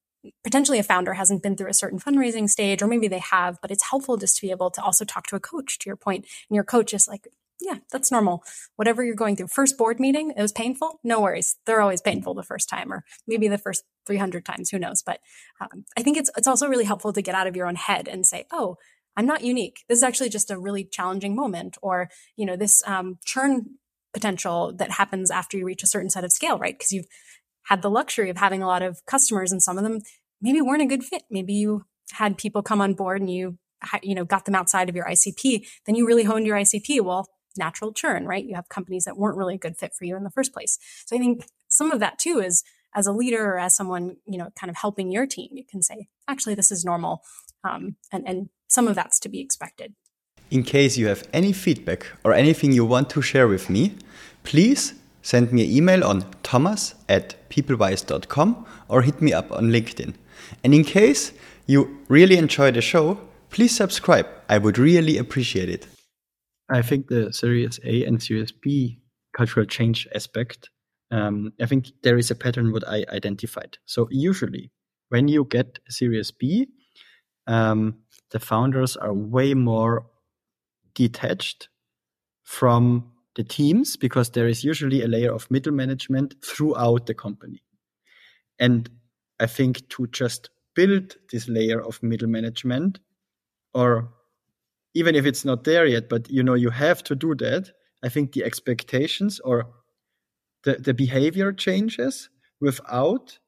potentially 0.43 0.79
a 0.79 0.83
founder 0.83 1.15
hasn't 1.15 1.43
been 1.43 1.57
through 1.57 1.71
a 1.71 1.75
certain 1.75 1.99
fundraising 1.99 2.49
stage, 2.49 2.83
or 2.83 2.87
maybe 2.87 3.09
they 3.09 3.19
have, 3.19 3.59
but 3.61 3.71
it's 3.71 3.91
helpful 3.91 4.17
just 4.17 4.37
to 4.37 4.43
be 4.43 4.51
able 4.51 4.71
to 4.71 4.83
also 4.83 5.05
talk 5.05 5.27
to 5.29 5.37
a 5.37 5.41
coach, 5.41 5.79
to 5.79 5.89
your 5.89 5.97
point. 5.97 6.27
And 6.49 6.55
your 6.55 6.65
coach 6.65 6.95
is 6.95 7.09
like, 7.09 7.29
yeah, 7.61 7.79
that's 7.91 8.11
normal. 8.11 8.45
Whatever 8.77 9.05
you're 9.05 9.15
going 9.15 9.37
through. 9.37 9.49
First 9.49 9.79
board 9.79 10.01
meeting, 10.01 10.33
it 10.37 10.43
was 10.43 10.53
painful. 10.53 11.01
No 11.05 11.21
worries. 11.21 11.57
They're 11.67 11.81
always 11.81 12.01
painful 12.01 12.35
the 12.35 12.43
first 12.43 12.69
time, 12.69 12.93
or 12.93 13.05
maybe 13.27 13.49
the 13.49 13.59
first 13.59 13.85
300 14.07 14.45
times. 14.45 14.71
Who 14.71 14.79
knows? 14.79 15.03
But 15.03 15.21
um, 15.61 15.85
I 15.97 16.03
think 16.03 16.17
it's 16.17 16.31
it's 16.37 16.49
also 16.49 16.69
really 16.69 16.85
helpful 16.85 17.13
to 17.13 17.23
get 17.23 17.35
out 17.35 17.47
of 17.47 17.57
your 17.57 17.67
own 17.67 17.77
head 17.77 18.09
and 18.09 18.27
say, 18.27 18.47
oh, 18.51 18.77
I'm 19.17 19.27
not 19.27 19.43
unique. 19.43 19.85
This 19.89 19.99
is 19.99 20.03
actually 20.03 20.29
just 20.31 20.51
a 20.51 20.59
really 20.59 20.85
challenging 20.85 21.35
moment, 21.35 21.77
or 21.81 22.11
you 22.37 22.45
know, 22.45 22.57
this 22.57 22.83
um, 22.87 23.19
churn 23.25 23.79
potential 24.13 24.73
that 24.77 24.93
happens 24.93 25.31
after 25.31 25.57
you 25.57 25.65
reach 25.65 25.83
a 25.83 25.89
certain 25.89 26.11
set 26.11 26.25
of 26.25 26.33
scale, 26.33 26.59
right? 26.59 26.77
Because 26.77 26.93
you've 26.93 27.09
had 27.65 27.83
the 27.83 27.91
luxury 27.91 28.31
of 28.31 28.37
having 28.37 28.63
a 28.63 28.67
lot 28.67 28.83
of 28.83 29.05
customers, 29.07 29.53
and 29.53 29.63
some 29.63 29.79
of 29.79 29.85
them 29.85 30.01
maybe 30.41 30.61
weren't 30.61 30.83
a 30.83 30.87
good 30.87 31.05
fit. 31.05 31.23
Maybe 31.31 31.55
you 31.55 31.85
had 32.13 32.39
people 32.39 32.63
come 32.63 32.81
on 32.81 32.95
board 32.95 33.21
and 33.21 33.31
you 33.31 33.59
you 34.03 34.15
know 34.15 34.25
got 34.25 34.45
them 34.45 34.55
outside 34.55 34.89
of 34.89 34.97
your 34.97 35.07
ICP. 35.07 35.67
Then 35.87 35.95
you 35.95 36.07
really 36.07 36.25
honed 36.25 36.47
your 36.47 36.57
ICP. 36.57 37.01
Well, 37.01 37.29
natural 37.57 37.93
churn, 37.93 38.27
right? 38.27 38.45
You 38.45 38.55
have 38.55 38.69
companies 38.69 39.05
that 39.05 39.17
weren't 39.17 39.37
really 39.37 39.55
a 39.55 39.59
good 39.59 39.77
fit 39.77 39.93
for 39.95 40.05
you 40.05 40.17
in 40.17 40.25
the 40.25 40.31
first 40.31 40.53
place. 40.53 40.79
So 41.07 41.17
I 41.17 41.19
think 41.19 41.47
some 41.69 41.91
of 41.91 42.01
that 42.01 42.19
too 42.19 42.41
is 42.41 42.65
as 42.95 43.07
a 43.07 43.13
leader 43.13 43.45
or 43.45 43.59
as 43.59 43.75
someone, 43.75 44.17
you 44.27 44.39
know, 44.39 44.51
kind 44.59 44.71
of 44.71 44.77
helping 44.77 45.11
your 45.11 45.27
team, 45.27 45.51
you 45.53 45.65
can 45.65 45.83
say, 45.83 46.09
actually, 46.29 46.55
this 46.55 46.71
is 46.71 46.85
normal. 46.85 47.23
Um, 47.65 47.97
and, 48.13 48.27
and 48.29 48.49
some 48.69 48.87
of 48.87 48.95
that's 48.95 49.19
to 49.21 49.29
be 49.29 49.41
expected. 49.41 49.95
In 50.51 50.63
case 50.63 50.97
you 50.97 51.09
have 51.09 51.27
any 51.33 51.53
feedback 51.53 52.07
or 52.23 52.33
anything 52.33 52.73
you 52.73 52.85
want 52.85 53.11
to 53.11 53.23
share 53.23 53.49
with 53.49 53.69
me, 53.69 53.95
please 54.45 54.95
send 55.25 55.51
me 55.53 55.65
an 55.65 55.71
email 55.71 56.05
on 56.05 56.23
thomas 56.43 56.95
at 57.09 57.35
pplwise.com 57.49 58.67
or 58.89 59.03
hit 59.03 59.21
me 59.21 59.33
up 59.33 59.51
on 59.51 59.71
LinkedIn. 59.71 60.15
And 60.63 60.75
in 60.75 60.85
case 60.85 61.33
you 61.67 61.99
really 62.09 62.37
enjoy 62.37 62.71
the 62.71 62.83
show, 62.83 63.19
please 63.51 63.75
subscribe. 63.75 64.27
I 64.49 64.59
would 64.59 64.79
really 64.79 65.17
appreciate 65.17 65.71
it. 65.71 65.87
I 66.71 66.83
think 66.83 67.09
the 67.09 67.33
Series 67.33 67.81
A 67.85 68.05
and 68.05 68.23
Series 68.23 68.53
B 68.53 69.01
cultural 69.37 69.67
change 69.67 70.07
aspect, 70.15 70.71
um, 71.11 71.53
I 71.61 71.67
think 71.67 71.87
there 72.03 72.19
is 72.19 72.31
a 72.31 72.35
pattern 72.35 72.73
what 72.73 72.87
I 72.87 73.05
identified. 73.09 73.79
So 73.87 74.09
usually 74.11 74.71
when 75.09 75.29
you 75.29 75.47
get 75.49 75.79
Series 75.89 76.31
B, 76.31 76.69
um, 77.47 77.97
the 78.31 78.41
founders 78.41 78.97
are 78.97 79.15
way 79.15 79.55
more 79.55 80.07
detached 80.95 81.69
from 82.43 83.11
the 83.37 83.45
teams 83.45 83.97
because 83.97 84.31
there 84.31 84.47
is 84.47 84.65
usually 84.65 85.03
a 85.03 85.09
layer 85.09 85.33
of 85.33 85.51
middle 85.51 85.73
management 85.73 86.35
throughout 86.45 87.07
the 87.07 87.15
company. 87.15 87.63
And 88.59 88.89
I 89.41 89.47
think 89.47 89.89
to 89.91 90.07
just 90.09 90.51
build 90.75 91.17
this 91.33 91.49
layer 91.49 91.83
of 91.83 92.03
middle 92.03 92.29
management 92.29 93.01
or 93.73 94.13
even 94.95 95.17
if 95.17 95.27
it's 95.27 95.45
not 95.45 95.65
there 95.65 95.87
yet, 95.87 96.09
but 96.09 96.31
you 96.31 96.43
know, 96.43 96.55
you 96.55 96.71
have 96.71 97.03
to 97.05 97.17
do 97.17 97.35
that. 97.37 97.71
I 98.05 98.09
think 98.09 98.33
the 98.33 98.45
expectations 98.45 99.41
or 99.41 99.67
the, 100.63 100.75
the 100.75 100.95
behavior 100.95 101.53
changes 101.53 102.29
without 102.61 103.39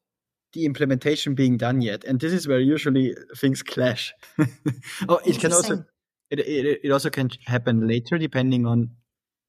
the 0.53 0.65
implementation 0.65 1.35
being 1.35 1.57
done 1.57 1.83
yet. 1.83 2.03
And 2.05 2.19
this 2.19 2.33
is 2.33 2.49
where 2.49 2.59
usually 2.59 3.15
things 3.37 3.63
clash. 3.63 4.13
oh, 5.09 5.21
it 5.25 5.39
can 5.39 5.53
also 5.53 5.85
it, 6.31 6.41
it, 6.41 6.81
it 6.83 6.91
also 6.91 7.11
can 7.11 7.31
happen 7.45 7.87
later 7.87 8.19
depending 8.19 8.67
on 8.67 8.91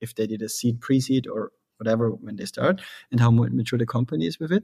if 0.01 0.15
they 0.15 0.27
did 0.27 0.41
a 0.41 0.49
seed 0.49 0.81
pre-seed 0.81 1.27
or 1.27 1.51
whatever 1.77 2.11
when 2.11 2.35
they 2.35 2.45
start 2.45 2.81
and 3.11 3.19
how 3.19 3.29
mature 3.29 3.77
the 3.77 3.85
company 3.85 4.25
is 4.25 4.39
with 4.39 4.51
it. 4.51 4.63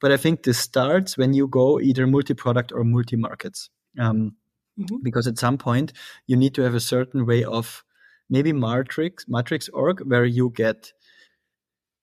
But 0.00 0.12
I 0.12 0.16
think 0.16 0.42
this 0.42 0.58
starts 0.58 1.16
when 1.16 1.32
you 1.34 1.46
go 1.46 1.80
either 1.80 2.06
multi-product 2.06 2.72
or 2.72 2.84
multi-markets. 2.84 3.70
Um, 3.98 4.36
mm-hmm. 4.78 4.96
because 5.02 5.26
at 5.26 5.38
some 5.38 5.58
point 5.58 5.92
you 6.26 6.36
need 6.36 6.54
to 6.54 6.62
have 6.62 6.74
a 6.74 6.80
certain 6.80 7.26
way 7.26 7.44
of 7.44 7.84
maybe 8.30 8.52
matrix 8.52 9.24
matrix 9.28 9.68
org 9.70 10.00
where 10.00 10.24
you 10.24 10.52
get 10.54 10.92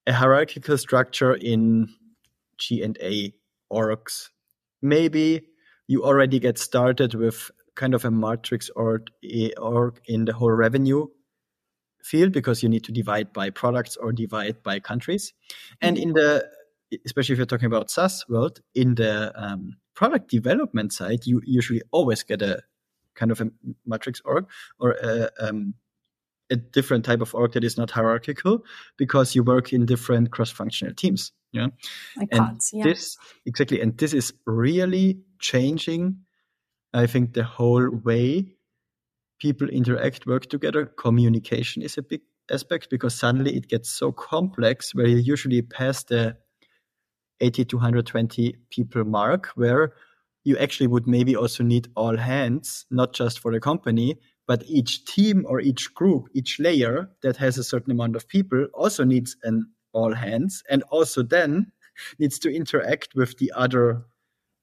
a 0.07 0.13
hierarchical 0.13 0.77
structure 0.77 1.33
in 1.33 1.87
G 2.57 2.81
and 2.81 2.97
A 3.01 3.33
orgs. 3.71 4.29
Maybe 4.81 5.47
you 5.87 6.03
already 6.03 6.39
get 6.39 6.57
started 6.57 7.15
with 7.15 7.49
kind 7.75 7.93
of 7.93 8.05
a 8.05 8.11
matrix 8.11 8.69
org, 8.75 9.07
org 9.57 9.99
in 10.05 10.25
the 10.25 10.33
whole 10.33 10.51
revenue 10.51 11.07
field 12.05 12.31
because 12.31 12.61
you 12.61 12.69
need 12.69 12.83
to 12.83 12.91
divide 12.91 13.33
by 13.33 13.49
products 13.49 13.97
or 13.97 14.13
divide 14.13 14.61
by 14.63 14.79
countries. 14.79 15.33
And 15.81 15.97
in 15.97 16.13
the 16.13 16.45
especially 17.05 17.33
if 17.33 17.39
you're 17.39 17.45
talking 17.45 17.65
about 17.65 17.89
SaaS 17.89 18.25
world, 18.29 18.61
in 18.73 18.95
the 18.95 19.33
um, 19.35 19.75
product 19.95 20.29
development 20.29 20.93
side, 20.93 21.25
you 21.25 21.41
usually 21.43 21.81
always 21.91 22.23
get 22.23 22.41
a 22.41 22.61
kind 23.15 23.31
of 23.31 23.41
a 23.41 23.49
matrix 23.85 24.21
org 24.25 24.45
or 24.79 24.91
a, 25.01 25.29
um, 25.39 25.73
a 26.49 26.55
different 26.55 27.05
type 27.05 27.21
of 27.21 27.33
org 27.33 27.53
that 27.53 27.63
is 27.63 27.77
not 27.77 27.91
hierarchical 27.91 28.63
because 28.97 29.35
you 29.35 29.43
work 29.43 29.73
in 29.73 29.85
different 29.85 30.31
cross-functional 30.31 30.93
teams. 30.93 31.31
Yeah, 31.51 31.67
like 32.17 32.27
and 32.31 32.39
pods, 32.39 32.69
yeah. 32.73 32.83
this 32.83 33.17
exactly, 33.45 33.81
and 33.81 33.97
this 33.97 34.13
is 34.13 34.33
really 34.45 35.19
changing. 35.39 36.17
I 36.93 37.07
think 37.07 37.33
the 37.33 37.43
whole 37.43 37.89
way 37.89 38.54
people 39.39 39.69
interact, 39.69 40.25
work 40.25 40.47
together. 40.47 40.85
Communication 40.85 41.81
is 41.81 41.97
a 41.97 42.01
big 42.01 42.21
aspect 42.51 42.89
because 42.89 43.15
suddenly 43.15 43.55
it 43.55 43.67
gets 43.67 43.89
so 43.89 44.11
complex 44.11 44.93
where 44.93 45.07
you 45.07 45.17
usually 45.17 45.61
pass 45.61 46.03
the 46.03 46.37
80 47.41 47.65
to 47.65 47.77
120 47.77 48.55
people 48.69 49.03
mark 49.03 49.47
where 49.55 49.93
you 50.43 50.57
actually 50.57 50.87
would 50.87 51.07
maybe 51.07 51.35
also 51.35 51.63
need 51.63 51.87
all 51.95 52.15
hands, 52.15 52.85
not 52.91 53.13
just 53.13 53.39
for 53.39 53.51
the 53.51 53.59
company, 53.59 54.17
but 54.47 54.63
each 54.67 55.05
team 55.05 55.43
or 55.47 55.59
each 55.59 55.93
group, 55.95 56.27
each 56.33 56.59
layer 56.59 57.09
that 57.23 57.35
has 57.37 57.57
a 57.57 57.63
certain 57.63 57.91
amount 57.91 58.15
of 58.15 58.27
people 58.27 58.67
also 58.73 59.03
needs 59.03 59.35
an 59.43 59.65
all 59.91 60.13
hands 60.13 60.61
and 60.69 60.83
also 60.83 61.23
then 61.23 61.71
needs 62.19 62.37
to 62.39 62.53
interact 62.53 63.15
with 63.15 63.37
the 63.39 63.51
other 63.55 64.05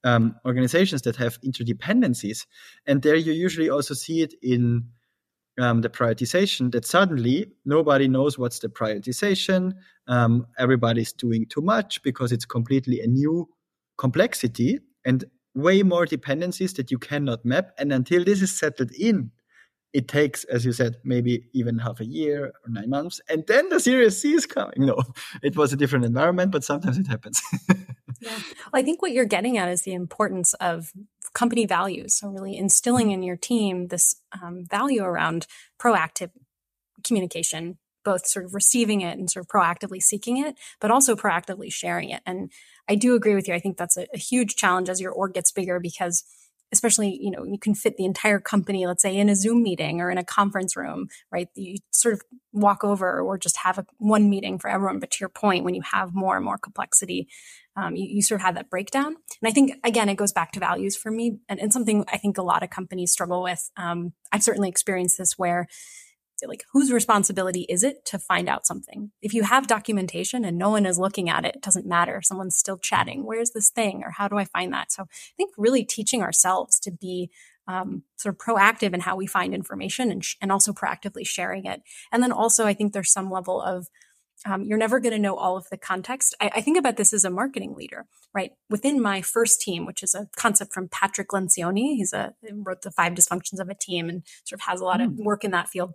um, 0.03 0.35
organizations 0.45 1.01
that 1.03 1.15
have 1.15 1.39
interdependencies. 1.41 2.45
And 2.85 3.01
there 3.01 3.15
you 3.15 3.33
usually 3.33 3.69
also 3.69 3.93
see 3.93 4.21
it 4.21 4.33
in 4.41 4.85
um, 5.59 5.81
the 5.81 5.89
prioritization 5.89 6.71
that 6.71 6.85
suddenly 6.85 7.51
nobody 7.65 8.07
knows 8.07 8.37
what's 8.37 8.59
the 8.59 8.69
prioritization. 8.69 9.73
Um, 10.07 10.47
everybody's 10.57 11.13
doing 11.13 11.45
too 11.47 11.61
much 11.61 12.01
because 12.03 12.31
it's 12.31 12.45
completely 12.45 12.99
a 13.01 13.07
new 13.07 13.47
complexity 13.97 14.79
and 15.05 15.25
way 15.55 15.83
more 15.83 16.05
dependencies 16.05 16.73
that 16.73 16.89
you 16.89 16.97
cannot 16.97 17.45
map. 17.45 17.71
And 17.77 17.93
until 17.93 18.23
this 18.23 18.41
is 18.41 18.57
settled 18.57 18.91
in, 18.93 19.31
it 19.93 20.07
takes, 20.07 20.43
as 20.45 20.65
you 20.65 20.71
said, 20.71 20.97
maybe 21.03 21.45
even 21.53 21.77
half 21.77 21.99
a 21.99 22.05
year 22.05 22.47
or 22.47 22.69
nine 22.69 22.89
months. 22.89 23.21
And 23.29 23.45
then 23.47 23.69
the 23.69 23.79
Series 23.79 24.19
C 24.19 24.33
is 24.33 24.45
coming. 24.45 24.73
No, 24.77 24.99
it 25.43 25.55
was 25.55 25.71
a 25.71 25.77
different 25.77 26.05
environment, 26.05 26.51
but 26.51 26.63
sometimes 26.63 26.97
it 26.97 27.07
happens. 27.07 27.39
yeah. 28.23 28.39
Well, 28.71 28.81
I 28.81 28.83
think 28.83 29.01
what 29.01 29.11
you're 29.11 29.25
getting 29.25 29.57
at 29.57 29.69
is 29.69 29.83
the 29.83 29.93
importance 29.93 30.53
of 30.55 30.91
company 31.33 31.65
values. 31.65 32.15
So, 32.15 32.29
really 32.29 32.57
instilling 32.57 33.11
in 33.11 33.23
your 33.23 33.37
team 33.37 33.87
this 33.87 34.15
um, 34.41 34.65
value 34.69 35.03
around 35.03 35.47
proactive 35.79 36.31
communication, 37.03 37.77
both 38.05 38.25
sort 38.27 38.45
of 38.45 38.53
receiving 38.53 39.01
it 39.01 39.17
and 39.17 39.29
sort 39.29 39.45
of 39.45 39.49
proactively 39.49 40.01
seeking 40.01 40.37
it, 40.37 40.55
but 40.79 40.91
also 40.91 41.15
proactively 41.15 41.71
sharing 41.71 42.09
it. 42.09 42.21
And 42.25 42.51
I 42.87 42.95
do 42.95 43.15
agree 43.15 43.35
with 43.35 43.47
you. 43.47 43.53
I 43.53 43.59
think 43.59 43.77
that's 43.77 43.97
a, 43.97 44.07
a 44.13 44.17
huge 44.17 44.55
challenge 44.55 44.89
as 44.89 45.01
your 45.01 45.11
org 45.11 45.33
gets 45.33 45.51
bigger 45.51 45.79
because 45.79 46.23
especially 46.73 47.17
you 47.21 47.31
know 47.31 47.45
you 47.45 47.57
can 47.57 47.73
fit 47.73 47.95
the 47.95 48.03
entire 48.03 48.39
company 48.39 48.85
let's 48.85 49.01
say 49.01 49.15
in 49.15 49.29
a 49.29 49.35
zoom 49.35 49.63
meeting 49.63 50.01
or 50.01 50.11
in 50.11 50.17
a 50.17 50.25
conference 50.25 50.75
room 50.75 51.07
right? 51.31 51.47
You 51.55 51.77
sort 51.91 52.15
of 52.15 52.21
walk 52.51 52.83
over 52.83 53.21
or 53.21 53.37
just 53.37 53.57
have 53.57 53.77
a, 53.77 53.85
one 53.97 54.29
meeting 54.29 54.59
for 54.59 54.69
everyone. 54.69 54.99
But 54.99 55.11
to 55.11 55.17
your 55.19 55.29
point 55.29 55.63
when 55.63 55.75
you 55.75 55.81
have 55.81 56.13
more 56.13 56.35
and 56.35 56.45
more 56.45 56.57
complexity 56.57 57.27
um, 57.75 57.95
you, 57.95 58.05
you, 58.07 58.21
sort 58.21 58.39
of 58.39 58.45
have 58.45 58.55
that 58.55 58.69
breakdown. 58.69 59.07
And 59.07 59.49
i 59.49 59.51
think 59.51 59.73
again 59.83 60.09
it 60.09 60.15
goes 60.15 60.31
back 60.31 60.51
to 60.53 60.59
values 60.59 60.95
for 60.95 61.11
me. 61.11 61.39
And, 61.49 61.59
and 61.59 61.73
something 61.73 62.05
i 62.11 62.17
think 62.17 62.37
a 62.37 62.43
lot 62.43 62.63
of 62.63 62.69
companies 62.69 63.11
struggle 63.11 63.43
with 63.43 63.71
um, 63.77 64.13
i've 64.31 64.43
certainly 64.43 64.69
experienced 64.69 65.17
this 65.17 65.37
where 65.37 65.67
like 66.47 66.63
whose 66.73 66.91
responsibility 66.91 67.65
is 67.69 67.83
it 67.83 68.05
to 68.05 68.19
find 68.19 68.49
out 68.49 68.65
something? 68.65 69.11
If 69.21 69.33
you 69.33 69.43
have 69.43 69.67
documentation 69.67 70.43
and 70.45 70.57
no 70.57 70.69
one 70.69 70.85
is 70.85 70.99
looking 70.99 71.29
at 71.29 71.45
it 71.45 71.55
it 71.55 71.61
doesn't 71.61 71.85
matter. 71.85 72.21
Someone's 72.21 72.57
still 72.57 72.77
chatting 72.77 73.25
where's 73.25 73.51
this 73.51 73.69
thing? 73.69 74.03
or 74.03 74.11
how 74.11 74.27
do 74.27 74.37
i 74.37 74.45
find 74.45 74.73
that? 74.73 74.91
So 74.91 75.03
i 75.03 75.35
think 75.37 75.51
really 75.57 75.83
teaching 75.83 76.21
ourselves 76.21 76.79
to 76.81 76.91
be 76.91 77.29
um, 77.67 78.03
sort 78.17 78.35
of 78.35 78.39
proactive 78.45 78.93
in 78.93 78.99
how 78.99 79.15
we 79.15 79.25
find 79.25 79.53
information 79.53 80.11
and, 80.11 80.25
sh- 80.25 80.35
and 80.41 80.51
also 80.51 80.73
proactively 80.73 81.25
sharing 81.25 81.65
it. 81.65 81.81
And 82.11 82.21
then 82.21 82.31
also 82.31 82.65
i 82.65 82.73
think 82.73 82.93
there's 82.93 83.11
some 83.11 83.31
level 83.31 83.61
of 83.61 83.87
um, 84.45 84.63
you're 84.63 84.77
never 84.77 84.99
going 84.99 85.13
to 85.13 85.19
know 85.19 85.35
all 85.35 85.57
of 85.57 85.69
the 85.69 85.77
context. 85.77 86.35
I, 86.41 86.51
I, 86.55 86.61
think 86.61 86.77
about 86.77 86.97
this 86.97 87.13
as 87.13 87.23
a 87.23 87.29
marketing 87.29 87.75
leader, 87.75 88.05
right? 88.33 88.51
Within 88.69 89.01
my 89.01 89.21
first 89.21 89.61
team, 89.61 89.85
which 89.85 90.03
is 90.03 90.13
a 90.13 90.27
concept 90.35 90.73
from 90.73 90.89
Patrick 90.89 91.29
Lencioni, 91.29 91.95
he's 91.95 92.13
a 92.13 92.33
wrote 92.51 92.81
the 92.81 92.91
five 92.91 93.13
dysfunctions 93.13 93.59
of 93.59 93.69
a 93.69 93.75
team 93.75 94.09
and 94.09 94.23
sort 94.43 94.61
of 94.61 94.65
has 94.65 94.81
a 94.81 94.85
lot 94.85 94.99
mm. 94.99 95.05
of 95.05 95.11
hmm. 95.13 95.23
work 95.23 95.43
in 95.43 95.51
that 95.51 95.69
field. 95.69 95.93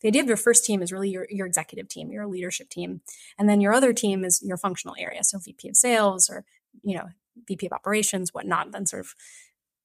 The 0.00 0.08
idea 0.08 0.22
of 0.22 0.28
your 0.28 0.36
first 0.36 0.64
team 0.64 0.82
is 0.82 0.92
really 0.92 1.10
your, 1.10 1.26
your 1.30 1.46
executive 1.46 1.88
team, 1.88 2.10
your 2.10 2.26
leadership 2.26 2.70
team, 2.70 3.02
and 3.38 3.48
then 3.48 3.60
your 3.60 3.72
other 3.72 3.92
team 3.92 4.24
is 4.24 4.42
your 4.42 4.56
functional 4.56 4.96
area. 4.98 5.22
So 5.22 5.38
VP 5.38 5.68
of 5.68 5.76
sales 5.76 6.30
or 6.30 6.44
you 6.82 6.96
know 6.96 7.08
VP 7.46 7.66
of 7.66 7.72
operations, 7.72 8.32
whatnot, 8.32 8.72
then 8.72 8.86
sort 8.86 9.00
of 9.00 9.14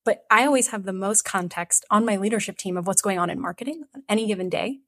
but 0.06 0.24
I 0.30 0.46
always 0.46 0.68
have 0.68 0.84
the 0.84 0.94
most 0.94 1.26
context 1.26 1.84
on 1.90 2.06
my 2.06 2.16
leadership 2.16 2.58
team 2.58 2.78
of 2.78 2.86
what's 2.86 3.02
going 3.02 3.18
on 3.18 3.32
in 3.32 3.42
marketing 3.42 3.84
on 3.96 4.04
any 4.08 4.28
given 4.28 4.50
day. 4.50 4.82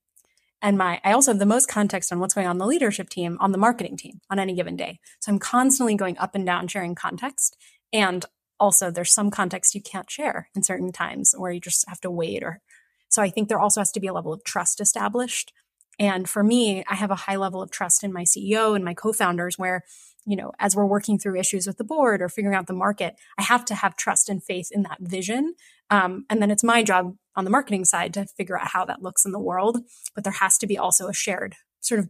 And 0.61 0.77
my, 0.77 0.99
I 1.03 1.11
also 1.11 1.31
have 1.31 1.39
the 1.39 1.45
most 1.45 1.67
context 1.67 2.11
on 2.11 2.19
what's 2.19 2.33
going 2.33 2.47
on, 2.47 2.57
the 2.57 2.65
leadership 2.65 3.09
team, 3.09 3.37
on 3.39 3.51
the 3.51 3.57
marketing 3.57 3.97
team 3.97 4.21
on 4.29 4.39
any 4.39 4.55
given 4.55 4.75
day. 4.75 4.99
So 5.19 5.31
I'm 5.31 5.39
constantly 5.39 5.95
going 5.95 6.17
up 6.17 6.33
and 6.33 6.45
down 6.45 6.67
sharing 6.67 6.95
context. 6.95 7.57
And 7.93 8.25
also 8.59 8.89
there's 8.89 9.13
some 9.13 9.29
context 9.29 9.75
you 9.75 9.81
can't 9.81 10.09
share 10.09 10.49
in 10.55 10.63
certain 10.63 10.91
times 10.91 11.35
where 11.37 11.51
you 11.51 11.61
just 11.61 11.87
have 11.87 12.01
to 12.01 12.11
wait 12.11 12.43
or, 12.43 12.61
so 13.09 13.21
I 13.21 13.29
think 13.29 13.47
there 13.47 13.59
also 13.59 13.81
has 13.81 13.91
to 13.91 13.99
be 13.99 14.07
a 14.07 14.13
level 14.13 14.33
of 14.33 14.43
trust 14.43 14.81
established. 14.81 15.53
And 15.99 16.27
for 16.27 16.43
me, 16.43 16.83
I 16.89 16.95
have 16.95 17.11
a 17.11 17.15
high 17.15 17.37
level 17.37 17.61
of 17.61 17.71
trust 17.71 18.03
in 18.03 18.11
my 18.11 18.23
CEO 18.23 18.75
and 18.75 18.83
my 18.83 18.93
co-founders 18.93 19.57
where 19.57 19.83
you 20.27 20.35
know, 20.35 20.51
as 20.59 20.75
we're 20.75 20.85
working 20.85 21.17
through 21.17 21.39
issues 21.39 21.65
with 21.65 21.77
the 21.77 21.85
board 21.85 22.21
or 22.21 22.27
figuring 22.27 22.55
out 22.55 22.67
the 22.67 22.73
market, 22.73 23.15
I 23.39 23.43
have 23.43 23.63
to 23.65 23.75
have 23.75 23.95
trust 23.95 24.27
and 24.27 24.43
faith 24.43 24.67
in 24.73 24.83
that 24.83 24.99
vision. 24.99 25.55
Um, 25.89 26.25
and 26.29 26.41
then 26.41 26.51
it's 26.51 26.65
my 26.65 26.83
job 26.83 27.15
on 27.37 27.45
the 27.45 27.51
marketing 27.51 27.85
side 27.85 28.13
to 28.15 28.25
figure 28.25 28.59
out 28.59 28.67
how 28.73 28.83
that 28.83 29.01
looks 29.01 29.25
in 29.25 29.31
the 29.31 29.39
world. 29.39 29.77
But 30.13 30.25
there 30.25 30.33
has 30.33 30.57
to 30.57 30.67
be 30.67 30.77
also 30.77 31.07
a 31.07 31.13
shared 31.13 31.55
sort 31.79 31.99
of 32.01 32.09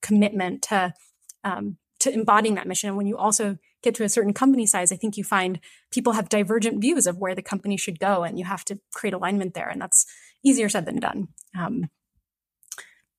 commitment 0.00 0.62
to 0.62 0.94
um, 1.42 1.76
to 2.00 2.10
embodying 2.10 2.54
that 2.54 2.66
mission. 2.66 2.88
And 2.88 2.96
when 2.96 3.06
you 3.06 3.18
also 3.18 3.58
get 3.82 3.94
to 3.96 4.04
a 4.04 4.08
certain 4.08 4.32
company 4.32 4.66
size, 4.66 4.92
I 4.92 4.96
think 4.96 5.16
you 5.16 5.24
find 5.24 5.60
people 5.90 6.14
have 6.14 6.28
divergent 6.28 6.80
views 6.80 7.06
of 7.06 7.18
where 7.18 7.34
the 7.34 7.42
company 7.42 7.76
should 7.76 7.98
go, 7.98 8.22
and 8.22 8.38
you 8.38 8.44
have 8.46 8.64
to 8.66 8.78
create 8.94 9.14
alignment 9.14 9.54
there. 9.54 9.68
And 9.68 9.82
that's 9.82 10.06
easier 10.42 10.68
said 10.68 10.86
than 10.86 11.00
done. 11.00 11.28
Um, 11.58 11.90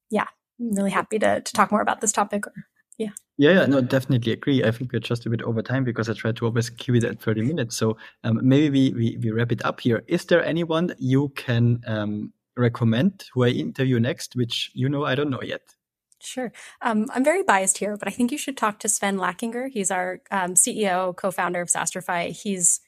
yeah, 0.09 0.27
I'm 0.59 0.73
really 0.73 0.91
happy 0.91 1.19
to 1.19 1.41
to 1.41 1.53
talk 1.53 1.71
more 1.71 1.81
about 1.81 2.01
this 2.01 2.11
topic. 2.11 2.47
Or, 2.47 2.53
yeah. 2.97 3.11
Yeah, 3.37 3.51
yeah, 3.51 3.65
no, 3.65 3.81
definitely 3.81 4.31
agree. 4.31 4.63
I 4.63 4.71
think 4.71 4.93
we're 4.93 4.99
just 4.99 5.25
a 5.25 5.29
bit 5.29 5.41
over 5.41 5.61
time 5.61 5.83
because 5.83 6.09
I 6.09 6.13
tried 6.13 6.37
to 6.37 6.45
always 6.45 6.69
keep 6.69 6.95
it 6.95 7.03
at 7.03 7.21
30 7.21 7.41
minutes. 7.41 7.75
So 7.75 7.97
um, 8.23 8.39
maybe 8.41 8.69
we, 8.69 8.93
we, 8.93 9.17
we, 9.17 9.31
wrap 9.31 9.51
it 9.51 9.65
up 9.65 9.81
here. 9.81 10.03
Is 10.07 10.25
there 10.25 10.43
anyone 10.43 10.95
you 10.99 11.29
can 11.35 11.81
um, 11.85 12.31
recommend 12.55 13.25
who 13.33 13.43
I 13.43 13.49
interview 13.49 13.99
next, 13.99 14.37
which 14.37 14.71
you 14.73 14.87
know 14.87 15.03
I 15.03 15.15
don't 15.15 15.29
know 15.29 15.41
yet? 15.41 15.75
Sure. 16.21 16.53
Um, 16.81 17.07
I'm 17.13 17.25
very 17.25 17.43
biased 17.43 17.77
here, 17.77 17.97
but 17.97 18.07
I 18.07 18.11
think 18.11 18.31
you 18.31 18.37
should 18.37 18.55
talk 18.55 18.79
to 18.79 18.89
Sven 18.89 19.17
Lackinger. 19.17 19.69
He's 19.69 19.91
our 19.91 20.21
um, 20.31 20.53
CEO, 20.53 21.15
co-founder 21.15 21.61
of 21.61 21.67
Sastrify. 21.67 22.31
He's 22.31 22.79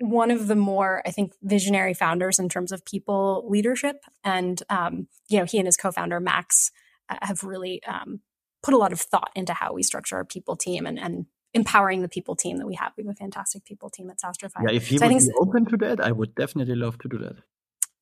one 0.00 0.32
of 0.32 0.48
the 0.48 0.56
more, 0.56 1.00
I 1.06 1.12
think, 1.12 1.32
visionary 1.42 1.94
founders 1.94 2.40
in 2.40 2.48
terms 2.48 2.72
of 2.72 2.84
people 2.84 3.46
leadership. 3.48 4.04
And, 4.24 4.60
um, 4.68 5.06
you 5.28 5.38
know, 5.38 5.44
he 5.44 5.58
and 5.58 5.66
his 5.66 5.76
co-founder, 5.76 6.18
Max, 6.18 6.72
uh, 7.08 7.18
have 7.22 7.44
really 7.44 7.82
um, 7.84 8.20
put 8.64 8.74
a 8.74 8.78
lot 8.78 8.92
of 8.92 9.00
thought 9.00 9.30
into 9.36 9.52
how 9.52 9.74
we 9.74 9.82
structure 9.82 10.16
our 10.16 10.24
people 10.24 10.56
team 10.56 10.86
and, 10.86 10.98
and 10.98 11.26
empowering 11.52 12.02
the 12.02 12.08
people 12.08 12.34
team 12.34 12.56
that 12.56 12.66
we 12.66 12.74
have. 12.74 12.92
We 12.96 13.04
have 13.04 13.12
a 13.12 13.14
fantastic 13.14 13.64
people 13.64 13.90
team 13.90 14.10
at 14.10 14.18
Sastrify. 14.18 14.62
Yeah, 14.66 14.74
if 14.74 14.90
you 14.90 14.98
so 14.98 15.06
would 15.06 15.18
be 15.18 15.32
open 15.38 15.66
to 15.66 15.76
that, 15.76 16.00
I 16.00 16.10
would 16.10 16.34
definitely 16.34 16.74
love 16.74 16.98
to 16.98 17.08
do 17.08 17.18
that. 17.18 17.36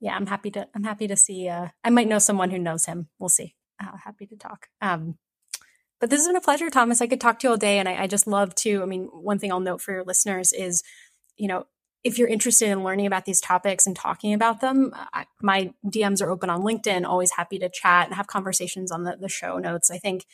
Yeah, 0.01 0.17
I'm 0.17 0.27
happy 0.27 0.51
to. 0.53 0.67
I'm 0.75 0.85
happy 0.85 1.07
to 1.09 1.17
see. 1.17 1.49
Uh, 1.49 1.69
I 1.85 1.91
might 1.91 2.09
know 2.09 2.19
someone 2.19 2.51
who 2.51 2.59
knows 2.59 2.87
him. 2.87 3.09
We'll 3.19 3.29
see. 3.29 3.55
Uh, 3.81 3.97
happy 4.05 4.27
to 4.27 4.37
talk. 4.37 4.69
Um, 4.81 5.19
but 6.01 6.11
this 6.11 6.21
has 6.21 6.27
been 6.27 6.37
a 6.37 6.41
pleasure, 6.41 6.71
Thomas. 6.71 7.01
I 7.01 7.07
could 7.07 7.21
talk 7.21 7.39
to 7.41 7.47
you 7.47 7.51
all 7.51 7.57
day, 7.57 7.79
and 7.79 7.89
I, 7.89 8.03
I 8.03 8.07
just 8.07 8.27
love 8.27 8.55
to. 8.57 8.83
I 8.83 8.87
mean, 8.87 9.05
one 9.13 9.39
thing 9.39 9.53
I'll 9.53 9.61
note 9.61 9.81
for 9.81 9.93
your 9.93 10.05
listeners 10.05 10.53
is, 10.53 10.83
you 11.37 11.47
know, 11.47 11.67
if 12.03 12.19
you're 12.19 12.29
interested 12.29 12.69
in 12.69 12.83
learning 12.83 13.07
about 13.07 13.27
these 13.27 13.41
topics 13.41 13.87
and 13.87 13.95
talking 13.95 14.35
about 14.35 14.61
them, 14.61 14.93
I, 15.13 15.27
my 15.41 15.73
DMs 15.87 16.21
are 16.21 16.31
open 16.31 16.51
on 16.51 16.63
LinkedIn. 16.63 17.05
Always 17.05 17.33
happy 17.33 17.59
to 17.61 17.69
chat 17.69 18.07
and 18.07 18.17
have 18.17 18.27
conversations 18.27 18.91
on 18.91 19.05
the, 19.05 19.17
the 19.21 19.29
show 19.29 19.59
notes. 19.59 19.91
I 19.91 19.99
think 19.99 20.25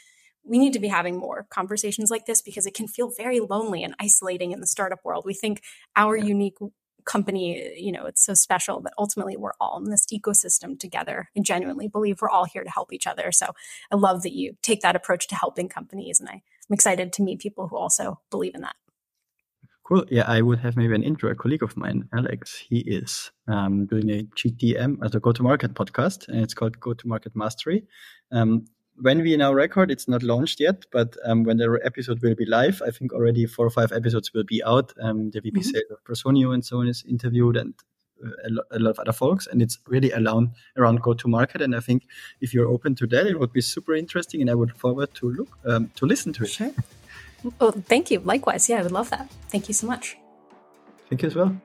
we 0.49 0.59
need 0.59 0.72
to 0.72 0.80
be 0.80 0.88
having 0.88 1.16
more 1.16 1.46
conversations 1.51 2.11
like 2.11 2.26
this 2.26 2.42
because 2.42 2.66
it 2.66 2.74
can 2.74 2.88
feel 2.88 3.11
very 3.16 3.40
lonely 3.40 3.84
and 3.84 3.94
isolating 4.01 4.53
in 4.53 4.61
the 4.61 4.66
startup 4.66 5.01
world. 5.05 5.24
We 5.26 5.34
think 5.34 5.62
our 5.96 6.16
yeah. 6.16 6.24
unique 6.24 6.57
company, 7.05 7.72
you 7.76 7.90
know, 7.90 8.07
it's 8.07 8.24
so 8.24 8.34
special, 8.34 8.80
but 8.80 8.92
ultimately 8.99 9.36
we're 9.36 9.53
all 9.61 9.78
in 9.78 9.90
this 9.90 10.07
ecosystem 10.12 10.78
together. 10.78 11.30
I 11.36 11.40
genuinely 11.40 11.88
believe 11.88 12.20
we're 12.20 12.28
all 12.28 12.44
here 12.44 12.62
to 12.64 12.70
help 12.70 12.92
each 12.92 13.07
other. 13.07 13.32
So 13.32 13.46
I 13.90 13.96
love 13.96 14.22
that 14.22 14.32
you 14.32 14.55
take 14.62 14.82
that 14.82 14.96
approach 14.96 15.26
to 15.28 15.34
helping 15.34 15.68
companies. 15.68 16.20
And 16.20 16.28
I, 16.28 16.34
I'm 16.34 16.74
excited 16.74 17.12
to 17.14 17.22
meet 17.22 17.40
people 17.40 17.68
who 17.68 17.76
also 17.76 18.20
believe 18.30 18.55
in 18.55 18.61
that. 18.61 18.76
Cool. 19.88 20.05
Yeah, 20.11 20.24
I 20.28 20.42
would 20.42 20.59
have 20.59 20.76
maybe 20.76 20.94
an 20.94 21.03
intro. 21.03 21.30
A 21.30 21.34
colleague 21.34 21.62
of 21.62 21.74
mine, 21.74 22.11
Alex, 22.12 22.59
he 22.59 22.80
is 22.80 23.30
um, 23.46 23.86
doing 23.86 24.11
a 24.11 24.24
GTM 24.36 24.99
as 25.03 25.14
a 25.14 25.20
go-to-market 25.20 25.72
podcast, 25.72 26.28
and 26.28 26.42
it's 26.42 26.53
called 26.53 26.78
Go-to-Market 26.78 27.34
Mastery. 27.34 27.86
Um, 28.30 28.66
when 29.01 29.22
we 29.22 29.36
now 29.36 29.53
record, 29.53 29.90
it's 29.90 30.09
not 30.09 30.22
launched 30.22 30.61
yet, 30.61 30.84
but 30.92 31.16
um, 31.24 31.44
when 31.44 31.57
the 31.57 31.80
episode 31.84 32.22
will 32.22 32.34
be 32.34 32.46
live, 32.46 32.82
I 32.86 32.90
think 32.90 33.12
already 33.12 33.46
four 33.46 33.66
or 33.66 33.70
five 33.70 33.92
episodes 33.92 34.32
will 34.32 34.44
be 34.44 34.62
out. 34.64 34.92
Um, 35.01 35.30
the 35.30 35.40
VP 35.40 35.61
mm-hmm. 35.61 35.70
sales 35.70 35.90
of 35.90 36.05
Personio 36.05 36.53
and 36.55 36.64
so 36.64 36.80
on 36.80 36.88
is 36.88 37.05
interviewed 37.09 37.57
and 37.57 37.74
uh, 38.24 38.30
a, 38.46 38.51
lo- 38.51 38.62
a, 38.72 38.78
lot 38.78 38.90
of 38.90 38.99
other 38.99 39.12
folks, 39.12 39.46
and 39.46 39.62
it's 39.62 39.78
really 39.86 40.12
around 40.12 40.51
around 40.76 41.03
go 41.03 41.14
to 41.14 41.28
market. 41.28 41.62
And 41.62 41.74
I 41.76 41.80
think 41.80 42.05
if 42.40 42.53
you're 42.53 42.68
open 42.68 42.94
to 42.96 43.07
that, 43.09 43.26
it 43.26 43.38
would 43.38 43.53
be 43.53 43.61
super 43.61 43.94
interesting, 43.94 44.40
and 44.40 44.51
I 44.51 44.55
would 44.55 44.76
forward 44.76 45.14
to 45.14 45.30
look 45.30 45.59
um, 45.64 45.90
to 45.96 46.07
listen 46.07 46.32
to 46.34 46.44
it. 46.44 46.51
Sure. 46.51 46.72
Oh, 47.61 47.70
thank 47.70 48.11
you. 48.11 48.18
Likewise, 48.20 48.68
yeah, 48.68 48.80
I 48.80 48.82
would 48.82 48.92
love 48.92 49.11
that. 49.11 49.30
Thank 49.49 49.68
you 49.68 49.74
so 49.74 49.86
much. 49.86 50.16
Thank 51.09 51.22
you 51.22 51.28
as 51.28 51.36
well. 51.36 51.57